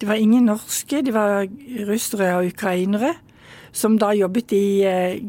Det 0.01 0.09
var 0.09 0.15
ingen 0.15 0.45
norske, 0.45 1.03
det 1.03 1.15
var 1.15 1.47
russere 1.89 2.37
og 2.37 2.47
ukrainere 2.47 3.15
som 3.73 3.99
da 3.99 4.11
jobbet 4.13 4.53
i 4.53 4.83
eh, 4.85 5.21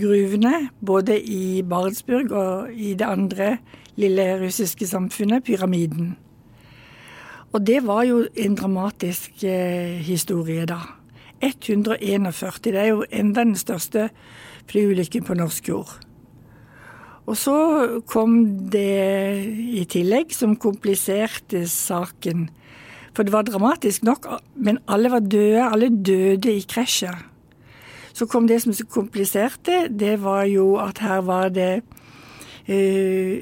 gruvene, 0.00 0.70
både 0.80 1.20
i 1.20 1.62
Barentsburg 1.62 2.32
og 2.32 2.72
i 2.72 2.94
det 2.94 3.06
andre 3.06 3.58
lille 3.96 4.40
russiske 4.40 4.86
samfunnet, 4.86 5.44
Pyramiden. 5.44 6.16
Og 7.52 7.66
det 7.66 7.86
var 7.86 8.02
jo 8.02 8.26
en 8.36 8.54
dramatisk 8.54 9.42
historie 10.06 10.66
da. 10.66 10.78
141. 11.40 12.64
Det 12.64 12.76
er 12.76 12.86
jo 12.86 13.04
enda 13.10 13.44
den 13.44 13.56
største 13.56 14.08
flyulykken 14.70 15.24
på 15.24 15.34
norsk 15.34 15.68
jord. 15.68 16.09
Og 17.30 17.36
så 17.38 17.56
kom 18.10 18.40
det 18.72 19.46
i 19.78 19.84
tillegg 19.90 20.32
som 20.34 20.56
kompliserte 20.58 21.62
saken. 21.70 22.48
For 23.14 23.26
det 23.26 23.34
var 23.34 23.46
dramatisk 23.46 24.02
nok, 24.06 24.26
men 24.58 24.80
alle 24.90 25.12
var 25.12 25.22
døde. 25.22 25.62
Alle 25.62 25.92
døde 25.94 26.50
i 26.50 26.64
krasjet. 26.66 27.26
Så 28.10 28.26
kom 28.26 28.48
det 28.50 28.58
som 28.64 28.74
kompliserte, 28.90 29.86
det 29.88 30.18
var 30.24 30.42
jo 30.50 30.74
at 30.82 30.98
her 30.98 31.22
var 31.24 31.52
det 31.54 31.84
uh, 32.66 33.38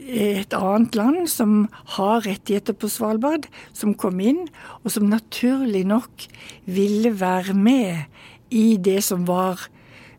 et 0.00 0.56
annet 0.56 0.96
land 0.96 1.28
som 1.30 1.68
har 1.94 2.24
rettigheter 2.24 2.74
på 2.74 2.88
Svalbard, 2.90 3.44
som 3.76 3.92
kom 3.94 4.18
inn, 4.24 4.46
og 4.82 4.96
som 4.96 5.06
naturlig 5.12 5.84
nok 5.86 6.26
ville 6.64 7.12
være 7.20 7.54
med 7.54 8.08
i 8.50 8.80
det 8.80 9.02
som 9.04 9.28
var 9.28 9.68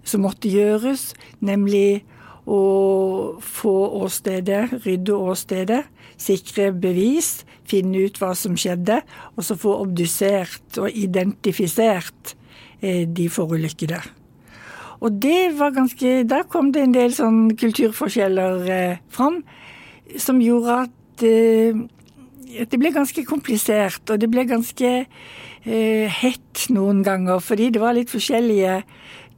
som 0.06 0.22
måtte 0.22 0.52
gjøres, 0.54 1.14
nemlig 1.42 2.06
å 2.46 3.38
få 3.42 3.76
åstedet, 4.06 4.70
rydde 4.86 5.18
åstedet, 5.18 5.82
sikre 6.22 6.70
bevis, 6.72 7.44
finne 7.66 8.06
ut 8.06 8.20
hva 8.22 8.34
som 8.38 8.58
skjedde, 8.60 9.00
og 9.36 9.46
så 9.46 9.58
få 9.60 9.74
obdusert 9.82 10.78
og 10.82 10.94
identifisert 10.94 12.36
eh, 12.82 13.06
de 13.10 13.28
forulykkede. 13.32 14.00
Og 15.04 15.18
det 15.22 15.58
var 15.58 15.74
ganske 15.76 16.24
Da 16.24 16.46
kom 16.48 16.72
det 16.72 16.86
en 16.86 16.94
del 16.96 17.12
sånn 17.14 17.50
kulturforskjeller 17.60 18.70
eh, 18.72 19.02
fram 19.12 19.42
som 20.22 20.40
gjorde 20.42 20.78
at 20.86 21.26
eh, 21.26 21.82
det 22.56 22.80
ble 22.80 22.94
ganske 22.96 23.26
komplisert, 23.28 24.06
og 24.08 24.22
det 24.22 24.30
ble 24.32 24.46
ganske 24.48 24.92
hett 25.66 26.62
noen 26.70 27.00
ganger, 27.02 27.40
fordi 27.42 27.72
det 27.74 27.80
var 27.82 27.96
litt 27.98 28.12
forskjellige 28.14 28.76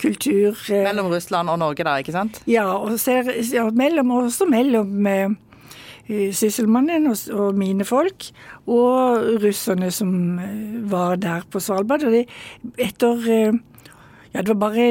kultur 0.02 0.58
eh, 0.72 0.86
Mellom 0.86 1.12
Russland 1.12 1.50
og 1.52 1.60
Norge, 1.62 1.86
da, 1.88 1.98
ikke 2.02 2.16
sant? 2.16 2.42
Ja, 2.50 2.68
og 2.78 2.98
ser, 3.02 3.30
ja, 3.54 3.68
mellom, 3.74 4.14
også 4.20 4.48
mellom 4.50 5.08
eh, 5.10 5.30
Sysselmannen 6.08 7.10
og, 7.12 7.24
og, 7.36 7.58
mine 7.60 7.86
folk, 7.88 8.30
og 8.66 9.42
russerne 9.44 9.92
som 9.94 10.12
eh, 10.44 10.78
var 10.92 11.18
der 11.22 11.48
på 11.52 11.62
Svalbard. 11.64 12.08
Og 12.08 12.16
det, 12.16 12.28
etter 12.78 13.32
Ja, 14.34 14.44
det 14.44 14.52
var 14.52 14.60
bare 14.68 14.90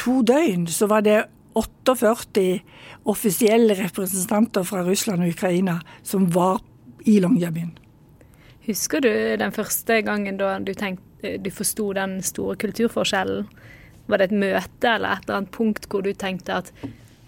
to 0.00 0.22
døgn, 0.26 0.66
så 0.66 0.88
var 0.90 1.04
det 1.06 1.20
48 1.54 2.62
offisielle 3.04 3.76
representanter 3.76 4.64
fra 4.66 4.82
Russland 4.86 5.22
og 5.22 5.34
Ukraina 5.34 5.76
som 6.02 6.26
var 6.34 6.62
i 7.06 7.18
Longyearbyen. 7.20 7.76
Husker 8.66 9.02
du 9.02 9.10
den 9.38 9.52
første 9.52 10.00
gangen 10.06 10.38
da 10.38 10.56
du, 10.62 10.72
tenkte, 10.74 11.36
du 11.38 11.50
forsto 11.50 11.92
den 11.98 12.20
store 12.22 12.56
kulturforskjellen? 12.56 13.48
Var 14.10 14.20
det 14.20 14.30
et 14.30 14.40
møte 14.42 14.90
eller 14.96 15.16
et 15.16 15.24
eller 15.26 15.40
annet 15.40 15.54
punkt 15.54 15.88
hvor 15.90 16.04
du 16.04 16.12
tenkte 16.18 16.58
at 16.62 16.72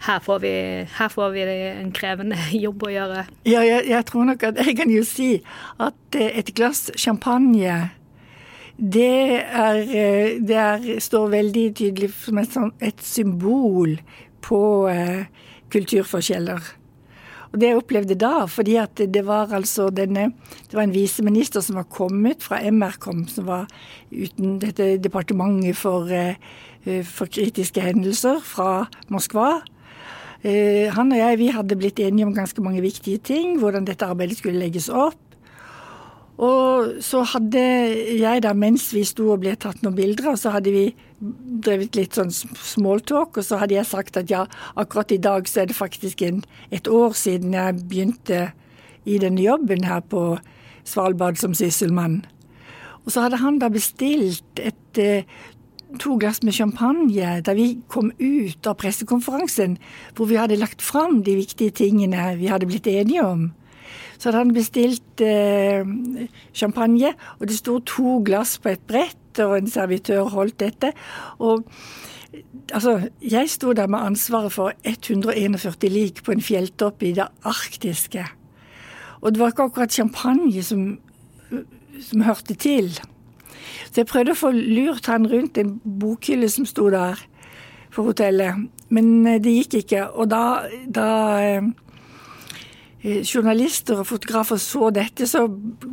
her 0.05 0.21
får 0.21 0.41
vi, 0.43 0.53
her 0.99 1.09
får 1.09 1.31
vi 1.33 1.45
en 1.71 1.93
krevende 1.97 2.39
jobb 2.65 2.85
å 2.85 2.93
gjøre? 2.93 3.27
Ja, 3.49 3.63
jeg, 3.65 3.87
jeg, 3.89 4.05
tror 4.11 4.29
nok 4.29 4.43
at 4.51 4.61
jeg 4.61 4.77
kan 4.81 4.93
jo 4.93 5.05
si 5.09 5.31
at 5.81 6.19
eh, 6.19 6.41
et 6.41 6.53
glass 6.57 6.91
champagne 7.01 7.79
det, 8.77 9.41
er, 9.41 9.81
eh, 9.87 10.37
det 10.43 10.59
er, 10.59 10.87
står 11.01 11.29
veldig 11.37 11.67
tydelig 11.79 12.11
som 12.19 12.41
et, 12.43 12.53
sånn, 12.53 12.73
et 12.83 13.05
symbol 13.07 13.97
på 14.45 14.61
eh, 14.91 15.27
kulturforskjeller. 15.73 16.73
Og 17.55 17.61
det 17.63 17.69
jeg 17.71 17.79
opplevde 17.79 18.17
da, 18.19 18.49
fordi 18.51 18.75
at 18.83 18.99
det 18.99 19.23
var 19.29 19.53
altså 19.55 19.87
denne 19.95 20.33
Det 20.67 20.75
var 20.75 20.89
en 20.89 20.95
viseminister 20.95 21.63
som 21.63 21.79
var 21.79 21.87
kommet 21.87 22.43
fra 22.43 22.59
MRKOM, 22.67 23.29
som 23.31 23.47
var 23.47 23.69
uten 24.11 24.59
dette 24.59 24.97
departementet 24.99 25.79
for, 25.79 26.11
eh, 26.11 26.35
for 27.05 27.31
kritiske 27.31 27.81
hendelser 27.81 28.43
fra 28.43 28.89
Moskva. 29.09 29.63
Eh, 30.43 30.91
han 30.93 31.13
og 31.13 31.17
jeg 31.19 31.39
vi 31.39 31.47
hadde 31.55 31.79
blitt 31.79 32.01
enige 32.01 32.27
om 32.27 32.35
ganske 32.35 32.61
mange 32.61 32.83
viktige 32.83 33.19
ting, 33.19 33.59
hvordan 33.61 33.87
dette 33.87 34.05
arbeidet 34.05 34.37
skulle 34.37 34.59
legges 34.59 34.91
opp. 34.91 35.24
Og 36.43 36.97
så 37.05 37.21
hadde 37.31 37.61
jeg 38.19 38.43
da, 38.43 38.51
mens 38.59 38.89
vi 38.95 39.05
sto 39.07 39.29
og 39.35 39.45
ble 39.45 39.53
tatt 39.61 39.85
noen 39.85 39.95
bilder, 39.95 40.35
så 40.39 40.51
hadde 40.57 40.73
vi 40.75 40.89
drevet 41.65 41.95
litt 41.95 42.19
sånn 42.19 42.33
smalltalk, 42.35 43.39
og 43.39 43.47
så 43.47 43.61
hadde 43.61 43.77
jeg 43.77 43.87
sagt 43.87 44.19
at 44.19 44.33
ja, 44.33 44.43
akkurat 44.75 45.15
i 45.15 45.21
dag 45.23 45.47
så 45.49 45.63
er 45.63 45.71
det 45.71 45.79
faktisk 45.79 46.25
en, 46.27 46.43
et 46.75 46.91
år 46.91 47.15
siden 47.19 47.55
jeg 47.55 47.79
begynte 47.87 48.43
i 49.07 49.21
denne 49.23 49.45
jobben 49.45 49.87
her 49.87 50.03
på 50.03 50.35
Svalbard 50.85 51.39
som 51.41 51.55
sysselmann. 51.57 52.25
Og 53.05 53.13
så 53.15 53.25
hadde 53.25 53.41
han 53.41 53.61
da 53.61 53.71
bestilt 53.73 54.61
et 54.61 55.01
eh, 55.01 55.29
to 56.01 56.17
glass 56.19 56.43
med 56.43 56.57
champagne 56.57 57.41
da 57.45 57.55
vi 57.55 57.77
kom 57.93 58.11
ut 58.19 58.67
av 58.67 58.79
pressekonferansen 58.81 59.77
hvor 60.17 60.31
vi 60.31 60.39
hadde 60.41 60.59
lagt 60.59 60.83
fram 60.83 61.23
de 61.23 61.37
viktige 61.39 61.75
tingene 61.85 62.33
vi 62.41 62.51
hadde 62.51 62.69
blitt 62.71 62.89
enige 62.91 63.25
om. 63.25 63.53
Så 64.19 64.29
hadde 64.29 64.43
han 64.45 64.55
bestilt 64.55 65.25
eh, 65.25 65.85
champagne, 66.55 67.15
og 67.39 67.49
det 67.49 67.59
sto 67.59 67.79
to 67.87 68.19
glass 68.25 68.59
på 68.59 68.75
et 68.75 68.83
brett, 68.89 69.43
og 69.43 69.57
en 69.59 69.71
servitør 69.71 70.31
holdt 70.31 70.61
dette. 70.63 70.93
Og 71.43 71.65
altså, 72.73 73.09
jeg 73.23 73.51
sto 73.51 73.73
der 73.73 73.91
med 73.91 73.99
ansvaret 73.99 74.53
for 74.53 74.73
141 74.85 75.91
lik 75.91 76.23
på 76.25 76.33
en 76.33 76.45
fjelltopp 76.45 77.03
i 77.03 77.15
det 77.19 77.27
arktiske. 77.45 78.27
Og 79.21 79.33
det 79.33 79.41
var 79.41 79.53
ikke 79.53 79.69
akkurat 79.71 79.93
champagne 79.93 80.63
som, 80.63 80.99
som 82.01 82.21
hørte 82.21 82.55
til. 82.55 82.93
Så 83.91 84.03
jeg 84.03 84.11
prøvde 84.11 84.35
å 84.35 84.39
få 84.39 84.51
lurt 84.55 85.07
han 85.09 85.27
rundt 85.31 85.59
en 85.59 85.79
bokhylle 85.85 86.49
som 86.53 86.67
sto 86.69 86.91
der 86.93 87.21
på 87.95 88.03
hotellet, 88.09 88.67
men 88.91 89.27
eh, 89.27 89.41
det 89.43 89.55
gikk 89.55 89.79
ikke. 89.85 90.09
Og 90.19 90.29
da, 90.33 90.45
da 90.91 91.09
eh, 91.41 91.69
journalister 93.05 93.99
og 94.01 94.07
fotografer 94.09 94.57
så 94.61 94.89
dette, 94.95 95.27
så 95.29 95.45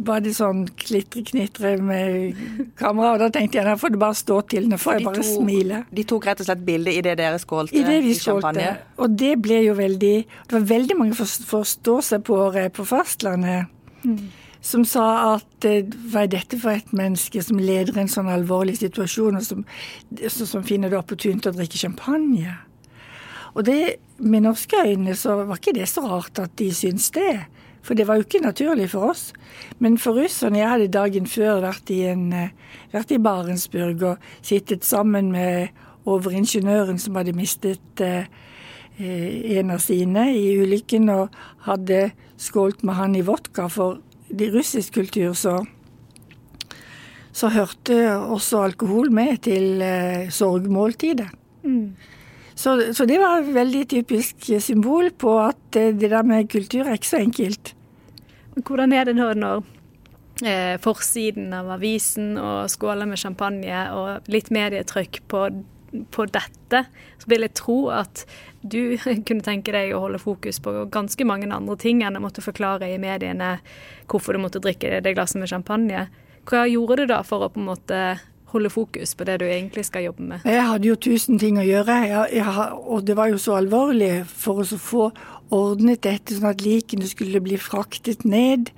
var 0.07 0.21
det 0.23 0.31
sånn 0.37 0.63
klitre-knitre 0.79 1.73
med 1.83 2.43
kamera. 2.79 3.15
Og 3.15 3.23
da 3.25 3.29
tenkte 3.35 3.59
jeg 3.59 3.67
da 3.67 3.75
får 3.79 3.95
det 3.95 4.01
bare 4.01 4.19
stå 4.19 4.37
til, 4.53 4.69
nå 4.71 4.79
får 4.79 4.97
jeg 4.97 5.07
bare 5.09 5.19
to, 5.19 5.27
smile. 5.35 5.81
De 5.91 6.05
tok 6.07 6.29
rett 6.29 6.43
og 6.43 6.47
slett 6.47 6.65
bilde 6.67 6.93
idet 6.95 7.17
dere 7.19 7.41
skålte 7.41 7.75
i, 7.75 7.83
det 7.87 7.99
vi 8.05 8.15
skålte. 8.15 8.67
Og 9.01 9.17
det 9.19 9.33
ble 9.43 9.63
jo 9.65 9.75
veldig 9.77 10.15
Det 10.21 10.55
var 10.55 10.69
veldig 10.69 10.97
mange 10.99 11.17
forståsegpåere 11.17 12.69
på 12.75 12.87
fastlandet. 12.87 13.67
Mm 14.05 14.29
som 14.61 14.83
sa 14.85 15.05
at 15.33 15.65
eh, 15.65 15.87
hva 16.13 16.25
er 16.25 16.33
dette 16.35 16.57
for 16.61 16.75
et 16.75 16.93
menneske 16.93 17.41
som 17.43 17.59
leder 17.59 17.97
en 17.97 18.11
sånn 18.11 18.29
alvorlig 18.29 18.77
situasjon, 18.77 19.39
og 19.39 19.45
som, 19.45 19.63
som 20.29 20.65
finner 20.65 20.93
det 20.93 20.99
opportunt 20.99 21.49
å 21.49 21.53
drikke 21.55 21.81
champagne? 21.81 22.59
Og 23.57 23.65
det, 23.67 23.79
med 24.21 24.45
norske 24.45 24.77
øyne 24.85 25.15
så 25.17 25.41
var 25.43 25.57
ikke 25.57 25.75
det 25.75 25.89
så 25.89 26.05
rart 26.05 26.39
at 26.39 26.53
de 26.59 26.69
syntes 26.73 27.11
det. 27.15 27.39
For 27.81 27.97
det 27.97 28.05
var 28.07 28.19
jo 28.19 28.25
ikke 28.27 28.43
naturlig 28.43 28.91
for 28.91 29.09
oss. 29.09 29.31
Men 29.79 29.97
for 29.97 30.13
russerne 30.13 30.59
Jeg 30.59 30.69
hadde 30.69 30.87
dagen 30.87 31.27
før 31.27 31.61
vært 31.61 31.89
i, 31.89 32.03
en, 32.11 32.33
eh, 32.33 32.53
vært 32.93 33.11
i 33.11 33.17
Barentsburg 33.17 34.03
og 34.03 34.17
sittet 34.41 34.85
sammen 34.85 35.31
med 35.31 35.69
overingeniøren 36.05 36.99
som 36.99 37.17
hadde 37.17 37.33
mistet 37.33 38.01
eh, 38.01 38.25
eh, 38.99 39.57
en 39.57 39.73
av 39.73 39.81
sine 39.81 40.27
i 40.33 40.57
ulykken, 40.61 41.09
og 41.09 41.29
hadde 41.67 42.11
skålt 42.41 42.83
med 42.83 42.97
han 42.97 43.15
i 43.15 43.25
vodka 43.25 43.67
for 43.69 43.99
i 44.31 44.49
russisk 44.53 44.95
kultur 44.95 45.33
så, 45.37 45.57
så 47.35 47.51
hørte 47.51 47.97
også 48.15 48.63
alkohol 48.65 49.11
med 49.13 49.43
til 49.49 49.81
eh, 49.83 50.29
sorgmåltidet. 50.31 51.29
Mm. 51.63 51.93
Så, 52.61 52.93
så, 52.93 53.05
det 53.09 53.17
var 53.17 53.39
et 53.39 53.53
veldig 53.55 53.87
typisk 53.89 54.51
symbol 54.61 55.07
på 55.17 55.31
at 55.41 55.77
eh, 55.79 55.95
det 55.97 56.11
der 56.11 56.25
med 56.27 56.49
kultur 56.51 56.85
er 56.85 56.99
ikke 56.99 57.09
så 57.09 57.21
enkelt. 57.23 57.71
Hvordan 58.67 58.93
er 58.93 59.07
det 59.07 59.15
nå 59.17 59.31
når 59.33 59.63
eh, 60.45 60.75
forsiden 60.83 61.55
av 61.57 61.71
avisen 61.79 62.35
og 62.37 62.69
skåler 62.69 63.09
med 63.09 63.17
champagne 63.17 63.81
og 63.97 64.29
litt 64.29 64.51
medietrykk 64.53 65.23
på, 65.31 65.45
på 66.13 66.27
dette, 66.29 66.83
så 67.17 67.31
vil 67.33 67.47
jeg 67.47 67.57
tro 67.57 67.79
at 67.97 68.27
du 68.61 68.93
kunne 69.27 69.47
tenke 69.47 69.73
deg 69.73 69.95
å 69.95 70.03
holde 70.05 70.21
fokus 70.21 70.61
på 70.61 70.75
ganske 70.93 71.25
mange 71.25 71.49
andre 71.49 71.79
ting 71.81 72.05
enn 72.05 72.19
å 72.19 72.25
måtte 72.27 72.45
forklare 72.45 72.91
i 72.93 73.01
mediene 73.01 73.55
hvorfor 74.11 74.37
du 74.37 74.45
måtte 74.45 74.61
drikke 74.61 74.99
det 75.01 75.15
glasset 75.17 75.41
med 75.41 75.49
champagne. 75.49 76.11
Hva 76.45 76.67
gjorde 76.69 77.01
du 77.01 77.09
da 77.09 77.23
for 77.25 77.41
å 77.41 77.49
på 77.49 77.61
en 77.63 77.71
måte 77.73 78.03
holde 78.51 78.71
fokus 78.73 79.15
på 79.15 79.27
det 79.27 79.39
du 79.41 79.45
egentlig 79.47 79.85
skal 79.87 80.09
jobbe 80.09 80.27
med? 80.33 80.45
Jeg 80.45 80.65
hadde 80.67 80.89
jo 80.89 80.97
tusen 80.99 81.39
ting 81.41 81.59
å 81.59 81.65
gjøre, 81.65 81.97
jeg, 82.07 82.41
jeg, 82.41 82.67
og 82.81 83.05
det 83.07 83.15
var 83.17 83.31
jo 83.31 83.39
så 83.41 83.57
alvorlig 83.59 84.13
for 84.27 84.63
å 84.63 84.81
få 84.81 85.09
ordnet 85.51 86.03
dette 86.05 86.37
sånn 86.37 86.51
at 86.51 86.63
likene 86.63 87.07
skulle 87.09 87.41
bli 87.43 87.59
fraktet 87.59 88.25
ned. 88.27 88.71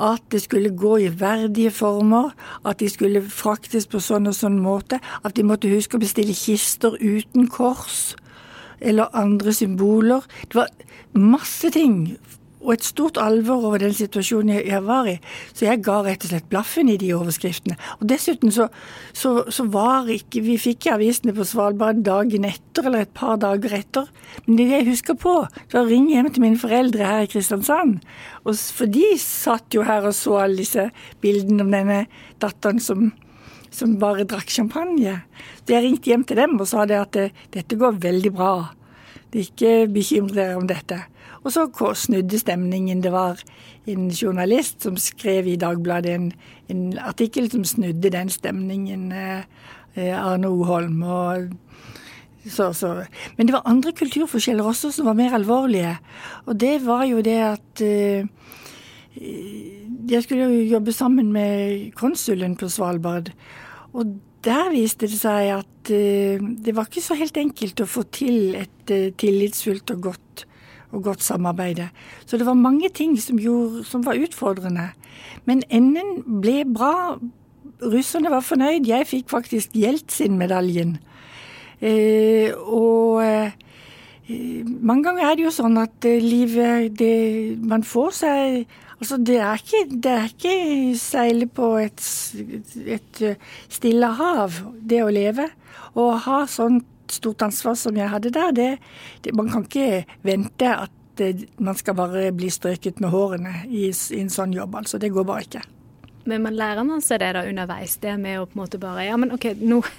At 0.00 0.22
det 0.32 0.44
skulle 0.44 0.70
gå 0.72 0.94
i 1.02 1.10
verdige 1.20 1.72
former, 1.74 2.30
at 2.64 2.80
de 2.80 2.88
skulle 2.88 3.20
fraktes 3.26 3.88
på 3.90 4.00
sånn 4.00 4.30
og 4.30 4.36
sånn 4.38 4.60
måte. 4.62 5.00
At 5.26 5.36
de 5.36 5.44
måtte 5.44 5.72
huske 5.72 5.98
å 5.98 6.02
bestille 6.02 6.36
kister 6.36 6.96
uten 7.00 7.50
kors 7.50 8.14
eller 8.80 9.12
andre 9.12 9.52
symboler. 9.52 10.24
Det 10.48 10.62
var 10.62 10.70
masse 11.12 11.68
ting 11.74 12.16
og 12.60 12.74
et 12.74 12.84
stort 12.84 13.18
alvor 13.20 13.64
over 13.68 13.80
den 13.80 13.94
situasjonen 13.96 14.60
jeg, 14.60 14.82
var 14.84 15.08
i. 15.08 15.16
Så 15.54 15.64
jeg 15.64 15.80
ga 15.84 16.00
rett 16.04 16.24
og 16.26 16.32
slett 16.32 16.48
blaffen 16.52 16.90
i 16.92 16.98
de 17.00 17.12
overskriftene. 17.16 17.76
Og 18.00 18.08
dessuten 18.10 18.52
så, 18.52 18.68
så, 19.16 19.46
så 19.48 19.64
var 19.72 20.10
ikke 20.12 20.42
Vi 20.44 20.56
fikk 20.60 20.90
avisene 20.92 21.34
på 21.36 21.46
Svalbard 21.48 22.02
dagen 22.04 22.44
etter, 22.48 22.86
eller 22.86 23.06
et 23.06 23.14
par 23.16 23.40
dager 23.40 23.74
etter. 23.80 24.10
Men 24.46 24.60
det 24.60 24.68
jeg 24.70 24.88
husker 24.90 25.16
på, 25.20 25.34
var 25.72 25.80
å 25.80 25.88
ringe 25.88 26.14
hjem 26.14 26.30
til 26.34 26.44
mine 26.44 26.60
foreldre 26.60 27.08
her 27.08 27.24
i 27.24 27.30
Kristiansand. 27.32 27.98
Og, 28.44 28.52
for 28.56 28.90
de 28.92 29.06
satt 29.20 29.72
jo 29.76 29.86
her 29.88 30.06
og 30.08 30.16
så 30.16 30.42
alle 30.44 30.60
disse 30.62 30.90
bildene 31.24 31.64
om 31.64 31.74
denne 31.74 32.04
datteren 32.42 32.82
som 32.82 33.10
som 33.70 33.92
bare 34.02 34.26
drakk 34.26 34.50
champagne. 34.50 35.20
Så 35.62 35.76
jeg 35.76 35.84
ringte 35.84 36.10
hjem 36.10 36.24
til 36.26 36.40
dem 36.40 36.56
og 36.58 36.66
sa 36.66 36.82
det 36.90 36.98
at 36.98 37.18
dette 37.54 37.78
går 37.78 38.00
veldig 38.02 38.32
bra. 38.34 38.52
Er 39.30 39.44
ikke 39.44 39.74
bekymre 39.94 40.34
dere 40.34 40.56
om 40.58 40.66
dette. 40.66 41.04
Og 41.44 41.52
så 41.52 41.66
snudde 41.96 42.38
stemningen. 42.38 43.02
Det 43.02 43.12
var 43.12 43.40
en 43.88 44.10
journalist 44.10 44.82
som 44.82 44.96
skrev 45.00 45.48
i 45.48 45.56
Dagbladet 45.56 46.12
en, 46.12 46.32
en 46.68 46.98
artikkel 46.98 47.50
som 47.50 47.64
snudde 47.64 48.12
den 48.12 48.28
stemningen. 48.28 49.12
Eh, 49.12 49.42
eh 49.96 50.16
Arne 50.16 50.48
Oholm. 50.48 51.02
Og 51.02 51.48
så, 52.46 52.72
så. 52.72 53.04
Men 53.36 53.46
det 53.46 53.54
var 53.56 53.68
andre 53.68 53.92
kulturforskjeller 53.92 54.64
også 54.64 54.92
som 54.92 55.06
var 55.06 55.16
mer 55.16 55.34
alvorlige. 55.34 55.96
Og 56.46 56.60
det 56.60 56.80
var 56.84 57.04
jo 57.04 57.20
det 57.20 57.38
at 57.40 57.84
eh, 57.84 58.28
jeg 60.10 60.22
skulle 60.22 60.44
jo 60.44 60.76
jobbe 60.76 60.92
sammen 60.92 61.32
med 61.32 61.92
konsulen 61.96 62.56
på 62.56 62.68
Svalbard. 62.68 63.32
Og 63.92 64.18
der 64.44 64.70
viste 64.72 65.08
det 65.08 65.20
seg 65.20 65.50
at 65.56 65.66
det 65.90 66.72
var 66.76 66.86
ikke 66.86 67.02
så 67.02 67.16
helt 67.16 67.36
enkelt 67.36 67.80
å 67.80 67.88
få 67.88 68.04
til 68.12 68.54
et 68.56 68.92
tillitsfullt 69.18 69.90
og 69.96 70.02
godt, 70.10 70.44
og 70.92 71.04
godt 71.04 71.22
samarbeide. 71.22 71.88
Så 72.26 72.36
det 72.36 72.46
var 72.46 72.58
mange 72.58 72.88
ting 72.94 73.16
som, 73.20 73.38
gjorde, 73.38 73.84
som 73.84 74.04
var 74.06 74.18
utfordrende. 74.18 74.90
Men 75.44 75.62
enden 75.70 76.40
ble 76.42 76.64
bra. 76.66 77.18
Russerne 77.80 78.30
var 78.30 78.44
fornøyd. 78.44 78.88
Jeg 78.88 79.08
fikk 79.08 79.30
faktisk 79.30 79.76
Jeltsin-medaljen. 79.76 80.98
Eh, 81.80 82.52
og 82.56 83.22
mange 84.80 85.04
ganger 85.04 85.26
er 85.26 85.38
det 85.38 85.46
jo 85.46 85.54
sånn 85.54 85.78
at 85.80 86.04
livet 86.04 86.92
det, 86.98 87.56
Man 87.66 87.82
får 87.82 88.10
seg 88.20 88.66
Altså, 89.00 89.16
det 89.16 89.38
er 89.40 89.56
ikke, 89.56 89.96
det 90.04 90.10
er 90.12 90.26
ikke 90.28 90.96
seile 91.00 91.46
på 91.48 91.70
et, 91.80 92.02
et 92.84 93.22
eh, 93.24 93.46
stille 93.72 94.10
hav, 94.18 94.58
det 94.76 94.98
å 95.00 95.08
leve. 95.08 95.46
Å 95.96 96.04
ha 96.26 96.42
sånt 96.44 96.84
stort 97.14 97.42
ansvar 97.46 97.76
som 97.78 97.96
jeg 97.96 98.10
hadde 98.12 98.32
der, 98.34 98.54
det, 98.56 98.70
det, 99.24 99.34
man 99.36 99.50
kan 99.52 99.66
ikke 99.66 100.04
vente 100.26 100.72
at 100.86 101.22
eh, 101.24 101.46
man 101.58 101.78
skal 101.78 101.96
bare 101.98 102.30
bli 102.36 102.50
strøket 102.50 103.00
med 103.00 103.12
hårene 103.14 103.64
i, 103.68 103.88
i, 103.90 104.20
en 104.20 104.32
sånn 104.32 104.54
jobb. 104.56 104.80
Altså, 104.82 104.98
det 104.98 105.12
går 105.14 105.26
bare 105.28 105.46
ikke. 105.46 105.64
Men 106.30 106.44
man 106.44 106.56
lærer 106.56 106.84
man 106.84 107.02
seg 107.02 107.22
det 107.22 107.32
da 107.36 107.46
underveis, 107.48 107.96
det 108.02 108.14
med 108.20 108.42
å 108.42 108.46
på 108.46 108.58
en 108.58 108.64
måte 108.64 108.80
bare 108.80 109.08
Ja, 109.08 109.16
men 109.20 109.32
OK, 109.34 109.52
nå 109.60 109.80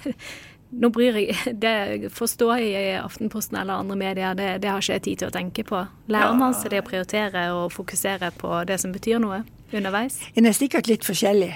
nå 0.72 0.88
bryr 0.88 1.18
jeg 1.20 1.56
Det 1.60 2.12
forstå 2.14 2.46
i 2.62 2.68
Aftenposten 2.96 3.58
eller 3.60 3.82
andre 3.82 3.96
medier, 3.98 4.36
det, 4.38 4.62
det, 4.62 4.70
har 4.70 4.80
ikke 4.80 4.96
jeg 4.96 5.04
tid 5.08 5.22
til 5.22 5.28
å 5.28 5.34
tenke 5.34 5.66
på. 5.68 5.82
Lærer 6.12 6.38
man 6.38 6.56
seg 6.56 6.72
det 6.72 6.80
å 6.82 6.86
prioritere 6.86 7.48
og 7.56 7.74
fokusere 7.74 8.32
på 8.38 8.62
det 8.68 8.78
som 8.80 8.94
betyr 8.94 9.20
noe 9.22 9.42
underveis? 9.72 10.20
Det 10.34 10.46
er 10.46 10.56
sikkert 10.56 10.88
litt 10.90 11.06
forskjellig. 11.06 11.52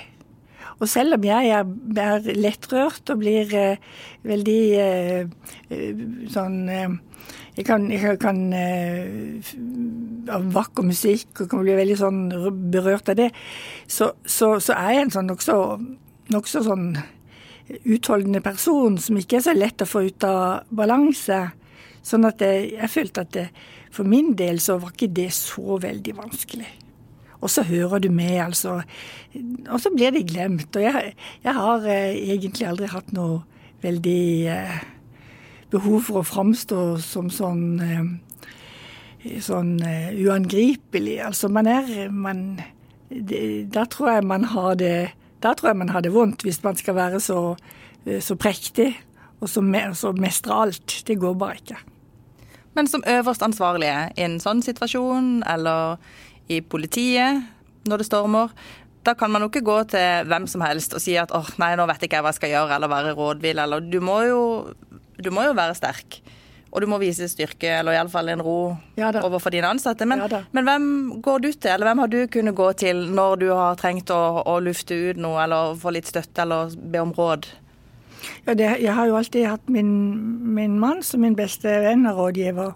Og 0.77 0.89
selv 0.89 1.17
om 1.17 1.25
jeg 1.25 1.51
er, 1.57 1.69
er 2.03 2.31
lettrørt 2.37 3.09
og 3.13 3.21
blir 3.23 3.53
eh, 3.57 3.83
veldig 4.27 4.63
eh, 4.83 5.29
eh 5.73 6.01
sånn 6.33 6.69
eh, 6.69 6.97
Jeg 7.57 7.65
kan, 7.65 7.87
jeg 7.89 8.19
kan 8.21 8.41
eh, 8.53 9.41
Av 10.29 10.45
vakker 10.53 10.85
musikk 10.85 11.41
og 11.41 11.49
kan 11.51 11.65
bli 11.65 11.77
veldig 11.79 11.97
sånn 11.97 12.21
berørt 12.73 13.09
av 13.09 13.17
det, 13.17 13.31
så, 13.89 14.11
så, 14.27 14.59
så 14.61 14.77
er 14.77 14.91
jeg 14.93 15.07
en 15.07 15.15
sånn 15.15 15.31
nokså 15.31 15.57
nok 16.35 16.49
sånn 16.51 16.89
utholdende 17.87 18.43
person 18.43 18.99
som 18.99 19.19
ikke 19.19 19.39
er 19.39 19.47
så 19.47 19.55
lett 19.55 19.83
å 19.83 19.89
få 19.89 20.05
ut 20.09 20.27
av 20.27 20.67
balanse. 20.75 21.39
Sånn 22.07 22.27
at 22.29 22.43
jeg, 22.43 22.73
jeg 22.77 22.91
følte 22.93 23.23
at 23.23 23.33
det, 23.35 23.47
for 23.95 24.07
min 24.07 24.35
del 24.39 24.61
så 24.63 24.79
var 24.83 24.95
ikke 24.95 25.15
det 25.15 25.31
så 25.35 25.79
veldig 25.83 26.17
vanskelig. 26.19 26.69
Og 27.41 27.51
så 27.53 27.65
hører 27.67 28.01
du 28.03 28.11
med, 28.11 28.39
altså. 28.41 28.81
Og 29.69 29.81
så 29.83 29.93
blir 29.95 30.15
det 30.15 30.27
glemt. 30.31 30.77
Og 30.77 30.83
jeg, 30.83 31.15
jeg 31.45 31.57
har 31.57 31.89
eh, 31.91 32.17
egentlig 32.35 32.69
aldri 32.69 32.91
hatt 32.91 33.13
noe 33.17 33.43
veldig 33.85 34.23
eh, 34.51 34.79
behov 35.73 36.07
for 36.09 36.23
å 36.23 36.27
framstå 36.27 36.85
som 37.05 37.29
sånn 37.33 37.67
eh, 37.85 38.07
sånn 39.43 39.77
uh, 39.83 40.13
uangripelig. 40.15 41.19
Altså 41.27 41.51
man 41.53 41.67
er 41.71 42.11
man, 42.15 42.61
det, 43.11 43.73
Da 43.75 43.87
tror 43.91 44.13
jeg 44.15 44.27
man 44.27 44.47
har 44.53 44.77
det 44.79 44.99
da 45.45 45.53
tror 45.55 45.71
jeg 45.71 45.79
man 45.79 45.91
har 45.93 46.03
det 46.03 46.15
vondt, 46.15 46.43
hvis 46.43 46.63
man 46.65 46.79
skal 46.79 46.97
være 46.97 47.21
så, 47.21 47.41
uh, 48.07 48.21
så 48.21 48.37
prektig 48.41 48.95
og 49.41 49.51
så, 49.53 49.61
me, 49.61 49.83
så 49.95 50.15
mestre 50.17 50.55
alt. 50.55 51.03
Det 51.07 51.19
går 51.21 51.35
bare 51.37 51.61
ikke. 51.61 51.77
Men 52.77 52.89
som 52.89 53.05
øverst 53.09 53.45
ansvarlige 53.45 54.11
i 54.17 54.25
en 54.25 54.39
sånn 54.41 54.63
situasjon, 54.65 55.43
eller 55.49 56.01
i 56.49 56.61
politiet 56.63 57.43
når 57.87 58.03
det 58.03 58.09
stormer, 58.09 58.53
da 59.07 59.15
kan 59.15 59.31
man 59.31 59.45
jo 59.45 59.51
ikke 59.51 59.67
gå 59.67 59.77
til 59.93 60.31
hvem 60.31 60.49
som 60.51 60.65
helst 60.67 60.97
og 60.97 61.03
si 61.03 61.15
at 61.21 61.31
åh, 61.35 61.45
oh, 61.45 61.59
nei, 61.63 61.75
nå 61.79 61.87
vet 61.87 62.07
ikke 62.07 62.19
jeg 62.19 62.27
hva 62.27 62.33
jeg 62.35 62.41
skal 62.41 62.55
gjøre, 62.55 62.79
eller 62.79 62.91
være 62.91 63.13
rådvill, 63.19 63.61
eller 63.63 63.85
du 63.85 64.01
må 64.03 64.17
jo, 64.27 64.41
du 65.23 65.31
må 65.35 65.47
jo 65.47 65.55
være 65.57 65.77
sterk. 65.79 66.21
Og 66.75 66.83
du 66.83 66.89
må 66.91 66.99
vise 67.01 67.25
styrke, 67.31 67.71
eller 67.79 67.95
iallfall 67.95 68.29
en 68.29 68.43
ro 68.45 68.57
ja, 68.99 69.09
overfor 69.23 69.55
dine 69.55 69.71
ansatte. 69.71 70.05
Men, 70.05 70.21
ja, 70.27 70.43
men, 70.53 70.67
hvem 70.67 70.89
går 71.25 71.45
du 71.45 71.47
til, 71.53 71.71
eller 71.73 71.89
hvem 71.89 72.03
har 72.03 72.11
du 72.13 72.19
kunnet 72.35 72.57
gå 72.59 72.67
til 72.83 73.05
når 73.17 73.39
du 73.41 73.47
har 73.49 73.79
trengt 73.81 74.11
å, 74.13 74.43
å 74.45 74.59
lufte 74.61 74.99
ut 75.13 75.21
noe, 75.23 75.39
eller 75.45 75.79
få 75.81 75.95
litt 75.97 76.11
støtte, 76.11 76.43
eller 76.45 76.75
be 76.77 77.01
om 77.01 77.15
råd? 77.17 77.49
Ja, 78.45 78.57
det, 78.59 78.69
jeg 78.83 78.93
har 78.93 79.09
jo 79.09 79.17
alltid 79.17 79.47
hatt 79.49 79.71
min, 79.73 79.95
min 80.59 80.77
mann 80.83 81.01
som 81.07 81.23
min 81.25 81.39
beste 81.39 81.71
venn 81.87 82.05
og 82.11 82.19
rådgiver. 82.19 82.75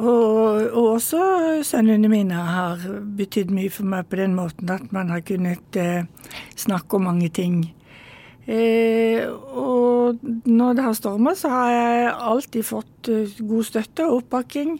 Og, 0.00 0.70
og, 0.70 0.86
også 0.96 1.20
sønnene 1.66 2.08
mine 2.08 2.38
har 2.46 2.80
betydd 3.18 3.52
mye 3.52 3.72
for 3.72 3.88
meg 3.90 4.08
på 4.08 4.20
den 4.20 4.32
måten 4.38 4.70
at 4.72 4.88
man 4.94 5.12
har 5.12 5.20
kunnet 5.26 5.76
eh, 5.76 6.08
snakke 6.56 6.96
om 6.96 7.08
mange 7.10 7.28
ting. 7.36 7.60
Eh, 8.48 9.28
og 9.28 10.18
når 10.48 10.76
det 10.78 10.84
har 10.86 10.96
storma, 10.96 11.34
så 11.36 11.52
har 11.52 11.70
jeg 11.74 12.12
alltid 12.32 12.66
fått 12.66 13.10
eh, 13.12 13.40
god 13.46 13.68
støtte 13.68 14.06
og 14.08 14.22
oppbakking. 14.22 14.78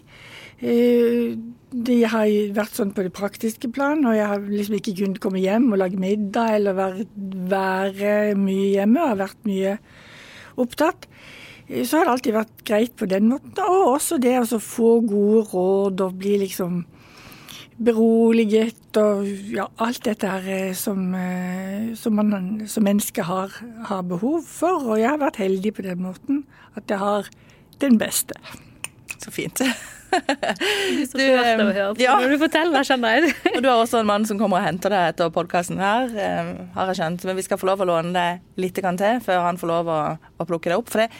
Eh, 0.61 1.37
det 1.70 1.98
har 2.11 2.30
vært 2.56 2.78
sånn 2.78 2.94
på 2.96 3.04
det 3.06 3.12
praktiske 3.14 3.70
plan, 3.70 4.00
og 4.09 4.16
jeg 4.16 4.26
har 4.26 4.48
liksom 4.48 4.78
ikke 4.80 4.96
kunnet 5.02 5.20
komme 5.22 5.42
hjem 5.42 5.68
og 5.70 5.83
lage 5.85 6.00
middag 6.00 6.56
eller 6.56 6.78
være, 6.78 7.06
være 7.52 8.16
mye 8.40 8.72
hjemme. 8.72 9.04
Jeg 9.04 9.12
har 9.12 9.20
vært 9.20 9.46
mye 9.46 9.76
opptatt 10.61 11.06
så 11.87 12.00
har 12.00 12.09
det 12.09 12.14
alltid 12.14 12.35
vært 12.35 12.64
greit 12.66 12.96
på 12.98 13.06
den 13.11 13.28
måten. 13.30 13.52
Og 13.62 13.94
også 13.96 14.18
det 14.22 14.37
å 14.40 14.62
få 14.62 14.96
gode 15.06 15.44
råd 15.52 16.02
og 16.06 16.16
bli 16.18 16.38
liksom 16.42 16.83
beroliget 17.80 18.98
og 19.00 19.28
ja, 19.54 19.64
alt 19.80 20.02
dette 20.04 20.28
her 20.28 20.48
eh, 20.52 20.72
som, 20.76 21.06
eh, 21.16 21.92
som 21.96 22.18
man 22.18 22.35
som 22.68 22.85
menneske 22.85 23.24
har, 23.24 23.54
har, 23.88 24.02
behov 24.04 24.42
for. 24.48 24.90
Og 24.90 25.00
jeg 25.00 25.09
har 25.09 25.22
vært 25.22 25.40
heldig 25.40 25.72
på 25.78 25.87
den 25.87 26.02
måten 26.04 26.42
at 26.76 26.90
jeg 26.90 27.00
har 27.00 27.30
den 27.80 27.96
beste. 28.00 28.37
Så 29.20 29.33
fint. 29.33 29.62
Du, 30.11 31.22
ja. 31.22 32.16
Når 32.18 32.33
du 32.33 32.37
forteller, 32.40 32.83
kjenner 32.83 33.12
jeg. 33.14 33.35
og 33.54 33.61
du 33.62 33.68
har 33.70 33.76
også 33.78 34.00
en 34.00 34.09
mann 34.09 34.24
som 34.26 34.40
kommer 34.40 34.59
og 34.59 34.66
henter 34.66 34.90
deg 34.90 35.12
etter 35.12 35.30
podkasten 35.30 35.78
her, 35.78 36.11
eh, 36.11 36.48
har 36.74 36.90
jeg 36.90 36.98
skjønt. 36.98 37.26
Men 37.28 37.38
vi 37.38 37.44
skal 37.46 37.61
få 37.61 37.68
lov 37.68 37.85
å 37.85 37.87
låne 37.92 38.11
deg 38.16 38.59
litt 38.59 38.74
til 38.74 39.22
før 39.22 39.44
han 39.46 39.61
får 39.61 39.70
lov 39.70 39.92
å, 39.94 40.00
å 40.18 40.48
plukke 40.48 40.72
deg 40.72 40.83
opp. 40.83 40.90
For 40.90 41.04
det 41.04 41.12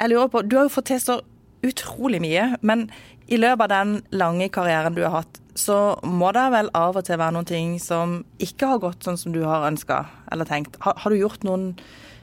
jeg 0.00 0.10
lurer 0.10 0.32
på, 0.32 0.42
Du 0.42 0.56
har 0.56 0.64
jo 0.64 0.72
fått 0.72 0.90
til 0.90 1.00
så 1.00 1.20
utrolig 1.66 2.20
mye, 2.24 2.56
men 2.64 2.88
i 3.28 3.38
løpet 3.38 3.66
av 3.66 3.70
den 3.70 3.96
lange 4.16 4.48
karrieren 4.52 4.96
du 4.96 5.02
har 5.04 5.20
hatt, 5.20 5.40
så 5.54 5.98
må 6.06 6.30
det 6.32 6.46
vel 6.54 6.70
av 6.74 6.96
og 6.96 7.04
til 7.04 7.18
være 7.20 7.36
noen 7.36 7.48
ting 7.48 7.74
som 7.82 8.20
ikke 8.42 8.70
har 8.72 8.80
gått 8.82 9.04
sånn 9.04 9.18
som 9.20 9.34
du 9.34 9.42
har 9.44 9.66
ønska 9.68 10.04
eller 10.32 10.48
tenkt. 10.48 10.78
Har, 10.80 10.96
har, 10.96 11.12
du 11.12 11.20
gjort 11.20 11.44
noen 11.44 11.74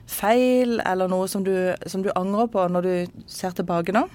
feil 0.10 0.82
eller 0.88 1.12
noe 1.12 1.28
som 1.30 1.44
du, 1.46 1.54
som 1.86 2.02
du, 2.04 2.10
angrer 2.16 2.50
på 2.52 2.66
når 2.72 2.88
du 2.88 3.22
ser 3.30 3.54
tilbake 3.56 3.94
nå? 3.96 4.08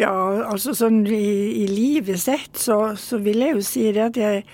Ja, 0.00 0.12
altså 0.48 0.74
sånn 0.76 1.02
i, 1.06 1.64
i 1.64 1.66
livet 1.70 2.20
sett 2.20 2.60
så, 2.60 2.94
så, 3.00 3.20
vil 3.22 3.42
jeg 3.44 3.56
jo 3.56 3.64
si 3.64 3.88
det 3.92 4.06
at 4.10 4.20
jeg 4.20 4.44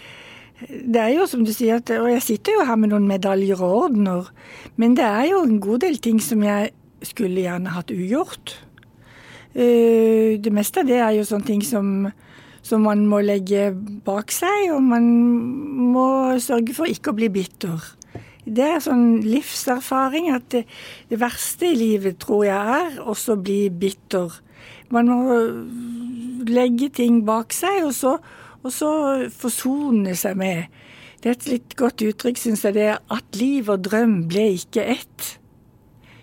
det 0.57 0.96
er 0.96 1.11
jo 1.12 1.26
som 1.29 1.42
du 1.44 1.50
sier, 1.52 1.83
at, 1.83 1.90
og 2.00 2.07
jeg 2.09 2.22
sitter 2.24 2.55
jo 2.57 2.62
her 2.64 2.79
med 2.81 2.88
noen 2.94 3.05
medaljer 3.05 3.61
og 3.61 3.74
ordener, 3.83 4.31
men 4.81 4.94
det 4.96 5.05
er 5.05 5.26
jo 5.29 5.42
en 5.44 5.59
god 5.61 5.83
del 5.85 5.98
ting 6.00 6.16
som 6.24 6.40
jeg 6.46 6.70
skulle 7.04 7.44
gjerne 7.44 7.74
hatt 7.74 7.92
ugjort. 7.94 8.56
Eh, 9.56 10.37
det 10.40 10.52
meste 10.52 10.82
av 10.82 10.88
det 10.88 11.00
er 11.00 11.14
jo 11.16 11.26
sånne 11.28 11.48
ting 11.48 11.62
som, 11.64 12.09
som 12.64 12.82
man 12.85 13.06
må 13.09 13.22
legge 13.24 13.70
bak 14.06 14.32
seg, 14.35 14.70
og 14.74 14.82
man 14.85 15.06
må 15.94 16.09
sørge 16.42 16.76
for 16.76 16.90
ikke 16.90 17.14
å 17.14 17.18
bli 17.18 17.30
bitter. 17.32 17.92
Det 18.46 18.62
er 18.62 18.82
sånn 18.82 19.24
livserfaring 19.26 20.28
at 20.35 20.50
det, 20.54 20.66
det 21.11 21.18
verste 21.18 21.72
i 21.72 21.78
livet, 21.78 22.20
tror 22.22 22.44
jeg, 22.46 22.76
er 22.80 23.00
også 23.02 23.35
å 23.35 23.42
bli 23.42 23.64
bitter. 23.74 24.37
Man 24.94 25.11
må 25.11 25.38
legge 26.46 26.92
ting 26.94 27.24
bak 27.26 27.56
seg, 27.56 27.80
og 27.88 27.94
så, 27.96 28.16
og 28.62 28.74
så 28.74 28.90
forsone 29.35 30.14
seg 30.18 30.38
med. 30.38 30.85
Det 31.22 31.32
er 31.32 31.38
et 31.40 31.48
litt 31.50 31.74
godt 31.80 32.04
uttrykk, 32.06 32.38
syns 32.38 32.62
jeg, 32.62 32.76
det 32.76 32.87
er 32.92 33.00
at 33.11 33.40
liv 33.40 33.72
og 33.72 33.82
drøm 33.88 34.26
ble 34.30 34.50
ikke 34.61 34.85
ett. 34.94 35.32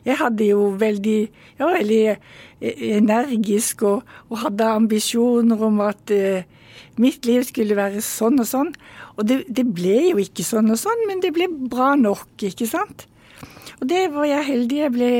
Jeg 0.03 0.19
hadde 0.19 0.49
jo 0.49 0.73
veldig 0.79 1.19
Jeg 1.57 1.61
var 1.61 1.77
veldig 1.77 2.01
eh, 2.09 2.83
energisk 2.97 3.85
og, 3.87 4.03
og 4.29 4.43
hadde 4.45 4.73
ambisjoner 4.81 5.63
om 5.63 5.79
at 5.83 6.11
uh, 6.11 6.43
mitt 7.01 7.25
liv 7.25 7.43
skulle 7.47 7.77
være 7.77 8.03
sånn 8.05 8.41
og 8.41 8.47
sånn. 8.49 8.69
Og 9.17 9.25
det, 9.29 9.43
det, 9.49 9.65
ble 9.75 9.97
jo 10.11 10.21
ikke 10.21 10.45
sånn 10.45 10.71
og 10.73 10.79
sånn, 10.81 11.07
men 11.09 11.23
det 11.23 11.33
ble 11.35 11.47
bra 11.49 11.93
nok, 11.99 12.29
ikke 12.41 12.67
sant. 12.69 13.07
Og 13.79 13.87
det 13.89 14.05
var 14.13 14.27
jeg 14.29 14.47
heldig. 14.47 14.79
Jeg 14.79 14.93
ble 14.93 15.11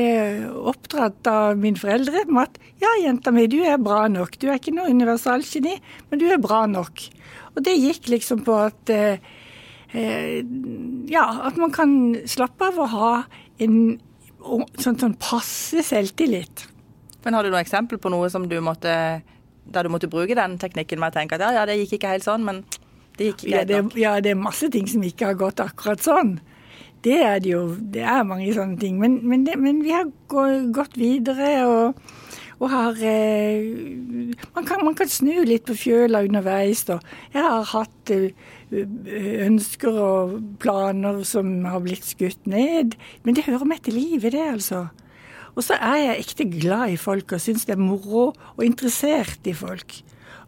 oppdratt 0.72 1.30
av 1.30 1.58
mine 1.60 1.80
foreldre 1.80 2.24
med 2.30 2.46
at 2.46 2.60
ja, 2.82 2.92
jenta 3.02 3.32
mi, 3.34 3.46
du 3.50 3.60
er 3.66 3.80
bra 3.82 4.04
nok. 4.10 4.38
Du 4.40 4.48
er 4.48 4.60
ikke 4.60 4.74
noe 4.76 4.92
universalgeni, 4.92 5.76
men 6.10 6.22
du 6.22 6.28
er 6.30 6.42
bra 6.42 6.64
nok. 6.70 7.06
Og 7.54 7.64
det 7.66 7.76
gikk 7.76 8.10
liksom 8.14 8.44
på 8.46 8.56
at 8.64 8.94
uh, 8.94 9.34
ja, 9.94 11.24
at 11.46 11.58
man 11.60 11.70
kan 11.74 11.92
slappe 12.26 12.66
av 12.66 12.80
å 12.82 12.90
ha 12.90 13.12
en 13.62 13.76
sånn, 14.44 14.98
sånn 15.00 15.18
passe 15.20 15.82
selvtillit. 15.86 16.66
Men 17.24 17.36
har 17.36 17.44
du 17.44 17.52
noe 17.52 17.62
eksempel 17.64 18.00
på 18.00 18.12
noe 18.12 18.28
som 18.32 18.48
du 18.50 18.58
måtte 18.64 18.94
der 19.64 19.86
du 19.86 19.92
måtte 19.92 20.10
bruke 20.12 20.36
den 20.36 20.58
teknikken 20.60 21.00
med 21.00 21.14
å 21.14 21.18
tenke 21.18 21.38
at 21.38 21.44
ja, 21.44 21.52
ja, 21.56 21.68
det 21.68 21.78
gikk 21.80 21.96
ikke 21.98 22.14
helt 22.16 22.26
sånn, 22.26 22.44
men 22.44 22.64
det 23.16 23.30
gikk 23.30 23.44
greit 23.46 23.70
ja, 23.70 23.80
nok? 23.80 23.96
Ja, 23.98 24.18
det 24.20 24.34
er 24.34 24.40
masse 24.40 24.68
ting 24.72 24.88
som 24.90 25.04
ikke 25.06 25.30
har 25.30 25.38
gått 25.40 25.62
akkurat 25.64 26.04
sånn. 26.04 26.36
Det 27.04 27.16
er 27.20 27.40
det 27.44 27.50
jo. 27.52 27.62
Det 27.76 28.04
er 28.04 28.26
mange 28.26 28.48
sånne 28.56 28.78
ting. 28.80 28.96
Men, 29.00 29.18
men, 29.28 29.44
det, 29.46 29.58
men 29.60 29.82
vi 29.84 29.92
har 29.92 30.08
gått 30.74 30.96
videre 30.96 31.50
og, 31.68 32.00
og 32.58 32.70
har 32.72 33.00
eh, 33.04 33.60
man, 34.54 34.64
kan, 34.64 34.84
man, 34.86 34.96
kan, 34.96 35.10
snu 35.12 35.44
litt 35.44 35.66
på 35.68 35.76
fjøla 35.76 36.24
underveis. 36.24 36.86
Da. 36.88 36.98
Jeg 37.34 37.44
har 37.44 37.68
hatt 37.74 38.14
eh, 38.14 38.32
ønsker 39.44 40.00
og 40.00 40.34
planer 40.62 41.22
som 41.28 41.50
har 41.68 41.82
blitt 41.84 42.06
skutt 42.06 42.48
ned. 42.50 42.96
Men 43.24 43.36
det 43.36 43.46
hører 43.48 43.66
med 43.68 43.84
til 43.86 43.98
livet, 43.98 44.34
det, 44.34 44.44
altså. 44.56 44.86
Og 45.54 45.62
så 45.62 45.76
er 45.78 46.00
jeg 46.00 46.24
ekte 46.24 46.48
glad 46.50 46.94
i 46.94 46.98
folk 46.98 47.36
og 47.36 47.42
syns 47.42 47.66
det 47.68 47.76
er 47.76 47.82
moro 47.82 48.32
og 48.32 48.64
interessert 48.66 49.46
i 49.46 49.54
folk. 49.54 50.00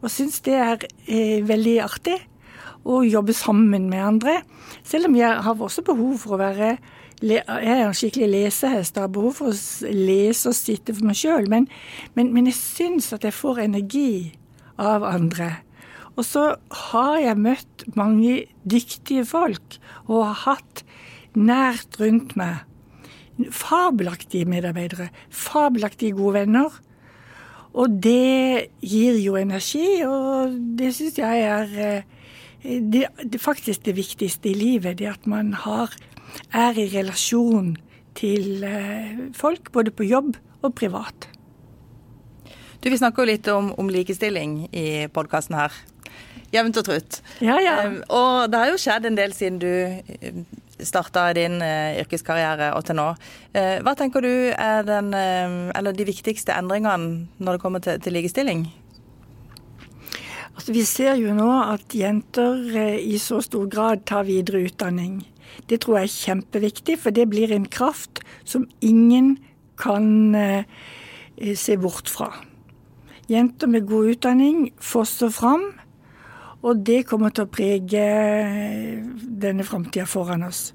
Og 0.03 0.11
syns 0.11 0.41
det 0.47 0.57
er 0.59 0.83
eh, 1.07 1.47
veldig 1.47 1.77
artig 1.85 2.17
å 2.87 3.01
jobbe 3.07 3.35
sammen 3.35 3.89
med 3.91 4.03
andre. 4.03 4.41
Selv 4.87 5.09
om 5.11 5.19
jeg 5.19 5.31
har 5.47 5.63
også 5.69 5.85
behov 5.87 6.19
for 6.23 6.37
å 6.37 6.43
være 6.43 6.77
jeg 7.25 7.41
er 7.49 7.79
en 7.81 7.95
skikkelig 7.97 8.27
lesehest 8.29 8.99
og 8.99 9.07
har 9.07 9.13
behov 9.15 9.39
for 9.39 9.49
å 9.49 9.93
lese 9.95 10.51
og 10.51 10.57
sitte 10.59 10.93
for 10.93 11.09
meg 11.09 11.17
sjøl. 11.17 11.47
Men, 11.49 11.65
men, 12.13 12.35
men 12.35 12.51
jeg 12.51 12.59
syns 12.59 13.09
at 13.17 13.25
jeg 13.25 13.33
får 13.33 13.63
energi 13.65 14.35
av 14.77 15.07
andre. 15.09 15.55
Og 16.17 16.25
så 16.25 16.47
har 16.91 17.17
jeg 17.21 17.43
møtt 17.45 17.85
mange 17.97 18.47
dyktige 18.65 19.27
folk 19.29 19.77
og 20.07 20.25
har 20.25 20.41
hatt 20.47 20.83
nært 21.37 22.01
rundt 22.01 22.35
meg 22.41 22.65
fabelaktige 23.53 24.49
medarbeidere, 24.49 25.09
fabelaktige 25.31 26.17
gode 26.17 26.41
venner. 26.41 26.83
Og 27.77 27.99
det 28.03 28.73
gir 28.81 29.19
jo 29.21 29.37
energi, 29.37 30.01
og 30.09 30.55
det 30.79 30.95
syns 30.97 31.19
jeg 31.21 31.43
er 31.45 31.75
eh, 31.77 32.07
det, 32.65 33.05
det, 33.21 33.41
faktisk 33.41 33.85
det 33.85 33.97
viktigste 33.97 34.49
i 34.49 34.57
livet. 34.57 34.99
Det 34.99 35.11
at 35.11 35.27
man 35.27 35.53
har, 35.53 35.93
er 36.53 36.79
i 36.81 36.89
relasjon 36.95 37.75
til 38.17 38.65
eh, 38.65 39.29
folk, 39.37 39.73
både 39.73 39.93
på 39.93 40.09
jobb 40.09 40.39
og 40.63 40.75
privat. 40.75 41.29
Du, 42.81 42.89
Vi 42.89 42.97
snakker 42.97 43.23
jo 43.23 43.33
litt 43.35 43.49
om, 43.53 43.75
om 43.77 43.93
likestilling 43.93 44.69
i 44.73 45.07
podkasten 45.13 45.59
her. 45.59 45.77
Jevnt 46.57 46.81
og 46.81 46.87
trutt. 46.89 47.21
Ja, 47.45 47.59
ja. 47.61 47.81
Um, 47.87 47.99
og 48.09 48.49
det 48.53 48.63
har 48.63 48.73
jo 48.73 48.81
skjedd 48.81 49.09
en 49.09 49.19
del 49.19 49.35
siden 49.37 49.61
du 49.61 49.69
starta 50.85 51.31
din 51.37 51.61
uh, 51.63 51.97
yrkeskarriere 52.01 52.73
og 52.77 52.85
til 52.87 52.99
nå. 52.99 53.11
Uh, 53.57 53.77
hva 53.85 53.95
tenker 53.99 54.25
du 54.25 54.33
er 54.53 54.85
den, 54.87 55.13
eh, 55.17 55.93
de 55.97 56.09
viktigste 56.09 56.55
endringene 56.57 57.29
når 57.39 57.57
det 57.57 57.63
kommer 57.63 57.85
til, 57.85 58.01
til 58.01 58.17
likestilling? 58.17 58.67
Altså, 60.57 60.73
vi 60.73 60.85
ser 60.89 61.17
jo 61.21 61.35
nå 61.37 61.49
at 61.67 61.93
jenter 61.97 62.61
eh, 62.73 62.99
i 63.01 63.19
så 63.21 63.43
stor 63.45 63.67
grad 63.73 64.07
tar 64.09 64.29
videre 64.29 64.65
utdanning. 64.69 65.21
Det 65.69 65.83
tror 65.85 66.01
jeg 66.01 66.09
er 66.09 66.17
kjempeviktig, 66.17 66.99
for 67.01 67.13
det 67.13 67.29
blir 67.33 67.53
en 67.53 67.69
kraft 67.69 68.23
som 68.45 68.67
ingen 68.85 69.37
kan 69.81 70.37
se 71.57 71.77
bort 71.81 72.09
fra. 72.13 72.31
Jenter 73.29 73.69
med 73.69 73.89
god 73.89 74.15
utdanning 74.15 74.71
fosser 74.81 75.33
fram. 75.33 75.73
Og 76.67 76.83
det 76.87 77.05
kommer 77.07 77.31
til 77.31 77.47
å 77.47 77.53
prege 77.53 78.03
denne 79.15 79.67
framtida 79.67 80.07
foran 80.11 80.47
oss. 80.49 80.73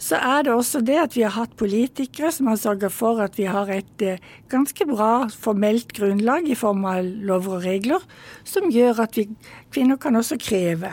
Så 0.00 0.16
er 0.16 0.44
det 0.44 0.52
også 0.52 0.80
det 0.84 0.96
at 1.00 1.16
vi 1.16 1.24
har 1.24 1.34
hatt 1.34 1.56
politikere 1.60 2.30
som 2.34 2.50
har 2.50 2.58
sørga 2.60 2.90
for 2.92 3.20
at 3.24 3.36
vi 3.38 3.46
har 3.48 3.70
et 3.72 4.04
eh, 4.04 4.20
ganske 4.52 4.86
bra 4.88 5.28
formelt 5.32 5.94
grunnlag 5.96 6.48
i 6.48 6.56
form 6.58 6.84
av 6.88 7.04
lover 7.04 7.58
og 7.58 7.64
regler, 7.68 8.04
som 8.44 8.68
gjør 8.72 9.04
at 9.06 9.16
vi 9.16 9.28
kvinner 9.72 10.00
kan 10.00 10.16
også 10.20 10.40
kreve. 10.40 10.92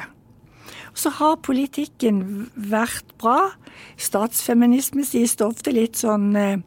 Så 0.98 1.12
har 1.20 1.38
politikken 1.46 2.48
vært 2.56 3.12
bra. 3.22 3.54
Statsfeminisme 4.02 5.06
sies 5.06 5.36
det 5.38 5.46
ofte 5.46 5.74
litt 5.76 6.00
sånn, 6.00 6.32
eh, 6.36 6.64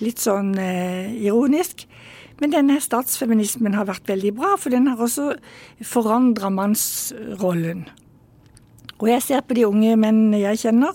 litt 0.00 0.24
sånn 0.24 0.54
eh, 0.58 1.12
ironisk. 1.20 1.86
Men 2.38 2.54
denne 2.54 2.78
statsfeminismen 2.82 3.74
har 3.74 3.88
vært 3.88 4.08
veldig 4.08 4.34
bra, 4.38 4.54
for 4.60 4.74
den 4.74 4.86
har 4.90 5.00
også 5.02 5.32
forandra 5.82 6.50
mannsrollen. 6.54 7.88
Og 8.98 9.08
jeg 9.10 9.24
ser 9.24 9.46
på 9.46 9.56
de 9.58 9.66
unge 9.66 9.94
mennene 9.98 10.40
jeg 10.42 10.62
kjenner, 10.64 10.94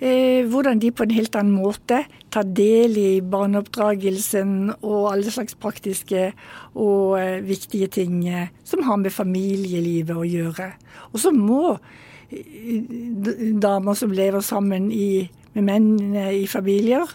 eh, 0.00 0.44
hvordan 0.48 0.80
de 0.80 0.90
på 0.92 1.04
en 1.04 1.14
helt 1.16 1.36
annen 1.36 1.56
måte 1.56 2.02
tar 2.32 2.48
del 2.56 2.96
i 3.00 3.20
barneoppdragelsen 3.20 4.52
og 4.80 5.10
alle 5.12 5.32
slags 5.32 5.56
praktiske 5.60 6.30
og 6.74 7.18
eh, 7.20 7.40
viktige 7.44 7.90
ting 7.92 8.22
eh, 8.28 8.52
som 8.64 8.84
har 8.88 9.00
med 9.00 9.12
familielivet 9.12 10.16
å 10.16 10.28
gjøre. 10.28 10.72
Og 11.12 11.20
så 11.24 11.32
må 11.34 11.76
eh, 12.30 12.84
damer 13.60 13.98
som 13.98 14.12
lever 14.12 14.44
sammen 14.44 14.88
i, 14.92 15.28
med 15.56 15.68
menn 15.68 16.16
eh, 16.16 16.44
i 16.44 16.46
familier, 16.48 17.08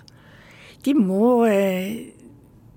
de 0.86 0.94
må 0.94 1.48
eh, 1.50 2.15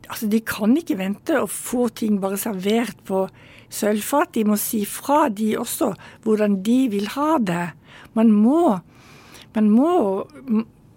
Altså, 0.09 0.29
de 0.33 0.41
kan 0.41 0.77
ikke 0.79 0.99
vente 0.99 1.37
og 1.41 1.51
få 1.53 1.89
ting 1.93 2.19
bare 2.23 2.39
servert 2.41 2.97
på 3.09 3.27
sølvfat. 3.73 4.33
De 4.37 4.47
må 4.49 4.57
si 4.61 4.85
fra, 4.89 5.27
de 5.29 5.53
også, 5.61 5.93
hvordan 6.25 6.61
de 6.65 6.79
vil 6.93 7.11
ha 7.15 7.37
det. 7.39 7.67
Man 8.17 8.33
må, 8.33 8.79
man 9.57 9.71
må 9.71 9.93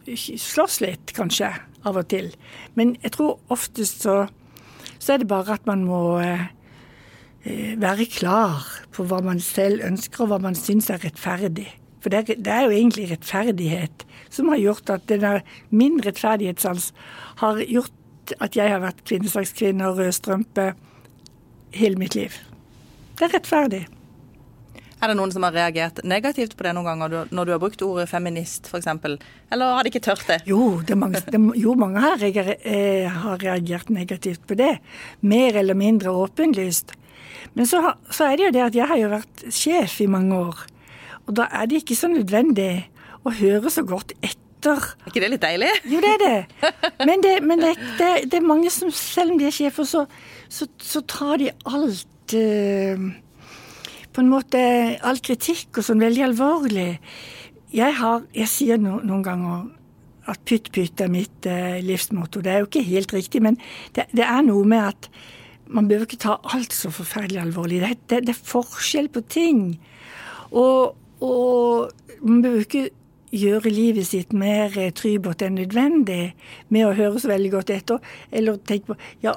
slåss 0.07 0.80
litt, 0.84 1.14
kanskje, 1.18 1.51
av 1.88 1.99
og 1.99 2.07
til. 2.14 2.32
Men 2.78 2.95
jeg 3.01 3.16
tror 3.18 3.39
oftest 3.53 4.05
så, 4.05 4.24
så 4.97 5.16
er 5.16 5.22
det 5.22 5.30
bare 5.32 5.57
at 5.57 5.68
man 5.70 5.84
må 5.88 6.01
eh, 6.24 6.47
være 7.82 8.07
klar 8.12 8.66
på 8.95 9.05
hva 9.09 9.22
man 9.26 9.41
selv 9.43 9.84
ønsker, 9.88 10.24
og 10.24 10.34
hva 10.34 10.41
man 10.47 10.57
syns 10.57 10.91
er 10.93 11.01
rettferdig. 11.03 11.68
For 12.01 12.14
det 12.14 12.24
er, 12.24 12.41
det 12.41 12.53
er, 12.53 12.66
jo 12.66 12.78
egentlig 12.78 13.09
rettferdighet 13.12 14.05
som 14.34 14.49
har 14.49 14.62
gjort 14.62 14.89
at 14.89 15.03
denne 15.09 15.41
min 15.70 15.99
rettferdighetssans 16.01 16.91
har 17.43 17.62
gjort 17.68 17.93
at 18.39 18.55
jeg 18.55 18.72
har 18.72 18.84
vært 18.84 19.03
kvinneslagskvinne 19.07 19.89
og 19.89 19.97
rød 19.99 20.13
strømpe 20.15 20.72
hele 21.76 21.99
mitt 21.99 22.15
liv. 22.15 22.36
Det 23.17 23.28
er 23.28 23.36
rettferdig. 23.38 23.88
Er 25.01 25.09
det 25.09 25.17
noen 25.17 25.32
som 25.34 25.41
har 25.47 25.55
reagert 25.55 26.03
negativt 26.05 26.53
på 26.57 26.65
det 26.67 26.76
noen 26.78 26.86
ganger, 26.86 27.30
når 27.34 27.47
du 27.47 27.51
har 27.55 27.61
brukt 27.61 27.82
ordet 27.82 28.05
feminist 28.11 28.67
f.eks., 28.69 28.86
eller 29.49 29.74
har 29.74 29.82
de 29.82 29.89
ikke 29.89 30.03
tørt 30.05 30.28
det? 30.30 30.43
Jo, 30.45 30.78
det 30.86 30.97
mange, 30.99 31.24
det, 31.26 31.39
jo, 31.57 31.74
mange 31.74 32.03
har, 32.03 32.22
eh, 32.22 33.07
har, 33.09 33.41
reagert 33.41 33.89
negativt 33.89 34.45
på 34.45 34.57
det. 34.59 34.76
Mer 35.26 35.57
eller 35.57 35.78
mindre 35.78 36.13
åpenlyst. 36.13 36.93
Men 37.57 37.65
så, 37.65 37.82
så, 38.13 38.28
er 38.28 38.38
det 38.38 38.45
jo 38.45 38.53
det 38.53 38.63
at 38.67 38.78
jeg 38.78 38.89
har 38.91 39.01
jo 39.01 39.09
vært 39.15 39.43
sjef 39.49 39.97
i 40.05 40.09
mange 40.11 40.38
år. 40.38 40.61
Og 41.26 41.34
da 41.39 41.49
er 41.49 41.65
det 41.72 41.82
ikke 41.82 41.97
så 41.97 42.11
nødvendig 42.11 42.86
å 43.26 43.34
høre 43.41 43.74
så 43.74 43.82
godt 43.88 44.13
etter 44.22 44.51
etter. 44.62 44.93
Er 45.01 45.09
ikke 45.09 45.24
det 45.24 45.32
litt 45.34 45.43
deilig? 45.43 45.72
Jo, 45.89 45.99
det 46.03 46.12
er 46.12 46.22
det. 46.22 46.70
Men 47.07 47.24
det, 47.24 47.34
men 47.41 47.59
det, 47.59 47.74
det, 47.97 48.12
det 48.30 48.38
er 48.39 48.45
mange 48.45 48.70
som, 48.70 48.91
selv 48.93 49.34
om 49.34 49.39
de 49.39 49.47
er 49.49 49.55
sjefer, 49.55 49.88
så, 49.88 50.05
så, 50.49 50.68
så 50.78 51.01
tar 51.01 51.39
de 51.41 51.49
alt 51.66 52.36
uh, 52.38 53.05
På 54.14 54.22
en 54.22 54.30
måte 54.30 54.62
all 55.01 55.22
kritikk 55.24 55.80
og 55.80 55.88
sånn 55.88 56.03
veldig 56.03 56.26
alvorlig. 56.30 56.99
Jeg, 57.74 57.95
har, 57.97 58.26
jeg 58.36 58.51
sier 58.51 58.82
no, 58.82 58.99
noen 59.01 59.26
ganger 59.26 59.70
at 60.30 60.41
pytt-pytt 60.45 61.01
er 61.01 61.12
mitt 61.12 61.49
uh, 61.49 61.82
livsmotto. 61.82 62.43
Det 62.43 62.53
er 62.53 62.62
jo 62.62 62.70
ikke 62.70 62.86
helt 62.86 63.14
riktig, 63.18 63.41
men 63.41 63.57
det, 63.95 64.09
det 64.14 64.28
er 64.28 64.45
noe 64.45 64.68
med 64.68 64.91
at 64.93 65.12
man 65.72 65.88
bør 65.88 66.03
ikke 66.05 66.20
ta 66.22 66.38
alt 66.51 66.76
så 66.76 66.91
forferdelig 66.93 67.41
alvorlig. 67.41 67.82
Det, 67.82 67.95
det, 68.12 68.24
det 68.28 68.36
er 68.36 68.49
forskjell 68.51 69.07
på 69.09 69.24
ting. 69.32 69.62
Og, 70.51 70.97
og 71.24 72.20
man 72.22 72.41
bør 72.43 72.66
ikke 72.66 72.89
gjøre 73.32 73.71
livet 73.71 74.07
sitt 74.07 74.34
mer 74.36 74.73
eh, 74.77 74.91
enn 74.91 75.55
nødvendig 75.55 76.34
med 76.69 76.86
å 76.88 76.95
høre 76.95 77.19
så 77.19 77.32
veldig 77.32 77.51
godt 77.51 77.73
etter, 77.73 77.99
eller 78.32 78.59
tenke 78.67 78.91
på 78.91 78.97
ja, 79.23 79.36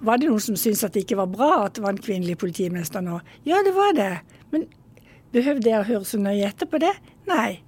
var 0.00 0.18
det 0.18 0.28
noen 0.28 0.42
som 0.42 0.56
syntes 0.58 0.84
at 0.84 0.94
det 0.94 1.04
ikke 1.04 1.20
var 1.20 1.30
bra 1.30 1.50
at 1.64 1.76
det 1.76 1.84
var 1.84 1.94
en 1.94 2.02
kvinnelig 2.02 2.38
politimester 2.40 3.04
nå? 3.04 3.20
Ja, 3.46 3.60
det 3.66 3.74
var 3.76 3.92
det. 3.94 4.12
Men 4.50 4.66
behøvde 5.34 5.70
jeg 5.70 5.78
å 5.78 5.86
høre 5.86 6.08
så 6.08 6.18
nøye 6.18 6.48
etter 6.48 6.66
på 6.70 6.80
det? 6.82 6.92
Nei. 7.30 7.60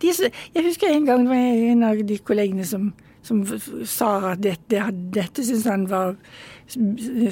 De, 0.00 0.10
jeg 0.10 0.64
husker 0.64 0.90
en 0.90 1.06
gang 1.08 1.24
det 1.24 1.32
var 1.32 1.70
en 1.70 1.86
av 1.88 2.02
de 2.08 2.18
kollegene 2.24 2.66
som, 2.68 2.90
som 3.24 3.42
sa 3.88 4.10
at 4.32 4.42
dette, 4.44 4.84
dette 5.14 5.44
syntes 5.44 5.68
han 5.68 5.86
var 5.88 6.16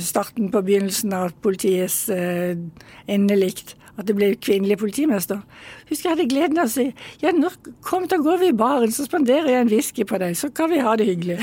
starten 0.03 0.51
på 0.53 0.63
begynnelsen 0.65 1.15
av 1.17 1.37
politiets 1.45 2.07
eh, 2.13 2.57
endelikt 3.09 3.77
at 3.99 4.07
det 4.07 4.15
ble 4.15 4.31
kvinnelig 4.39 4.79
politimester. 4.79 5.41
Husker 5.89 6.09
jeg 6.09 6.15
hadde 6.15 6.29
gleden 6.31 6.61
av 6.63 6.69
å 6.69 6.73
si 6.73 6.87
ja, 7.23 7.33
nå 7.35 7.51
kom 7.87 8.07
da 8.11 8.21
går 8.23 8.43
vi 8.43 8.53
i 8.53 8.57
baren, 8.57 8.93
så 8.95 9.09
spanderer 9.09 9.51
jeg 9.51 9.65
en 9.65 9.73
whisky 9.73 10.07
på 10.07 10.21
deg, 10.23 10.37
så 10.39 10.53
kan 10.55 10.71
vi 10.71 10.83
ha 10.85 10.95
det 10.99 11.09
hyggelig. 11.09 11.41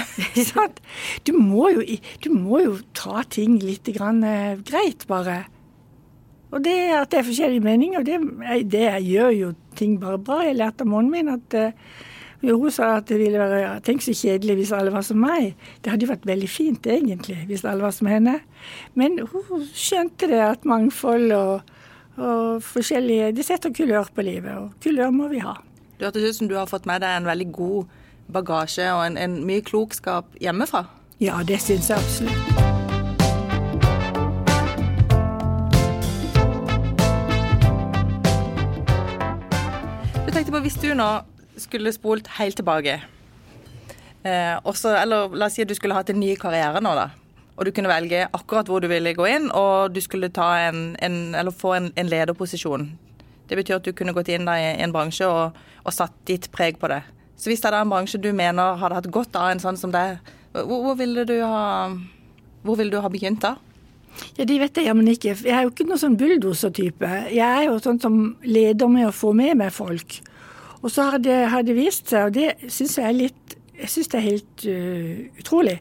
du, 1.28 1.34
må 1.36 1.70
jo, 1.76 1.84
du 2.24 2.30
må 2.32 2.64
jo 2.64 2.80
ta 2.95 3.26
ting 3.28 3.60
litt 3.64 3.91
grann, 3.97 4.24
eh, 4.24 4.56
greit, 4.66 5.03
bare. 5.12 5.43
Og 6.56 6.64
det 6.64 6.76
at 6.95 7.12
det 7.12 7.20
er 7.20 7.28
forskjellige 7.28 7.66
meninger, 7.66 8.03
det, 8.08 8.20
det 8.72 8.88
gjør 9.03 9.32
jo 9.36 9.53
ting 9.76 9.97
bare 9.99 10.22
bra. 10.22 10.39
Jeg 10.45 10.60
lærte 10.62 10.86
av 10.86 10.91
mannen 10.93 11.12
min 11.12 11.32
at 11.34 11.56
uh, 11.60 11.95
hun 12.45 12.72
sa 12.72 12.93
at 12.99 13.10
det 13.10 13.18
ville 13.20 13.41
være 13.41 13.80
Tenk 13.84 14.03
så 14.06 14.14
kjedelig 14.16 14.60
hvis 14.62 14.74
alle 14.76 14.93
var 14.93 15.03
som 15.03 15.20
meg. 15.20 15.56
Det 15.84 15.91
hadde 15.91 16.08
jo 16.08 16.14
vært 16.14 16.28
veldig 16.30 16.49
fint, 16.51 16.88
egentlig, 16.88 17.41
hvis 17.49 17.66
alle 17.68 17.84
var 17.84 17.95
som 17.95 18.08
henne. 18.08 18.38
Men 18.95 19.20
hun 19.20 19.66
skjønte 19.74 20.30
det 20.32 20.43
at 20.45 20.68
mangfold 20.70 21.34
og 21.36 21.76
og 22.18 22.63
forskjellige 22.63 23.32
De 23.36 23.43
setter 23.43 23.74
kulør 23.76 24.09
på 24.16 24.24
livet, 24.24 24.51
og 24.55 24.72
kulør 24.84 25.11
må 25.11 25.28
vi 25.32 25.41
ha. 25.43 25.57
Du 25.99 26.05
hørtes 26.05 26.24
ut 26.24 26.36
som 26.36 26.49
du 26.51 26.55
har 26.55 26.68
fått 26.68 26.88
med 26.88 27.03
deg 27.03 27.18
en 27.18 27.28
veldig 27.28 27.51
god 27.55 27.86
bagasje 28.32 28.88
og 28.91 29.05
en, 29.05 29.18
en 29.18 29.41
mye 29.47 29.63
klokskap 29.63 30.32
hjemmefra? 30.41 30.86
Ja, 31.24 31.39
det 31.47 31.61
syns 31.63 31.89
jeg 31.89 31.97
absolutt. 31.97 32.34
Du 40.26 40.32
tenkte 40.32 40.51
på, 40.51 40.63
Hvis 40.66 40.80
du 40.82 40.89
nå 40.95 41.09
skulle 41.57 41.93
spolt 41.95 42.28
helt 42.39 42.55
tilbake, 42.59 42.97
eh, 44.24 44.55
også, 44.63 44.97
eller 44.99 45.36
la 45.36 45.47
oss 45.47 45.55
si 45.55 45.63
at 45.63 45.70
du 45.72 45.76
skulle 45.76 45.95
hatt 45.95 46.11
en 46.11 46.20
ny 46.20 46.36
karriere 46.39 46.84
nå, 46.84 46.95
da 46.97 47.11
og 47.56 47.66
du 47.66 47.72
kunne 47.72 47.91
velge 47.91 48.26
akkurat 48.36 48.68
hvor 48.68 48.84
du 48.84 48.89
ville 48.91 49.16
gå 49.16 49.28
inn, 49.32 49.47
og 49.56 49.93
du 49.95 50.01
skulle 50.03 50.28
en, 50.28 50.95
en, 50.99 51.51
få 51.51 51.74
en, 51.78 51.91
en, 51.95 52.10
lederposisjon. 52.12 52.89
Det 53.47 53.56
betyr 53.56 53.78
at 53.78 53.86
du 53.86 53.93
kunne 53.95 54.14
gått 54.14 54.30
inn 54.34 54.47
i 54.49 54.76
en 54.84 54.91
bransje 54.91 55.28
og, 55.28 55.56
og, 55.84 55.93
satt 55.93 56.16
ditt 56.28 56.49
preg 56.51 56.80
på 56.82 56.89
det. 56.91 57.01
Så 57.38 57.49
hvis 57.49 57.62
det 57.64 57.72
er 57.72 57.80
en 57.82 57.91
bransje 57.91 58.20
du 58.20 58.32
mener 58.36 58.80
hadde 58.80 58.97
hatt 58.99 59.12
godt 59.12 59.36
av 59.39 59.53
en 59.53 59.62
sånn 59.64 59.80
som 59.80 59.93
deg, 59.93 60.18
hvor, 60.51 60.66
hvor, 60.68 60.97
ville 60.99 61.24
du 61.28 61.38
ha, 61.43 61.91
hvor 62.64 62.80
ville 62.80 62.91
du 62.91 62.99
ha 63.03 63.12
begynt 63.12 63.43
da? 63.43 63.56
Ja, 64.36 64.45
De 64.47 64.60
vet 64.60 64.78
jeg 64.80 64.88
jammen 64.88 65.08
ikke. 65.12 65.36
Jeg 65.36 65.51
er 65.51 65.66
jo 65.66 65.72
ikke 65.72 65.88
noen 65.88 65.99
sånn 65.99 66.16
bulldoser-type. 66.20 67.10
Jeg 67.36 67.43
er 67.45 67.68
jo 67.68 67.80
sånn 67.84 67.99
som 68.03 68.20
leder 68.47 68.91
med 68.91 69.10
å 69.10 69.16
få 69.16 69.34
med 69.36 69.60
meg 69.60 69.76
folk. 69.76 70.20
Og 70.82 70.91
så 70.91 71.10
har 71.12 71.24
det, 71.24 71.38
har 71.51 71.64
det 71.68 71.76
vist 71.76 72.12
seg, 72.12 72.30
og 72.30 72.36
det 72.36 72.72
syns 72.72 72.99
jeg 72.99 73.08
er 73.08 73.18
litt 73.24 73.41
Jeg 73.76 73.91
syns 73.91 74.08
det 74.08 74.20
er 74.22 74.24
helt 74.24 74.64
uh, 74.72 75.41
utrolig 75.41 75.74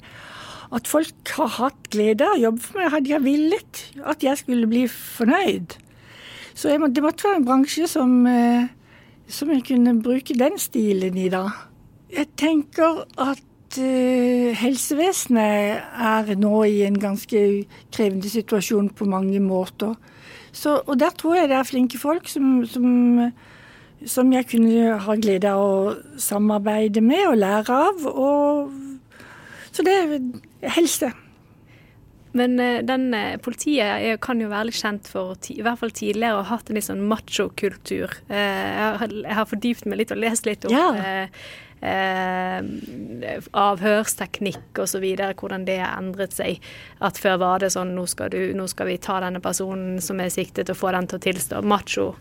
at 0.75 0.89
folk 0.91 1.33
har 1.37 1.51
hatt 1.59 1.89
glede 1.95 2.27
av 2.27 2.37
å 2.37 2.43
jobbe 2.43 2.65
for 2.65 2.81
meg. 2.81 2.93
hadde 2.93 3.13
jeg 3.13 3.25
villet 3.25 3.83
at 4.05 4.27
jeg 4.27 4.41
skulle 4.41 4.71
bli 4.71 4.85
fornøyd. 4.91 5.77
Så 6.55 6.75
må, 6.79 6.89
det 6.91 7.03
måtte 7.03 7.29
være 7.29 7.41
en 7.41 7.47
bransje 7.47 7.89
som, 7.91 8.27
eh, 8.27 8.67
som, 9.27 9.51
jeg 9.51 9.67
kunne 9.71 9.97
bruke 10.03 10.37
den 10.39 10.59
stilen 10.59 11.19
i, 11.19 11.29
da. 11.33 11.49
Jeg 12.15 12.31
tenker 12.39 13.03
at 13.19 13.79
uh, 13.81 14.51
helsevesenet 14.55 15.81
er 15.99 16.37
nå 16.39 16.61
i 16.69 16.85
en 16.87 16.99
ganske 17.01 17.41
krevende 17.91 18.31
situasjon 18.31 18.93
på 18.95 19.09
mange 19.11 19.41
måter. 19.43 19.97
Så, 20.55 20.77
og 20.87 21.01
der 21.01 21.11
tror 21.19 21.41
jeg 21.41 21.51
det 21.51 21.59
er 21.59 21.67
flinke 21.67 21.99
folk 21.99 22.31
som, 22.31 22.63
som 22.71 23.33
som 24.07 24.33
jeg 24.33 24.49
kunne 24.51 24.97
ha 25.01 25.17
glede 25.21 25.51
av 25.51 25.63
å 25.65 26.19
samarbeide 26.21 27.03
med 27.05 27.25
og 27.29 27.39
lære 27.41 27.79
av. 27.89 28.07
Og, 28.11 28.73
så 29.73 29.85
det 29.87 29.97
helst 30.73 31.05
det. 31.05 31.13
Men 32.35 32.59
uh, 32.59 32.81
den 32.83 33.15
uh, 33.15 33.37
politiet 33.43 34.21
kan 34.25 34.41
jo 34.43 34.51
være 34.51 34.71
litt 34.71 34.81
kjent 34.81 35.11
for, 35.11 35.37
i 35.53 35.63
hvert 35.63 35.79
fall 35.79 35.93
tidligere, 35.95 36.41
å 36.41 36.43
ha 36.43 36.57
hatt 36.57 36.71
en 36.71 36.79
litt 36.79 36.89
sånn 36.89 37.05
machokultur. 37.11 38.17
Uh, 38.27 38.35
jeg, 38.35 39.13
jeg, 39.21 39.37
har 39.39 39.51
fordypt 39.51 39.87
meg 39.87 40.03
litt 40.03 40.15
og 40.15 40.23
lest 40.23 40.49
litt 40.49 40.67
om 40.67 40.75
ja. 40.75 40.89
avhørsteknikk 43.61 44.81
osv., 44.83 45.05
hvordan 45.39 45.67
det 45.69 45.79
har 45.83 45.95
endret 46.01 46.35
seg. 46.35 46.59
At 47.05 47.21
før 47.23 47.39
var 47.45 47.63
det 47.63 47.71
sånn 47.77 47.95
nå 47.95 48.09
skal, 48.11 48.35
du, 48.35 48.51
nå 48.57 48.67
skal 48.73 48.91
vi 48.91 48.99
ta 48.99 49.21
denne 49.23 49.43
personen 49.45 50.03
som 50.03 50.23
er 50.23 50.33
siktet 50.35 50.73
og 50.73 50.81
få 50.81 50.95
den 50.97 51.11
til 51.11 51.21
å 51.21 51.25
tilstå. 51.29 51.63
Macho. 51.63 52.15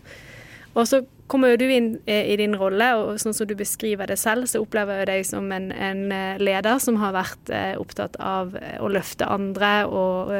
Og 0.74 0.88
så 0.90 1.04
kommer 1.30 1.54
jo 1.54 1.60
du 1.62 1.70
inn 1.72 1.88
eh, 2.10 2.28
i 2.32 2.36
din 2.38 2.54
rolle, 2.58 2.90
og 2.98 3.20
sånn 3.22 3.34
som 3.36 3.48
du 3.48 3.54
beskriver 3.58 4.10
det 4.10 4.18
selv, 4.20 4.48
så 4.50 4.60
opplever 4.62 5.02
jeg 5.02 5.10
deg 5.10 5.26
som 5.28 5.48
en, 5.54 5.70
en 5.72 6.04
eh, 6.12 6.40
leder 6.42 6.80
som 6.82 6.98
har 7.00 7.14
vært 7.16 7.52
eh, 7.54 7.72
opptatt 7.80 8.18
av 8.20 8.54
å 8.54 8.90
løfte 8.92 9.28
andre, 9.30 9.72
og 9.88 10.32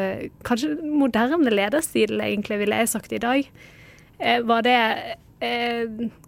kanskje 0.47 0.75
moderne 0.83 1.53
lederstil, 1.53 2.19
egentlig, 2.21 2.61
ville 2.63 2.83
jeg 2.83 2.93
sagt 2.93 3.15
i 3.15 3.23
dag. 3.23 3.47
Var 4.21 4.65
det 4.65 4.79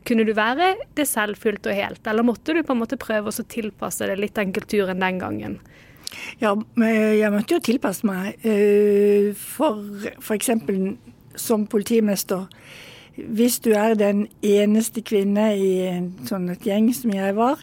kunne 0.04 0.24
du 0.26 0.32
være 0.36 0.72
det 0.98 1.06
selv 1.08 1.38
fullt 1.40 1.68
og 1.70 1.76
helt, 1.78 2.00
eller 2.10 2.26
måtte 2.26 2.52
du 2.52 2.60
på 2.66 2.74
en 2.74 2.80
måte 2.82 2.98
prøve 3.00 3.30
å 3.30 3.44
tilpasse 3.48 4.08
det 4.10 4.18
litt 4.18 4.34
den 4.36 4.52
kulturen 4.56 5.00
den 5.00 5.20
gangen? 5.22 5.54
Ja, 6.42 6.52
jeg 6.82 7.30
måtte 7.32 7.56
jo 7.56 7.62
tilpasse 7.64 8.08
meg. 8.08 8.42
For 9.38 9.80
f.eks. 10.18 10.50
som 11.40 11.64
politimester 11.70 12.50
hvis 13.16 13.58
du 13.64 13.70
er 13.72 13.94
den 13.96 14.26
eneste 14.44 15.02
kvinne 15.06 15.48
i 15.56 15.70
sånn 16.28 16.50
et 16.52 16.66
gjeng 16.66 16.90
som 16.94 17.14
jeg 17.14 17.36
var, 17.36 17.62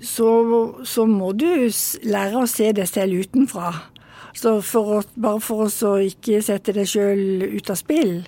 så, 0.00 0.30
så, 0.86 1.06
må 1.06 1.32
du 1.34 1.46
lære 2.06 2.42
å 2.42 2.50
se 2.50 2.72
deg 2.74 2.86
selv 2.90 3.24
utenfra. 3.24 3.72
Så 4.38 4.58
for 4.62 4.98
å, 4.98 5.00
bare 5.18 5.42
for 5.42 5.66
å 5.66 5.94
ikke 6.02 6.42
sette 6.44 6.74
deg 6.76 6.86
sjøl 6.86 7.42
ut 7.56 7.70
av 7.72 7.78
spill. 7.80 8.20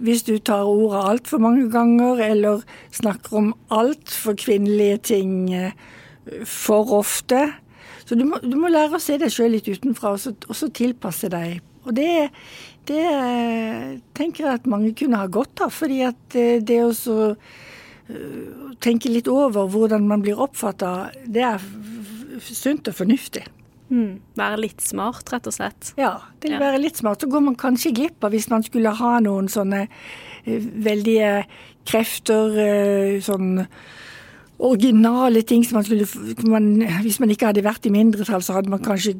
Hvis 0.00 0.22
du 0.24 0.36
tar 0.38 0.68
ordet 0.70 1.00
altfor 1.14 1.42
mange 1.42 1.66
ganger, 1.72 2.22
eller 2.30 2.62
snakker 2.94 3.40
om 3.40 3.50
altfor 3.74 4.38
kvinnelige 4.38 5.00
ting 5.10 5.34
eh, 5.54 5.74
for 6.46 6.94
ofte. 7.00 7.48
Så 8.06 8.16
du 8.18 8.24
må, 8.28 8.38
du 8.42 8.54
må 8.58 8.70
lære 8.70 8.96
å 8.96 9.02
se 9.02 9.18
deg 9.20 9.34
sjøl 9.34 9.56
litt 9.56 9.68
utenfra, 9.68 10.14
og 10.14 10.22
så, 10.22 10.32
og 10.48 10.56
så 10.56 10.70
tilpasse 10.74 11.30
deg. 11.32 11.58
Og 11.88 11.94
det, 11.96 12.30
det 12.90 14.00
tenker 14.18 14.46
jeg 14.46 14.60
at 14.60 14.68
mange 14.70 14.92
kunne 14.98 15.20
ha 15.20 15.28
godt 15.30 15.62
av. 15.66 15.72
fordi 15.74 16.02
at 16.08 16.36
eh, 16.38 16.58
det 16.62 16.80
å 16.82 16.90
eh, 17.30 18.74
tenke 18.82 19.12
litt 19.12 19.30
over 19.30 19.70
hvordan 19.70 20.08
man 20.10 20.24
blir 20.24 20.40
oppfatta, 20.40 21.10
det 21.24 21.46
er 21.46 21.64
sunt 22.42 22.90
og 22.90 22.98
fornuftig. 22.98 23.46
Mm, 23.90 24.20
være 24.38 24.60
litt 24.62 24.82
smart, 24.86 25.32
rett 25.32 25.48
og 25.50 25.54
slett. 25.54 25.94
Ja, 25.98 26.14
det 26.42 26.54
ja. 26.54 26.60
være 26.62 26.82
litt 26.82 27.00
smart. 27.00 27.22
Så 27.22 27.30
går 27.30 27.42
man 27.42 27.58
kanskje 27.58 27.94
glipp 27.94 28.22
av 28.24 28.34
hvis 28.34 28.50
man 28.52 28.66
skulle 28.66 28.94
ha 28.94 29.16
noen 29.24 29.50
sånne 29.50 29.86
veldige 30.46 31.42
krefter, 31.88 33.18
sånn 33.24 33.58
originale 34.60 35.42
ting 35.42 35.64
som 35.64 35.78
man 35.78 35.84
skulle 35.84 36.06
man, 36.48 36.82
Hvis 37.02 37.18
man 37.20 37.32
ikke 37.32 37.50
hadde 37.50 37.64
vært 37.64 37.86
i 37.88 37.92
mindretall, 37.92 38.42
så 38.44 38.58
hadde 38.58 38.72
man 38.72 38.82
kanskje 38.84 39.16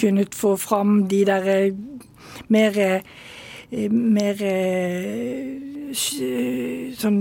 kunnet 0.00 0.34
få 0.34 0.54
fram 0.60 1.04
de 1.08 1.22
der 1.28 1.48
mer, 2.52 2.78
eh, 2.78 3.90
mer 3.90 4.42
eh, 4.42 5.94
sånn 6.98 7.18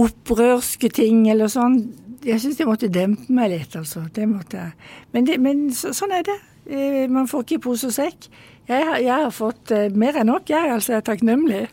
opprørske 0.00 0.90
ting 0.94 1.26
eller 1.30 1.50
sånn. 1.52 1.80
Jeg 2.24 2.40
syns 2.42 2.60
jeg 2.60 2.68
måtte 2.68 2.92
dempe 2.92 3.32
meg 3.32 3.50
litt, 3.54 3.76
altså. 3.76 4.04
Det 4.12 4.26
måtte 4.28 4.60
jeg. 4.60 4.72
Men, 5.14 5.26
det, 5.28 5.38
men 5.40 5.68
så, 5.74 5.94
sånn 5.96 6.12
er 6.16 6.24
det. 6.28 6.38
Eh, 6.70 7.04
man 7.10 7.28
får 7.30 7.46
ikke 7.46 7.58
i 7.58 7.64
pose 7.68 7.90
og 7.90 7.96
sekk. 7.96 8.30
Jeg, 8.70 8.84
jeg, 9.02 9.10
har 9.10 9.32
fått 9.34 9.72
mer 9.98 10.20
enn 10.20 10.30
nok, 10.30 10.50
jeg. 10.52 10.70
Altså, 10.70 10.94
jeg 10.94 11.00
er 11.00 11.08
takknemlig. 11.08 11.64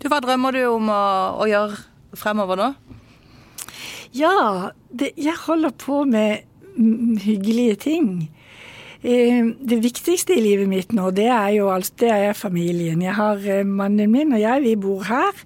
Du, 0.00 0.08
Hva 0.10 0.20
drømmer 0.24 0.56
du 0.56 0.64
om 0.70 0.90
å, 0.92 1.02
å 1.42 1.46
gjøre 1.50 1.78
fremover 2.16 2.60
nå? 2.60 2.72
Ja, 4.16 4.70
det, 4.88 5.12
jeg 5.20 5.36
holder 5.44 5.74
på 5.76 6.04
med 6.08 6.46
hyggelige 7.20 7.74
ting. 7.74 8.08
Eh, 9.06 9.44
det 9.62 9.76
viktigste 9.84 10.34
i 10.34 10.42
livet 10.42 10.66
mitt 10.66 10.90
nå, 10.96 11.12
det 11.14 11.28
er 11.30 11.52
jo 11.54 11.68
alt, 11.70 11.92
det 12.02 12.08
er 12.10 12.32
familien. 12.34 13.04
Jeg 13.04 13.14
har 13.14 13.42
eh, 13.46 13.62
Mannen 13.62 14.10
min 14.10 14.32
og 14.34 14.40
jeg, 14.42 14.62
vi 14.64 14.72
bor 14.82 15.04
her. 15.06 15.44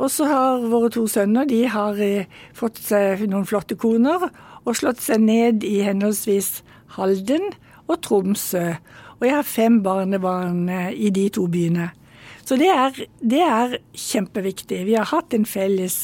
Og 0.00 0.08
så 0.10 0.24
har 0.30 0.62
våre 0.72 0.88
to 0.94 1.04
sønner 1.10 1.44
de 1.44 1.58
har 1.68 2.00
eh, 2.00 2.30
fått 2.56 2.80
seg 2.80 3.26
noen 3.28 3.44
flotte 3.44 3.76
koner 3.76 4.30
og 4.64 4.78
slått 4.78 5.02
seg 5.04 5.20
ned 5.26 5.66
i 5.68 5.82
henholdsvis 5.84 6.62
Halden 6.96 7.50
og 7.84 8.00
Tromsø. 8.06 8.78
Og 9.18 9.28
jeg 9.28 9.36
har 9.36 9.50
fem 9.50 9.82
barnebarn 9.84 10.64
i 10.96 11.12
de 11.12 11.26
to 11.36 11.44
byene. 11.52 11.90
Så 12.48 12.56
det 12.56 12.70
er, 12.72 12.96
det 13.20 13.42
er 13.44 13.76
kjempeviktig. 13.92 14.86
Vi 14.88 14.96
har 14.96 15.10
hatt 15.12 15.36
en 15.36 15.44
felles 15.46 15.98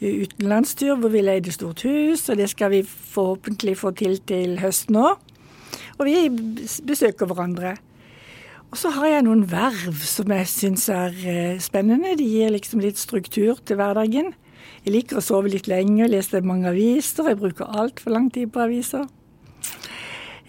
utenlandstur 0.00 1.00
hvor 1.00 1.10
vi 1.16 1.24
leide 1.24 1.54
stort 1.54 1.82
hus, 1.88 2.28
og 2.28 2.38
det 2.38 2.52
skal 2.52 2.74
vi 2.76 2.84
forhåpentlig 2.84 3.78
få 3.80 3.96
til 3.96 4.20
til 4.28 4.60
høsten 4.60 5.00
òg. 5.00 5.29
Og 6.00 6.08
vi 6.08 6.28
besøker 6.88 7.28
hverandre. 7.28 7.76
Og 8.70 8.78
så 8.78 8.92
har 8.94 9.08
jeg 9.10 9.24
noen 9.26 9.42
verv 9.50 9.98
som 10.06 10.30
jeg 10.32 10.48
syns 10.48 10.86
er 10.94 11.16
eh, 11.26 11.56
spennende. 11.62 12.14
De 12.16 12.26
gir 12.26 12.52
liksom 12.54 12.82
litt 12.82 13.00
struktur 13.00 13.58
til 13.66 13.80
hverdagen. 13.80 14.30
Jeg 14.84 14.94
liker 14.94 15.18
å 15.20 15.24
sove 15.24 15.50
litt 15.52 15.68
lenge, 15.68 16.08
lese 16.08 16.40
mange 16.46 16.70
aviser. 16.70 17.32
Jeg 17.32 17.40
bruker 17.40 17.68
altfor 17.82 18.14
lang 18.14 18.30
tid 18.32 18.52
på 18.54 18.62
aviser. 18.64 19.08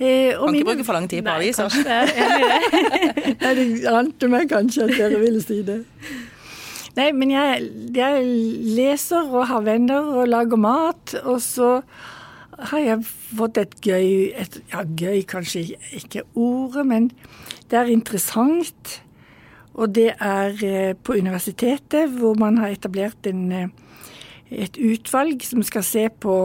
Eh, 0.01 0.37
kan 0.37 0.55
ikke 0.55 0.69
bruke 0.69 0.85
for 0.87 0.97
lang 0.97 1.09
tid 1.09 1.25
på 1.25 1.29
Nei, 1.29 1.39
aviser. 1.41 1.73
Nei, 3.41 3.51
det 3.57 3.65
ante 3.91 4.29
meg 4.31 4.47
kanskje 4.53 4.87
at 4.87 4.95
dere 4.95 5.19
ville 5.21 5.41
si 5.43 5.59
det. 5.67 5.81
Nei, 6.97 7.09
men 7.15 7.33
jeg, 7.33 7.67
jeg 7.95 8.23
leser 8.77 9.29
og 9.31 9.49
har 9.49 9.65
venner 9.65 10.07
og 10.13 10.29
lager 10.29 10.61
mat. 10.61 11.15
Og 11.25 11.41
så 11.43 11.79
har 12.69 12.83
jeg 12.83 13.05
fått 13.37 13.57
et 13.61 13.77
gøy 13.81 14.31
et, 14.37 14.59
Ja, 14.71 14.83
gøy 14.83 15.23
kanskje 15.27 15.63
ikke 15.97 16.25
ordet, 16.35 16.85
men 16.87 17.11
det 17.71 17.79
er 17.79 17.91
interessant. 17.91 19.01
Og 19.73 19.93
det 19.95 20.11
er 20.19 20.57
eh, 20.67 20.95
på 20.95 21.15
universitetet, 21.15 22.09
hvor 22.19 22.35
man 22.39 22.57
har 22.59 22.73
etablert 22.73 23.27
en, 23.29 23.51
eh, 23.51 23.69
et 24.51 24.77
utvalg 24.77 25.43
som 25.47 25.63
skal 25.63 25.85
se 25.87 26.09
på 26.09 26.35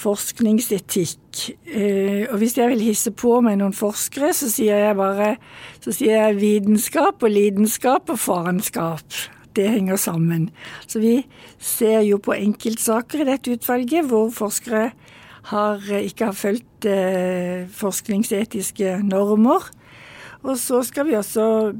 forskningsetikk. 0.00 1.40
Eh, 1.66 2.26
og 2.30 2.38
hvis 2.40 2.56
jeg 2.58 2.68
vil 2.72 2.84
hisse 2.84 3.12
på 3.12 3.40
med 3.44 3.60
noen 3.60 3.76
forskere, 3.76 4.32
så 4.36 4.50
sier 4.52 4.84
jeg 4.84 4.98
bare 4.98 5.34
så 5.80 5.94
sier 5.94 6.16
jeg 6.16 6.40
vitenskap 6.40 7.22
og 7.22 7.32
lidenskap 7.32 8.12
og 8.12 8.20
farenskap. 8.20 9.20
Det 9.56 9.66
henger 9.66 9.98
sammen. 9.98 10.50
Så 10.86 11.00
vi 11.02 11.24
ser 11.58 12.04
jo 12.06 12.20
på 12.22 12.36
enkeltsaker 12.36 13.24
i 13.24 13.30
dette 13.32 13.56
utvalget 13.56 14.06
hvor 14.06 14.30
forskere 14.30 14.90
har, 15.48 15.80
eh, 15.90 16.06
ikke 16.10 16.30
har 16.30 16.36
fulgt 16.36 16.86
eh, 16.88 17.66
forskningsetiske 17.68 19.00
normer. 19.02 19.70
Og 20.42 20.56
så 20.56 20.82
skal 20.82 21.06
vi 21.06 21.16
også 21.18 21.72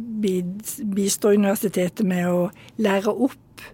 bistå 0.95 1.33
universitetet 1.33 2.05
med 2.07 2.29
å 2.29 2.51
lære 2.79 3.13
opp 3.13 3.65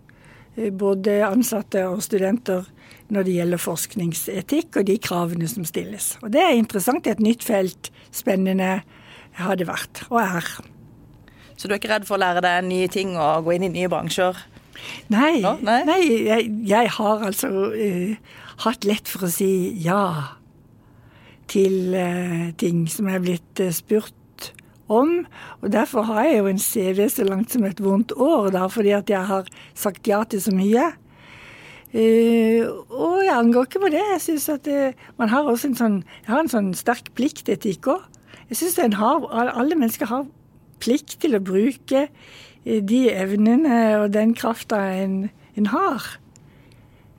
eh, 0.56 0.70
både 0.70 1.22
ansatte 1.26 1.86
og 1.88 2.02
studenter 2.02 2.66
når 3.10 3.26
det 3.26 3.34
gjelder 3.36 3.62
forskningsetikk 3.62 4.80
og 4.80 4.86
de 4.88 4.98
kravene 4.98 5.48
som 5.50 5.66
stilles. 5.66 6.16
Og 6.22 6.32
Det 6.34 6.42
er 6.42 6.56
interessant. 6.58 7.06
Er 7.06 7.14
et 7.14 7.22
nytt 7.22 7.44
felt. 7.46 7.90
Spennende 8.10 8.80
har 9.36 9.56
det 9.56 9.68
vært, 9.68 10.06
og 10.10 10.20
er. 10.22 10.46
Så 11.56 11.68
du 11.68 11.74
er 11.74 11.80
ikke 11.80 11.92
redd 11.92 12.06
for 12.08 12.16
å 12.16 12.22
lære 12.22 12.42
deg 12.44 12.66
nye 12.66 12.88
ting 12.88 13.14
og 13.16 13.46
gå 13.46 13.56
inn 13.56 13.66
i 13.68 13.72
nye 13.72 13.90
bransjer? 13.92 14.38
Nei, 15.12 15.40
Nei? 15.40 15.78
Nei 15.88 16.00
jeg, 16.04 16.50
jeg, 16.68 16.90
har 16.98 17.22
altså 17.24 17.48
uh, 17.72 18.34
hatt 18.64 18.86
lett 18.88 19.08
for 19.10 19.26
å 19.26 19.32
si 19.32 19.48
ja 19.84 20.36
til 21.50 21.94
uh, 21.94 22.52
ting 22.58 22.86
som 22.90 23.08
jeg 23.10 23.18
er 23.18 23.24
blitt 23.24 23.62
uh, 23.62 23.72
spurt 23.74 24.52
om. 24.92 25.24
Og 25.62 25.72
derfor 25.72 26.06
har 26.10 26.26
jeg 26.26 26.40
jo 26.40 26.50
en 26.50 26.62
CV 26.62 27.02
så 27.12 27.26
langt 27.26 27.54
som 27.54 27.66
et 27.66 27.82
vondt 27.82 28.14
år, 28.16 28.50
da, 28.54 28.66
fordi 28.72 28.94
at 28.96 29.10
jeg 29.10 29.28
har 29.28 29.50
sagt 29.74 30.08
ja 30.10 30.22
til 30.24 30.42
så 30.42 30.54
mye. 30.54 30.88
Uh, 31.94 32.66
og 32.90 33.22
jeg 33.24 33.36
angår 33.36 33.68
ikke 33.68 33.84
på 33.86 33.92
det. 33.94 34.02
Jeg 34.16 34.24
synes 34.26 34.48
at 34.56 34.66
det, 34.66 34.96
man 35.20 35.32
har 35.32 35.46
også 35.46 35.70
en 35.70 35.78
sånn 35.78 35.96
Jeg 36.24 36.32
har 36.32 36.42
en 36.42 36.52
sånn 36.52 36.74
sterk 36.76 37.12
pliktetikk 37.18 37.92
òg. 37.94 38.04
Jeg 38.50 38.60
syns 38.60 38.78
alle 38.78 39.74
mennesker 39.74 40.06
har 40.06 40.26
plikt 40.78 41.16
til 41.22 41.34
å 41.34 41.42
bruke 41.42 42.06
de 42.66 43.00
evnene 43.10 43.78
og 43.98 44.12
den 44.14 44.34
krafta 44.38 44.78
en, 45.02 45.30
en 45.58 45.66
har. 45.72 46.06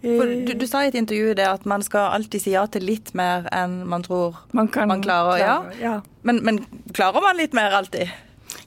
For 0.08 0.34
du, 0.48 0.54
du, 0.60 0.66
sa 0.70 0.84
i 0.84 0.92
et 0.92 0.98
intervju 1.00 1.34
det 1.38 1.48
at 1.48 1.66
man 1.70 1.84
skal 1.86 2.14
alltid 2.16 2.44
si 2.44 2.54
ja 2.54 2.66
til 2.72 2.86
litt 2.88 3.14
mer 3.18 3.48
enn 3.56 3.82
man 3.90 4.06
tror 4.06 4.38
man, 4.56 4.70
kan, 4.72 4.90
man 4.92 5.04
klarer. 5.04 5.42
Klare, 5.42 5.74
ja. 5.82 5.96
Men, 6.28 6.44
men, 6.46 6.62
klarer 6.96 7.24
man 7.24 7.40
litt 7.40 7.58
mer 7.58 7.76
alltid? 7.78 8.14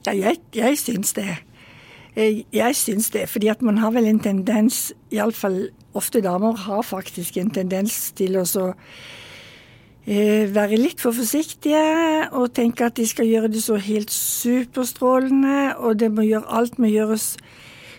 Ja, 0.06 0.14
jeg, 0.16 0.40
jeg 0.56 0.80
syns 0.80 1.14
det. 1.16 1.28
Jeg, 2.16 2.44
jeg 2.52 2.76
syns 2.76 3.10
det, 3.14 3.28
fordi 3.30 3.50
at 3.52 3.62
man 3.62 3.78
har 3.78 3.94
vel 3.94 4.08
en 4.10 4.20
tendens, 4.22 4.90
iallfall 5.14 5.68
ofte 5.96 6.22
damer 6.24 6.58
har 6.66 6.82
faktisk 6.86 7.38
en 7.40 7.50
tendens 7.54 8.10
til 8.18 8.38
å 8.40 8.44
så 8.48 8.70
eh, 10.06 10.46
være 10.50 10.78
litt 10.78 11.02
for 11.02 11.14
forsiktige 11.16 11.82
og 12.30 12.52
tenke 12.58 12.88
at 12.90 12.98
de 12.98 13.06
skal 13.08 13.30
gjøre 13.30 13.52
det 13.54 13.62
så 13.64 13.78
helt 13.80 14.10
superstrålende, 14.14 15.76
og 15.78 16.00
det 16.02 16.10
må 16.14 16.26
gjøre, 16.26 16.50
alt 16.50 16.78
må 16.82 16.90
gjøres 16.90 17.34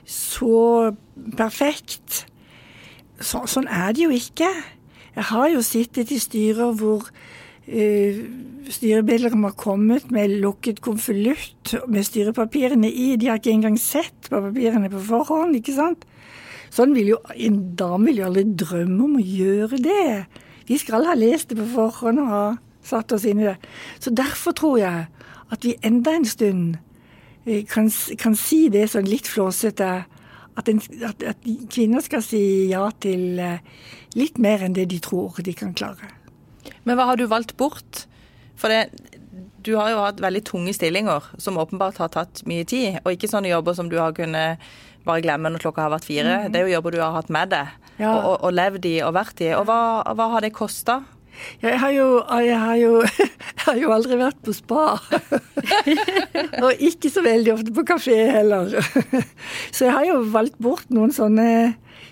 så 0.08 0.92
perfekt 1.38 2.26
så, 3.26 3.44
sånn 3.50 3.70
er 3.72 3.94
det 3.96 4.06
jo 4.06 4.14
ikke. 4.16 4.50
Jeg 5.16 5.28
har 5.32 5.50
jo 5.52 5.64
sittet 5.66 6.12
i 6.14 6.20
styrer 6.22 6.74
hvor 6.80 7.08
uh, 7.08 8.22
styremedlemmer 8.72 9.52
har 9.52 9.60
kommet 9.60 10.12
med 10.14 10.38
lukket 10.44 10.82
konvolutt 10.84 11.76
med 11.92 12.08
styrepapirene 12.08 12.90
i. 12.90 13.16
De 13.20 13.30
har 13.32 13.42
ikke 13.42 13.54
engang 13.54 13.78
sett 13.82 14.30
på 14.30 14.42
papirene 14.48 14.92
på 14.92 15.04
forhånd, 15.10 15.58
ikke 15.60 15.76
sant. 15.76 16.06
Sånn 16.72 16.96
vil 16.96 17.14
jo, 17.14 17.18
En 17.36 17.58
dame 17.76 18.08
vil 18.08 18.22
jo 18.22 18.30
aldri 18.30 18.46
drømme 18.48 19.04
om 19.04 19.18
å 19.20 19.26
gjøre 19.26 19.82
det. 19.84 20.12
Vi 20.70 20.78
skal 20.80 21.08
ha 21.10 21.18
lest 21.18 21.52
det 21.52 21.60
på 21.60 21.68
forhånd 21.74 22.22
og 22.24 22.32
ha 22.32 22.46
satt 22.86 23.12
oss 23.12 23.26
inn 23.28 23.42
i 23.42 23.50
det. 23.50 23.58
Så 24.00 24.14
derfor 24.16 24.56
tror 24.56 24.80
jeg 24.80 25.08
at 25.52 25.68
vi 25.68 25.76
enda 25.84 26.16
en 26.16 26.26
stund 26.26 26.78
eh, 27.46 27.66
kan, 27.68 27.92
kan 28.18 28.38
si 28.40 28.70
det 28.72 28.88
sånn 28.94 29.10
litt 29.10 29.28
flåsete 29.28 29.92
at, 30.60 30.70
en, 30.70 30.82
at, 31.08 31.24
at, 31.24 31.50
kvinner 31.72 32.04
skal 32.04 32.24
si 32.26 32.42
ja 32.72 32.84
til 33.04 33.40
eh, 33.40 33.64
litt 34.20 34.42
mer 34.42 34.66
enn 34.66 34.76
det 34.76 34.90
de 34.92 35.00
tror 35.04 35.40
de 35.44 35.54
kan 35.56 35.74
klare. 35.78 36.12
Men 36.84 36.98
hva 36.98 37.12
har 37.12 37.20
du 37.20 37.28
valgt 37.30 37.56
bort? 37.60 38.06
For 38.60 38.72
det, 38.72 39.12
du 39.66 39.76
har 39.78 39.92
jo 39.94 40.02
hatt 40.04 40.22
veldig 40.22 40.44
tunge 40.50 40.74
stillinger 40.76 41.32
som 41.42 41.60
åpenbart 41.62 42.02
har 42.02 42.12
tatt 42.14 42.44
mye 42.50 42.66
tid, 42.68 43.00
og 43.04 43.16
ikke 43.16 43.30
sånne 43.32 43.52
jobber 43.52 43.78
som 43.78 43.90
du 43.92 43.98
har 44.02 44.16
kunnet 44.18 44.62
bare 45.06 45.24
glemme 45.24 45.50
når 45.50 45.64
klokka 45.64 45.86
har 45.86 45.94
vært 45.96 46.08
fire. 46.10 46.36
Mm. 46.44 46.52
Det 46.54 46.60
er 46.60 46.68
jo 46.68 46.76
jobber 46.76 46.96
du 46.96 47.02
har 47.02 47.16
hatt 47.16 47.32
med 47.34 47.54
deg, 47.54 47.72
ja. 47.98 48.12
og, 48.12 48.20
og, 48.20 48.36
og, 48.38 48.54
levd 48.58 48.88
i 48.90 48.96
og 49.06 49.16
vært 49.18 49.44
i. 49.46 49.52
Og 49.58 49.66
hva, 49.70 49.80
hva 50.18 50.30
har 50.36 50.46
det 50.46 50.54
kosta? 50.58 51.02
Jeg 51.62 51.80
har, 51.80 51.92
jo, 51.96 52.08
jeg, 52.42 52.58
har 52.60 52.76
jo, 52.80 52.92
jeg 53.58 53.62
har 53.66 53.78
jo 53.80 53.94
aldri 53.96 54.18
vært 54.20 54.42
på 54.46 54.54
spa. 54.56 54.98
og 56.64 56.84
ikke 56.84 57.12
så 57.14 57.24
veldig 57.26 57.54
ofte 57.56 57.74
på 57.76 57.86
kafé 57.88 58.18
heller. 58.32 58.76
så 59.76 59.88
jeg 59.88 59.96
har 59.96 60.08
jo 60.10 60.20
valgt 60.34 60.60
bort 60.62 60.90
noen 60.94 61.14
sånne 61.16 61.48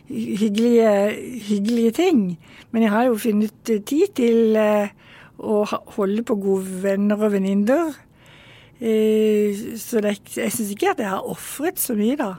hyggelige, 0.10 0.92
hyggelige 1.48 1.92
ting. 1.92 2.22
Men 2.72 2.86
jeg 2.86 2.92
har 2.92 3.08
jo 3.08 3.18
funnet 3.18 3.72
tid 3.86 4.14
til 4.18 4.58
eh, 4.60 4.92
å 5.38 5.64
holde 5.96 6.26
på 6.26 6.38
gode 6.42 6.84
venner 6.84 7.20
og 7.20 7.34
venninner. 7.34 7.94
Eh, 8.80 9.78
så 9.80 10.04
det, 10.04 10.20
jeg 10.36 10.54
syns 10.56 10.74
ikke 10.74 10.94
at 10.94 11.04
jeg 11.04 11.12
har 11.12 11.30
ofret 11.30 11.82
så 11.82 11.98
mye, 11.98 12.18
da. 12.20 12.36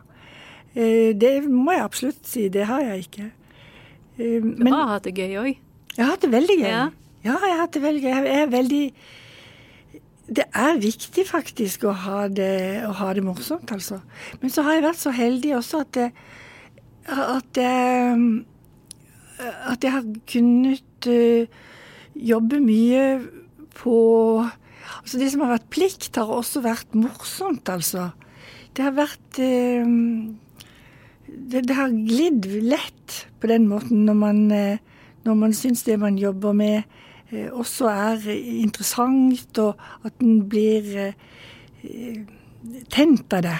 Eh, 0.75 1.11
det 1.19 1.35
må 1.49 1.75
jeg 1.75 1.87
absolutt 1.87 2.23
si. 2.27 2.49
Det 2.53 2.67
har 2.71 2.85
jeg 2.93 3.07
ikke. 3.09 3.31
Men, 4.21 4.67
du 4.69 4.75
har 4.75 4.97
hatt 4.97 5.07
det 5.09 5.17
gøy 5.17 5.39
òg? 5.41 5.61
Jeg 6.01 6.07
har 6.07 6.15
hatt 6.15 6.23
det 6.25 6.33
veldig 6.33 6.55
gøy. 6.57 6.71
Ja. 6.71 6.85
ja, 7.27 7.33
jeg 7.45 7.53
har 7.53 7.59
hatt 7.61 7.75
det 7.77 7.81
veldig 7.85 8.01
gøy. 8.01 8.13
Jeg 8.15 8.37
er 8.41 8.47
veldig 8.49 8.85
Det 10.39 10.47
er 10.57 10.79
viktig 10.81 11.25
faktisk 11.29 11.85
å 11.85 11.93
ha 12.07 12.23
det, 12.33 12.87
å 12.89 12.95
ha 13.03 13.11
det 13.13 13.25
morsomt, 13.27 13.69
altså. 13.75 13.99
Men 14.41 14.55
så 14.55 14.65
har 14.65 14.79
jeg 14.79 14.87
vært 14.87 15.01
så 15.03 15.13
heldig 15.13 15.53
også 15.59 15.83
at 15.85 15.93
det, 15.99 16.07
at 17.11 17.61
jeg, 17.61 18.25
at 19.43 19.85
jeg 19.85 19.93
har 19.99 20.09
kunnet 20.33 21.11
uh, 21.11 21.61
jobbe 22.17 22.65
mye 22.65 23.05
på 23.77 24.01
Altså 25.01 25.21
det 25.21 25.29
som 25.33 25.43
har 25.45 25.53
vært 25.53 25.71
plikt, 25.73 26.17
har 26.17 26.33
også 26.33 26.63
vært 26.65 26.97
morsomt, 26.97 27.69
altså. 27.69 28.11
Det 28.73 28.89
har 28.89 28.97
vært 28.97 29.41
uh, 29.45 29.93
det, 31.29 31.67
det, 31.69 31.77
har 31.77 31.93
glidd 31.93 32.49
lett 32.65 33.27
på 33.41 33.53
den 33.53 33.69
måten 33.69 34.07
når 34.09 34.19
man 34.25 34.47
uh, 34.49 34.90
når 35.25 35.35
man 35.35 35.55
syns 35.57 35.85
det 35.87 35.99
man 36.01 36.19
jobber 36.19 36.53
med 36.57 36.83
eh, 37.31 37.51
også 37.51 37.91
er 37.91 38.31
interessant, 38.31 39.59
og 39.59 40.07
at 40.07 40.25
en 40.25 40.41
blir 40.49 40.89
eh, 41.01 42.25
tent 42.93 43.37
av 43.37 43.45
det. 43.47 43.59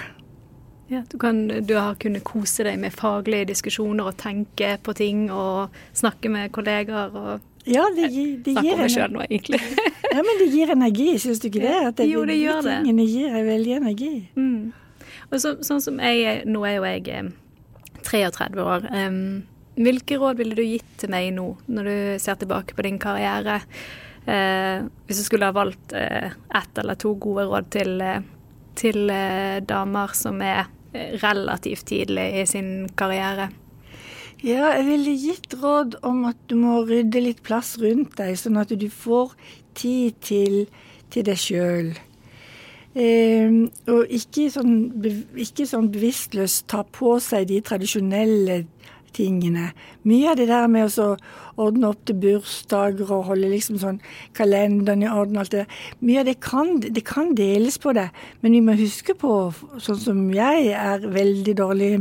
Ja, 0.91 1.05
du, 1.07 1.17
kan, 1.17 1.47
du, 1.47 1.75
har 1.77 1.95
kunnet 1.95 2.25
kose 2.27 2.65
deg 2.67 2.81
med 2.81 2.91
faglige 2.91 3.47
diskusjoner 3.53 4.09
og 4.09 4.17
tenke 4.19 4.73
på 4.83 4.95
ting 4.97 5.29
og 5.31 5.71
snakke 5.95 6.27
med 6.29 6.51
kollegaer 6.51 7.15
og 7.15 7.47
ja, 7.63 7.85
det, 7.95 8.09
det 8.41 8.55
Snakke 8.55 8.73
om 8.73 8.79
meg 8.81 8.91
sjøl 8.91 9.11
nå, 9.13 9.21
egentlig. 9.27 9.59
ja, 10.15 10.23
Men 10.25 10.39
det 10.41 10.47
gir 10.49 10.73
energi, 10.73 11.07
syns 11.21 11.39
du 11.39 11.47
ikke 11.47 11.61
det? 11.61 11.75
At 11.91 11.97
det, 12.01 12.07
jo, 12.09 12.23
det 12.25 12.39
gjør 12.39 12.63
det. 12.65 12.77
tingene 12.81 13.05
gir 13.05 13.37
veldig 13.45 13.75
energi. 13.77 14.13
Mm. 14.35 14.73
Og 15.29 15.37
så, 15.39 15.53
sånn 15.63 15.83
som 15.83 16.01
jeg 16.01 16.41
Nå 16.49 16.63
er 16.67 16.75
jo 16.79 16.87
jeg 16.89 17.31
33 18.07 18.49
eh, 18.49 18.65
år. 18.65 18.87
Um, 18.89 19.21
hvilke 19.79 20.17
råd 20.19 20.39
ville 20.41 20.57
du 20.57 20.63
gitt 20.65 20.97
til 21.01 21.11
meg 21.13 21.31
nå, 21.35 21.47
når 21.71 21.87
du 21.87 21.97
ser 22.23 22.39
tilbake 22.41 22.75
på 22.75 22.85
din 22.87 22.99
karriere? 23.01 23.61
Eh, 24.25 24.83
hvis 25.07 25.21
du 25.21 25.25
skulle 25.25 25.49
ha 25.49 25.55
valgt 25.55 25.95
eh, 25.97 26.35
ett 26.57 26.77
eller 26.77 26.99
to 26.99 27.15
gode 27.19 27.47
råd 27.49 27.71
til, 27.73 27.95
eh, 28.05 28.21
til 28.77 29.09
eh, 29.09 29.63
damer 29.65 30.13
som 30.17 30.41
er 30.45 30.67
eh, 30.93 31.15
relativt 31.23 31.87
tidlig 31.89 32.27
i 32.43 32.45
sin 32.49 32.89
karriere? 32.99 33.49
Ja, 34.41 34.71
jeg 34.73 34.85
ville 34.87 35.17
gitt 35.21 35.55
råd 35.61 35.99
om 36.05 36.23
at 36.29 36.37
du 36.49 36.55
må 36.57 36.79
rydde 36.89 37.21
litt 37.21 37.41
plass 37.45 37.75
rundt 37.81 38.15
deg, 38.17 38.33
sånn 38.37 38.57
at 38.61 38.73
du 38.73 38.87
får 38.89 39.35
tid 39.77 40.17
til, 40.25 40.63
til 41.13 41.27
deg 41.27 41.37
sjøl. 41.37 41.91
Eh, 42.97 43.53
og 43.87 44.09
ikke 44.11 44.49
sånn, 44.51 44.73
ikke 45.39 45.67
sånn 45.69 45.91
bevisstløst 45.93 46.65
ta 46.73 46.81
på 46.83 47.15
seg 47.23 47.47
de 47.53 47.61
tradisjonelle 47.63 48.63
tingene. 49.15 49.71
Mye 50.07 50.31
av 50.31 50.39
det 50.39 50.47
der 50.49 50.67
med 50.71 50.97
å 50.99 51.07
ordne 51.61 51.91
opp 51.91 52.05
til 52.07 52.17
bursdager 52.21 53.09
og 53.11 53.27
holde 53.29 53.49
liksom 53.51 53.79
sånn 53.81 53.99
kalenderen 54.37 55.03
i 55.03 55.09
orden 55.11 55.41
alt 55.41 55.53
det 55.53 55.65
Mye 56.01 56.21
av 56.21 56.29
det 56.29 56.37
kan, 56.43 56.79
det 56.81 57.03
kan 57.07 57.33
deles 57.37 57.77
på 57.81 57.93
det, 57.97 58.07
men 58.41 58.55
vi 58.55 58.61
må 58.65 58.75
huske 58.79 59.15
på, 59.17 59.33
sånn 59.83 59.99
som 60.01 60.21
jeg 60.33 60.71
er 60.77 61.05
veldig 61.11 61.55
dårlig 61.59 61.91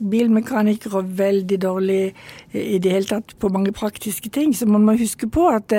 bilmekaniker 0.00 0.96
og 1.00 1.12
veldig 1.18 1.60
dårlig 1.62 2.00
i 2.56 2.78
det 2.82 2.94
hele 2.94 3.10
tatt 3.10 3.36
på 3.42 3.52
mange 3.52 3.74
praktiske 3.76 4.32
ting, 4.32 4.54
så 4.54 4.68
man 4.70 4.86
må 4.86 4.96
huske 4.98 5.28
på 5.28 5.48
at 5.50 5.74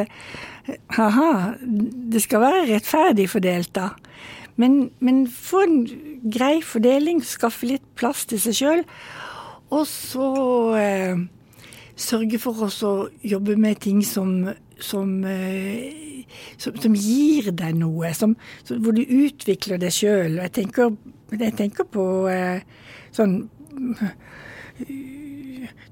ha-ha, 0.97 1.31
det 1.61 2.21
skal 2.25 2.43
være 2.43 2.67
rettferdig 2.73 3.29
fordelt, 3.31 3.73
da. 3.77 3.91
Men, 4.57 4.89
men 4.99 5.27
få 5.29 5.61
en 5.67 5.77
grei 6.33 6.57
fordeling, 6.65 7.21
skaffe 7.25 7.69
litt 7.69 7.85
plass 7.99 8.25
til 8.29 8.41
seg 8.41 8.57
sjøl. 8.57 8.83
Og 9.73 9.83
så 9.89 10.27
eh, 10.79 11.19
sørge 11.99 12.39
for 12.39 12.67
å 12.67 12.93
jobbe 13.25 13.57
med 13.59 13.81
ting 13.83 13.99
som, 14.05 14.47
som, 14.79 15.11
eh, 15.27 16.23
som, 16.61 16.77
som 16.79 16.95
gir 16.95 17.51
deg 17.51 17.75
noe, 17.81 18.11
hvor 18.13 18.95
du 18.95 19.03
utvikler 19.03 19.81
deg 19.81 19.95
sjøl. 19.95 20.39
Jeg, 20.43 20.53
tenker, 20.61 20.95
jeg 21.33 21.55
tenker 21.59 21.89
på 21.91 22.05
eh, 22.31 22.63
sånn 23.15 23.41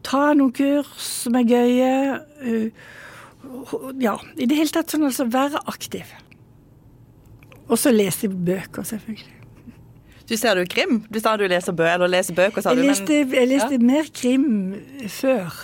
Ta 0.06 0.20
noen 0.38 0.52
kurs 0.54 0.92
som 1.02 1.34
er 1.40 1.48
gøye. 1.50 1.94
Uh, 2.46 2.70
ja, 4.02 4.14
i 4.38 4.46
det 4.46 4.60
hele 4.60 4.74
tatt 4.74 4.94
sånn 4.94 5.08
altså 5.08 5.26
være 5.34 5.64
aktiv. 5.72 6.12
Og 7.66 7.80
så 7.82 7.94
lese 7.94 8.30
bøker, 8.30 8.86
selvfølgelig. 8.86 9.35
Du 10.30 10.34
ser 10.38 10.58
du 10.58 10.66
krim? 10.66 11.04
Du 11.14 11.20
sa 11.22 11.36
du 11.38 11.46
leser, 11.50 11.76
bø 11.78 11.86
eller 11.86 12.10
leser 12.10 12.36
bøker, 12.38 12.64
sa 12.64 12.74
du. 12.74 12.82
Jeg 12.82 12.90
leste, 12.90 13.22
men, 13.22 13.38
jeg 13.38 13.50
leste 13.52 13.78
ja. 13.78 13.86
mer 13.94 14.12
krim 14.14 14.48
før. 15.14 15.62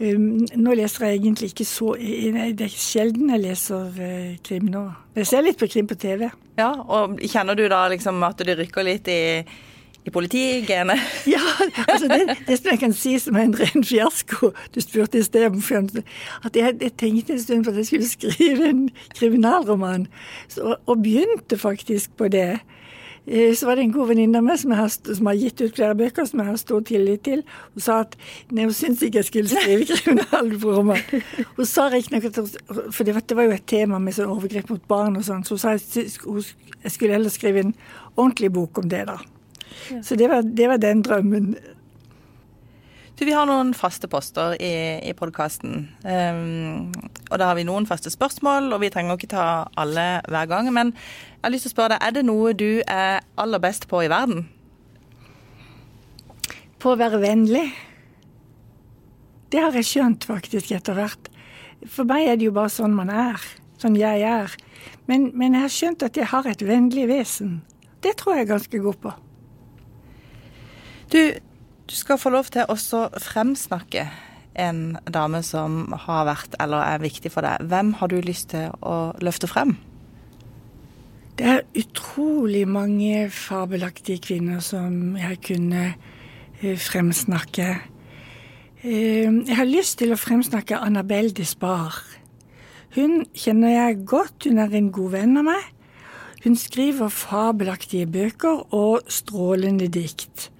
Um, 0.00 0.46
nå 0.56 0.74
leser 0.78 1.10
jeg 1.10 1.18
egentlig 1.18 1.50
ikke 1.50 1.64
så 1.68 1.90
Det 2.00 2.64
er 2.64 2.72
sjelden 2.72 3.28
jeg 3.34 3.42
leser 3.42 3.90
uh, 4.00 4.30
krim 4.46 4.70
nå. 4.72 4.86
Jeg 5.18 5.28
ser 5.28 5.44
litt 5.44 5.60
på 5.60 5.68
krim 5.68 5.90
på 5.90 5.98
TV. 6.00 6.30
Ja, 6.56 6.70
og 6.72 7.20
Kjenner 7.20 7.58
du 7.58 7.66
da 7.68 7.84
liksom 7.92 8.22
at 8.24 8.40
det 8.40 8.56
rykker 8.58 8.86
litt 8.88 9.10
i, 9.12 9.44
i 10.02 10.14
politigenet? 10.14 11.04
Ja, 11.34 11.42
altså 11.84 12.08
det, 12.08 12.38
det, 12.48 12.58
som 12.58 12.72
jeg 12.72 12.80
kan 12.80 12.96
si 12.96 13.14
som 13.20 13.36
er 13.36 13.46
en 13.50 13.54
ren 13.60 13.84
fiasko 13.84 14.54
Du 14.72 14.80
spurte 14.80 15.20
i 15.20 15.26
sted 15.26 15.46
om 15.46 15.60
at 15.60 16.56
jeg, 16.56 16.80
jeg, 16.80 16.96
tenkte 16.96 17.36
en 17.36 17.44
stund 17.44 17.68
på 17.68 17.76
at 17.76 17.82
jeg 17.82 17.92
skulle 17.92 18.08
skrive 18.08 18.72
en 18.72 18.82
kriminalroman, 19.14 20.08
så, 20.48 20.74
og 20.86 21.04
begynte 21.04 21.60
faktisk 21.60 22.16
på 22.16 22.32
det. 22.32 22.54
Eh, 23.26 23.54
så 23.54 23.66
var 23.66 23.76
det 23.76 23.84
en 23.84 23.92
god 23.92 24.08
venninne 24.10 24.40
av 24.40 24.46
meg 24.46 24.58
som, 24.60 24.72
som, 25.04 25.28
har 25.28 25.38
gitt 25.38 25.60
ut 25.60 25.74
flere 25.76 25.96
bøker 25.98 26.26
som 26.28 26.40
jeg 26.40 26.48
har 26.50 26.60
stor 26.60 26.84
tillit 26.88 27.24
til. 27.26 27.42
Hun 27.74 27.84
sa 27.84 28.00
at 28.06 28.16
nei, 28.50 28.64
hun 28.64 28.76
syntes 28.76 29.04
ikke 29.06 29.20
jeg 29.20 29.28
skulle 29.28 29.50
skrive 29.52 29.98
kriminalroman. 30.02 31.02
Hun 31.56 31.68
sa 31.68 31.88
riktignok 31.92 32.30
at 32.30 32.40
For 32.90 33.04
det 33.06 33.14
var, 33.16 33.26
det 33.26 33.36
var, 33.36 33.48
jo 33.48 33.58
et 33.58 33.66
tema 33.68 34.00
med 34.02 34.16
sånn 34.16 34.32
overgrep 34.32 34.72
mot 34.72 34.86
barn 34.90 35.18
og 35.20 35.26
sånn, 35.26 35.44
så 35.44 35.56
hun 35.56 35.62
sa 35.62 35.74
at 35.76 35.98
jeg 36.00 36.94
skulle 36.94 37.18
heller 37.18 37.32
skrive 37.32 37.66
en 37.66 37.76
ordentlig 38.16 38.50
bok 38.54 38.80
om 38.82 38.88
det, 38.90 39.04
da. 39.10 39.18
Så 40.02 40.16
det 40.18 40.28
var, 40.30 40.42
det 40.42 40.66
var 40.68 40.80
den 40.82 41.02
drømmen. 41.06 41.52
Du, 43.20 43.26
Vi 43.28 43.34
har 43.36 43.44
noen 43.44 43.74
faste 43.76 44.08
poster 44.08 44.54
i, 44.56 44.96
i 45.04 45.10
podkasten. 45.12 45.90
Um, 46.00 46.08
ehm, 46.08 46.92
og 47.28 47.34
da 47.36 47.50
har 47.50 47.58
vi 47.58 47.66
noen 47.68 47.84
faste 47.84 48.08
spørsmål, 48.08 48.70
og 48.72 48.80
vi 48.80 48.88
trenger 48.88 49.18
ikke 49.18 49.28
ta 49.34 49.42
alle 49.76 50.06
hver 50.24 50.46
gang. 50.48 50.70
Men 50.72 50.94
jeg 50.94 51.42
har 51.42 51.52
lyst 51.52 51.66
til 51.68 51.70
å 51.70 51.74
spørre 51.74 51.92
deg, 51.92 52.06
er 52.06 52.14
det 52.16 52.22
noe 52.24 52.54
du 52.56 52.80
er 52.88 53.20
aller 53.36 53.60
best 53.60 53.84
på 53.90 54.00
i 54.06 54.08
verden? 54.08 54.46
På 56.80 56.94
å 56.94 57.00
være 57.02 57.20
vennlig. 57.20 57.66
Det 59.52 59.60
har 59.66 59.76
jeg 59.76 59.90
skjønt 59.90 60.24
faktisk 60.30 60.72
etter 60.78 60.96
hvert. 60.96 61.28
For 61.92 62.08
meg 62.08 62.24
er 62.24 62.40
det 62.40 62.48
jo 62.48 62.56
bare 62.56 62.72
sånn 62.72 62.96
man 62.96 63.12
er. 63.12 63.44
Sånn 63.84 64.00
jeg 64.00 64.24
er. 64.24 64.56
Men, 65.12 65.28
men 65.36 65.58
jeg 65.58 65.66
har 65.66 65.76
skjønt 65.76 66.08
at 66.08 66.16
jeg 66.16 66.32
har 66.32 66.48
et 66.48 66.64
vennlig 66.64 67.04
vesen. 67.12 67.58
Det 68.00 68.16
tror 68.16 68.38
jeg 68.38 68.48
er 68.48 68.52
ganske 68.54 68.82
god 68.88 69.00
på. 69.04 69.14
Du, 71.12 71.20
du 71.90 71.96
skal 71.98 72.20
få 72.22 72.30
lov 72.30 72.46
til 72.54 72.68
å 72.70 72.76
fremsnakke 73.18 74.04
en 74.60 74.98
dame 75.10 75.40
som 75.46 75.88
har 76.06 76.26
vært 76.28 76.54
eller 76.62 76.84
er 76.84 77.02
viktig 77.02 77.32
for 77.34 77.46
deg. 77.46 77.64
Hvem 77.66 77.94
har 77.98 78.10
du 78.12 78.20
lyst 78.22 78.52
til 78.52 78.70
å 78.86 79.10
løfte 79.22 79.50
frem? 79.50 79.74
Det 81.38 81.48
er 81.48 81.64
utrolig 81.80 82.66
mange 82.68 83.24
fabelaktige 83.32 84.20
kvinner 84.22 84.60
som 84.62 85.16
jeg 85.18 85.40
kunne 85.46 85.82
eh, 85.88 86.76
fremsnakke. 86.78 87.68
Eh, 88.84 89.26
jeg 89.26 89.58
har 89.58 89.66
lyst 89.66 89.98
til 90.02 90.14
å 90.14 90.20
fremsnakke 90.20 90.78
Annabelle 90.78 91.34
Despar. 91.34 91.96
Hun 92.94 93.24
kjenner 93.34 93.74
jeg 93.74 94.04
godt, 94.10 94.46
hun 94.46 94.62
er 94.62 94.78
en 94.78 94.92
god 94.94 95.16
venn 95.16 95.42
av 95.42 95.48
meg. 95.48 95.66
Hun 96.44 96.54
skriver 96.56 97.10
fabelaktige 97.10 98.06
bøker 98.10 98.66
og 98.76 99.10
strålende 99.10 99.90
dikt 99.90 100.50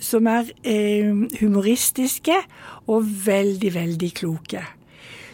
som 0.00 0.26
er 0.26 0.50
eh, 0.64 1.12
humoristiske 1.40 2.36
og 2.88 3.08
veldig, 3.26 3.74
veldig 3.74 4.12
kloke. 4.16 4.64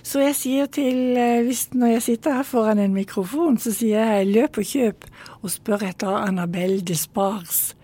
Så 0.06 0.20
jeg 0.22 0.36
sier 0.38 0.66
til 0.70 1.16
eh, 1.18 1.42
hvis, 1.46 1.68
Når 1.74 1.86
jeg 1.86 2.02
sitter 2.02 2.34
her 2.38 2.42
foran 2.46 2.78
en 2.78 2.94
mikrofon, 2.94 3.58
så 3.58 3.72
sier 3.74 4.04
jeg 4.04 4.28
løp 4.30 4.58
og 4.58 4.64
kjøp 4.64 5.08
og 5.42 5.50
spør 5.50 5.88
etter 5.88 6.20
Annabelle 6.20 6.80
Despards 6.80 7.74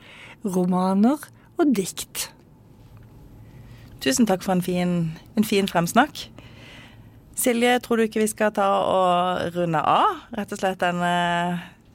romaner 0.44 1.18
og 1.58 1.74
dikt. 1.76 2.28
Tusen 4.02 4.26
takk 4.26 4.42
for 4.42 4.52
en 4.52 4.62
fin, 4.62 5.12
en 5.38 5.46
fin 5.46 5.68
fremsnakk. 5.68 6.28
Silje, 7.38 7.78
tror 7.78 7.96
du 7.96 8.02
ikke 8.06 8.22
vi 8.22 8.30
skal 8.30 8.52
ta 8.54 8.66
og 8.86 9.54
runde 9.56 9.78
av 9.78 10.26
rett 10.36 10.52
og 10.52 10.58
slett 10.58 10.82
denne 10.82 11.12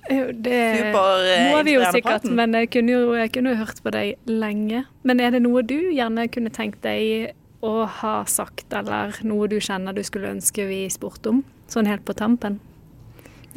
det 0.07 0.91
må 0.93 1.63
vi 1.67 1.75
jo 1.75 1.83
sikkert, 1.91 2.27
men 2.31 2.55
jeg 2.55 2.71
kunne 2.73 2.93
jo 2.93 3.15
jeg 3.17 3.33
kunne 3.35 3.57
hørt 3.59 3.81
på 3.83 3.91
deg 3.93 4.29
lenge. 4.29 4.85
Men 5.07 5.21
er 5.23 5.35
det 5.35 5.43
noe 5.43 5.63
du 5.67 5.77
gjerne 5.91 6.27
kunne 6.31 6.53
tenkt 6.53 6.81
deg 6.85 7.33
å 7.65 7.87
ha 7.89 8.15
sagt, 8.29 8.69
eller 8.75 9.17
noe 9.27 9.49
du 9.49 9.57
kjenner 9.63 9.95
du 9.95 10.03
skulle 10.05 10.31
ønske 10.35 10.67
vi 10.69 10.85
spurte 10.93 11.33
om, 11.33 11.43
sånn 11.71 11.89
helt 11.89 12.05
på 12.07 12.15
tampen? 12.17 12.59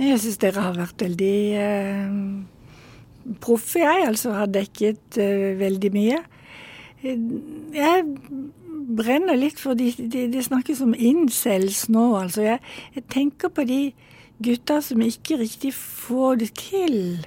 Jeg 0.00 0.20
syns 0.22 0.40
dere 0.40 0.64
har 0.64 0.78
vært 0.78 1.02
veldig 1.04 1.38
eh, 1.60 2.14
proffe, 3.44 3.82
jeg. 3.82 4.06
Altså 4.08 4.32
har 4.32 4.48
dekket 4.48 5.20
eh, 5.20 5.50
veldig 5.60 5.90
mye. 5.92 6.22
Jeg 7.04 8.06
brenner 8.90 9.38
litt 9.38 9.60
for 9.60 9.78
Det 9.78 9.92
de, 9.98 10.26
de 10.32 10.42
snakkes 10.44 10.80
om 10.84 10.94
incels 10.96 11.86
nå, 11.92 12.06
altså. 12.18 12.46
Jeg, 12.48 12.62
jeg 12.96 13.06
tenker 13.12 13.52
på 13.52 13.64
de 13.68 13.82
gutter 14.42 14.80
som 14.84 15.02
ikke 15.04 15.38
riktig 15.40 15.72
får 15.76 16.40
det 16.42 16.50
til. 16.58 17.26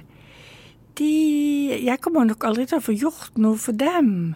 De 0.98 1.80
Jeg 1.84 2.00
kommer 2.02 2.26
nok 2.26 2.44
aldri 2.46 2.66
til 2.66 2.78
å 2.78 2.84
få 2.84 2.94
gjort 2.94 3.38
noe 3.38 3.58
for 3.58 3.76
dem. 3.76 4.34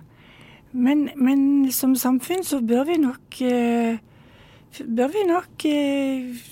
Men, 0.73 1.09
men 1.17 1.71
som 1.73 1.95
samfunn 1.97 2.45
så 2.45 2.61
bør 2.61 2.85
vi 2.91 2.99
nok 3.01 3.41
eh, 3.41 4.01
Bør 4.85 5.09
vi 5.09 5.23
nok 5.25 5.65
eh, 5.65 6.43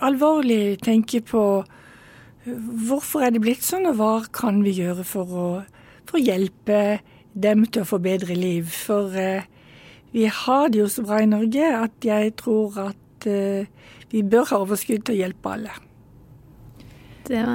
alvorlig 0.00 0.78
tenke 0.80 1.20
på 1.20 1.42
hvorfor 2.88 3.26
er 3.26 3.34
det 3.34 3.42
blitt 3.44 3.60
sånn, 3.66 3.90
og 3.90 3.98
hva 3.98 4.12
kan 4.32 4.62
vi 4.64 4.72
gjøre 4.78 5.04
for 5.04 5.28
å, 5.28 5.48
for 6.08 6.16
å 6.16 6.22
hjelpe 6.22 6.78
dem 7.36 7.66
til 7.68 7.84
å 7.84 7.88
få 7.90 7.98
bedre 8.00 8.32
liv. 8.32 8.72
For 8.72 9.12
vi 10.14 10.24
har 10.32 10.72
det 10.72 10.80
jo 10.80 10.88
så 10.88 11.04
bra 11.04 11.20
i 11.20 11.28
Norge 11.28 11.68
at 11.76 12.08
jeg 12.08 12.32
tror 12.40 12.80
at 12.86 13.28
vi 14.10 14.22
bør 14.22 14.48
ha 14.52 14.62
overskudd 14.64 15.04
til 15.06 15.16
å 15.16 15.22
hjelpe 15.22 15.54
alle. 15.56 15.74
Det 17.28 17.36
er 17.36 17.48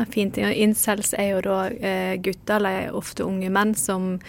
Og 0.46 0.54
Incels 0.54 1.14
er 1.18 1.32
jo 1.32 1.40
da 1.42 1.60
eh, 1.72 2.16
gutter, 2.22 2.60
eller 2.60 2.94
ofte 2.94 3.26
unge 3.26 3.50
menn, 3.50 3.74
som 3.76 4.20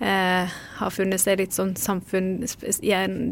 eh, 0.00 0.54
har 0.78 0.94
funnet 0.94 1.20
seg 1.20 1.42
litt 1.42 1.52
sånn 1.52 1.74
samfunn 1.76 2.46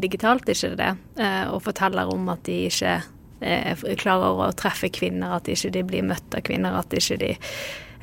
digitalt, 0.01 0.49
ikke 0.49 0.75
det? 0.77 0.91
Eh, 1.17 1.45
og 1.49 1.63
forteller 1.65 2.11
om 2.13 2.29
at 2.29 2.45
de 2.45 2.59
ikke 2.69 2.99
eh, 3.41 3.85
klarer 3.97 4.45
å 4.45 4.51
treffe 4.57 4.91
kvinner, 4.93 5.39
at 5.39 5.49
ikke 5.49 5.73
de 5.73 5.83
blir 5.89 6.05
møtt 6.05 6.37
av 6.37 6.45
kvinner, 6.45 6.77
at 6.77 6.93
ikke 6.93 7.17
de 7.23 7.31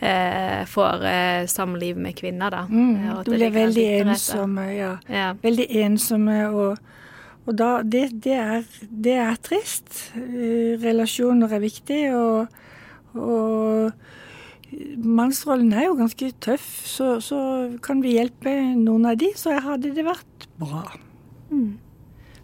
eh, 0.02 0.64
får 0.66 1.06
eh, 1.06 1.46
samliv 1.46 2.02
med 2.02 2.18
kvinner, 2.18 2.50
da. 2.50 2.64
Mm, 2.68 3.22
du 3.24 3.30
blir 3.36 3.54
veldig 3.54 3.88
ensomme, 4.02 4.66
ja. 4.74 4.96
ja. 5.06 5.30
Veldig 5.42 5.68
ensomme 5.84 6.40
og 6.50 6.82
og 7.42 7.56
da, 7.58 7.70
det, 7.82 8.08
det, 8.22 8.34
er, 8.38 8.66
det, 8.86 9.14
er, 9.18 9.38
trist. 9.42 10.12
Eh, 10.14 10.78
relasjoner 10.82 11.50
er 11.50 11.62
viktig, 11.64 12.02
og, 12.14 12.46
og 13.18 13.90
mannsrollen 15.02 15.72
er 15.74 15.88
jo 15.88 15.96
ganske 15.98 16.30
tøff. 16.44 16.68
Så, 16.86 17.16
så, 17.24 17.40
kan 17.82 18.02
vi 18.04 18.14
hjelpe 18.18 18.52
noen 18.78 19.10
av 19.10 19.18
de, 19.18 19.32
så 19.38 19.58
hadde 19.64 19.90
det 19.96 20.06
vært 20.06 20.46
bra. 20.60 20.84
Mm. 21.50 21.80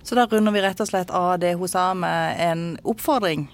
Så 0.02 0.16
da 0.18 0.26
runder 0.26 0.54
vi 0.54 0.64
rett 0.64 0.80
og 0.82 0.88
slett 0.90 1.12
av 1.14 1.36
det 1.42 1.54
hun 1.60 1.70
sa 1.70 1.92
med 1.94 2.42
en 2.42 2.68
oppfordring. 2.88 3.46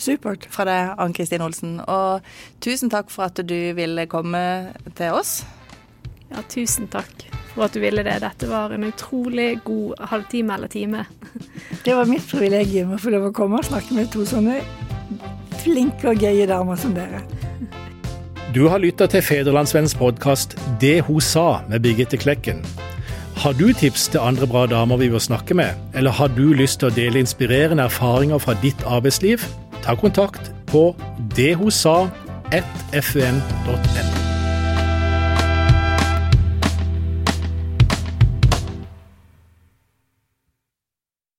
Supert. 0.00 0.46
Fra 0.50 0.64
deg, 0.66 0.94
Ann 1.02 1.12
Kristin 1.14 1.44
Olsen. 1.44 1.76
Og 1.84 2.24
tusen 2.64 2.90
takk 2.90 3.12
for 3.12 3.28
at 3.28 3.36
du 3.44 3.58
ville 3.76 4.08
komme 4.10 4.72
til 4.96 5.18
oss. 5.18 5.42
Ja, 6.32 6.44
tusen 6.48 6.88
takk 6.92 7.26
for 7.52 7.66
at 7.66 7.74
du 7.76 7.82
ville 7.82 8.04
det. 8.06 8.22
Dette 8.24 8.48
var 8.48 8.72
en 8.72 8.86
utrolig 8.88 9.60
god 9.64 10.00
halvtime 10.12 10.56
eller 10.56 10.72
time. 10.72 11.04
Det 11.84 11.94
var 11.94 12.08
mitt 12.08 12.24
privilegium 12.30 12.94
å 12.94 13.00
få 13.00 13.12
lov 13.12 13.28
å 13.28 13.36
komme 13.36 13.60
og 13.60 13.68
snakke 13.68 13.94
med 13.96 14.10
to 14.12 14.24
sånne 14.28 14.60
flinke 15.62 16.08
og 16.10 16.22
gøye 16.22 16.46
damer 16.48 16.76
som 16.80 16.94
dere. 16.96 17.20
Du 18.52 18.66
har 18.68 18.82
lytta 18.82 19.06
til 19.08 19.22
Federlandsvennens 19.24 19.94
podkast 19.96 20.56
'Det 20.80 21.04
hun 21.06 21.20
sa' 21.20 21.62
med 21.68 21.82
Birgitte 21.82 22.16
Klekken. 22.16 22.64
Har 23.36 23.52
du 23.52 23.72
tips 23.72 24.08
til 24.08 24.20
andre 24.20 24.46
bra 24.46 24.66
damer 24.66 24.96
vi 24.96 25.10
bør 25.10 25.18
snakke 25.18 25.54
med, 25.54 25.74
eller 25.94 26.10
har 26.10 26.28
du 26.28 26.52
lyst 26.52 26.80
til 26.80 26.88
å 26.88 26.94
dele 26.94 27.18
inspirerende 27.18 27.82
erfaringer 27.82 28.38
fra 28.38 28.54
ditt 28.62 28.82
arbeidsliv? 28.86 29.38
Ta 29.82 29.94
kontakt 29.94 30.52
på 30.66 30.96
dethosa1fun.no. 31.34 34.21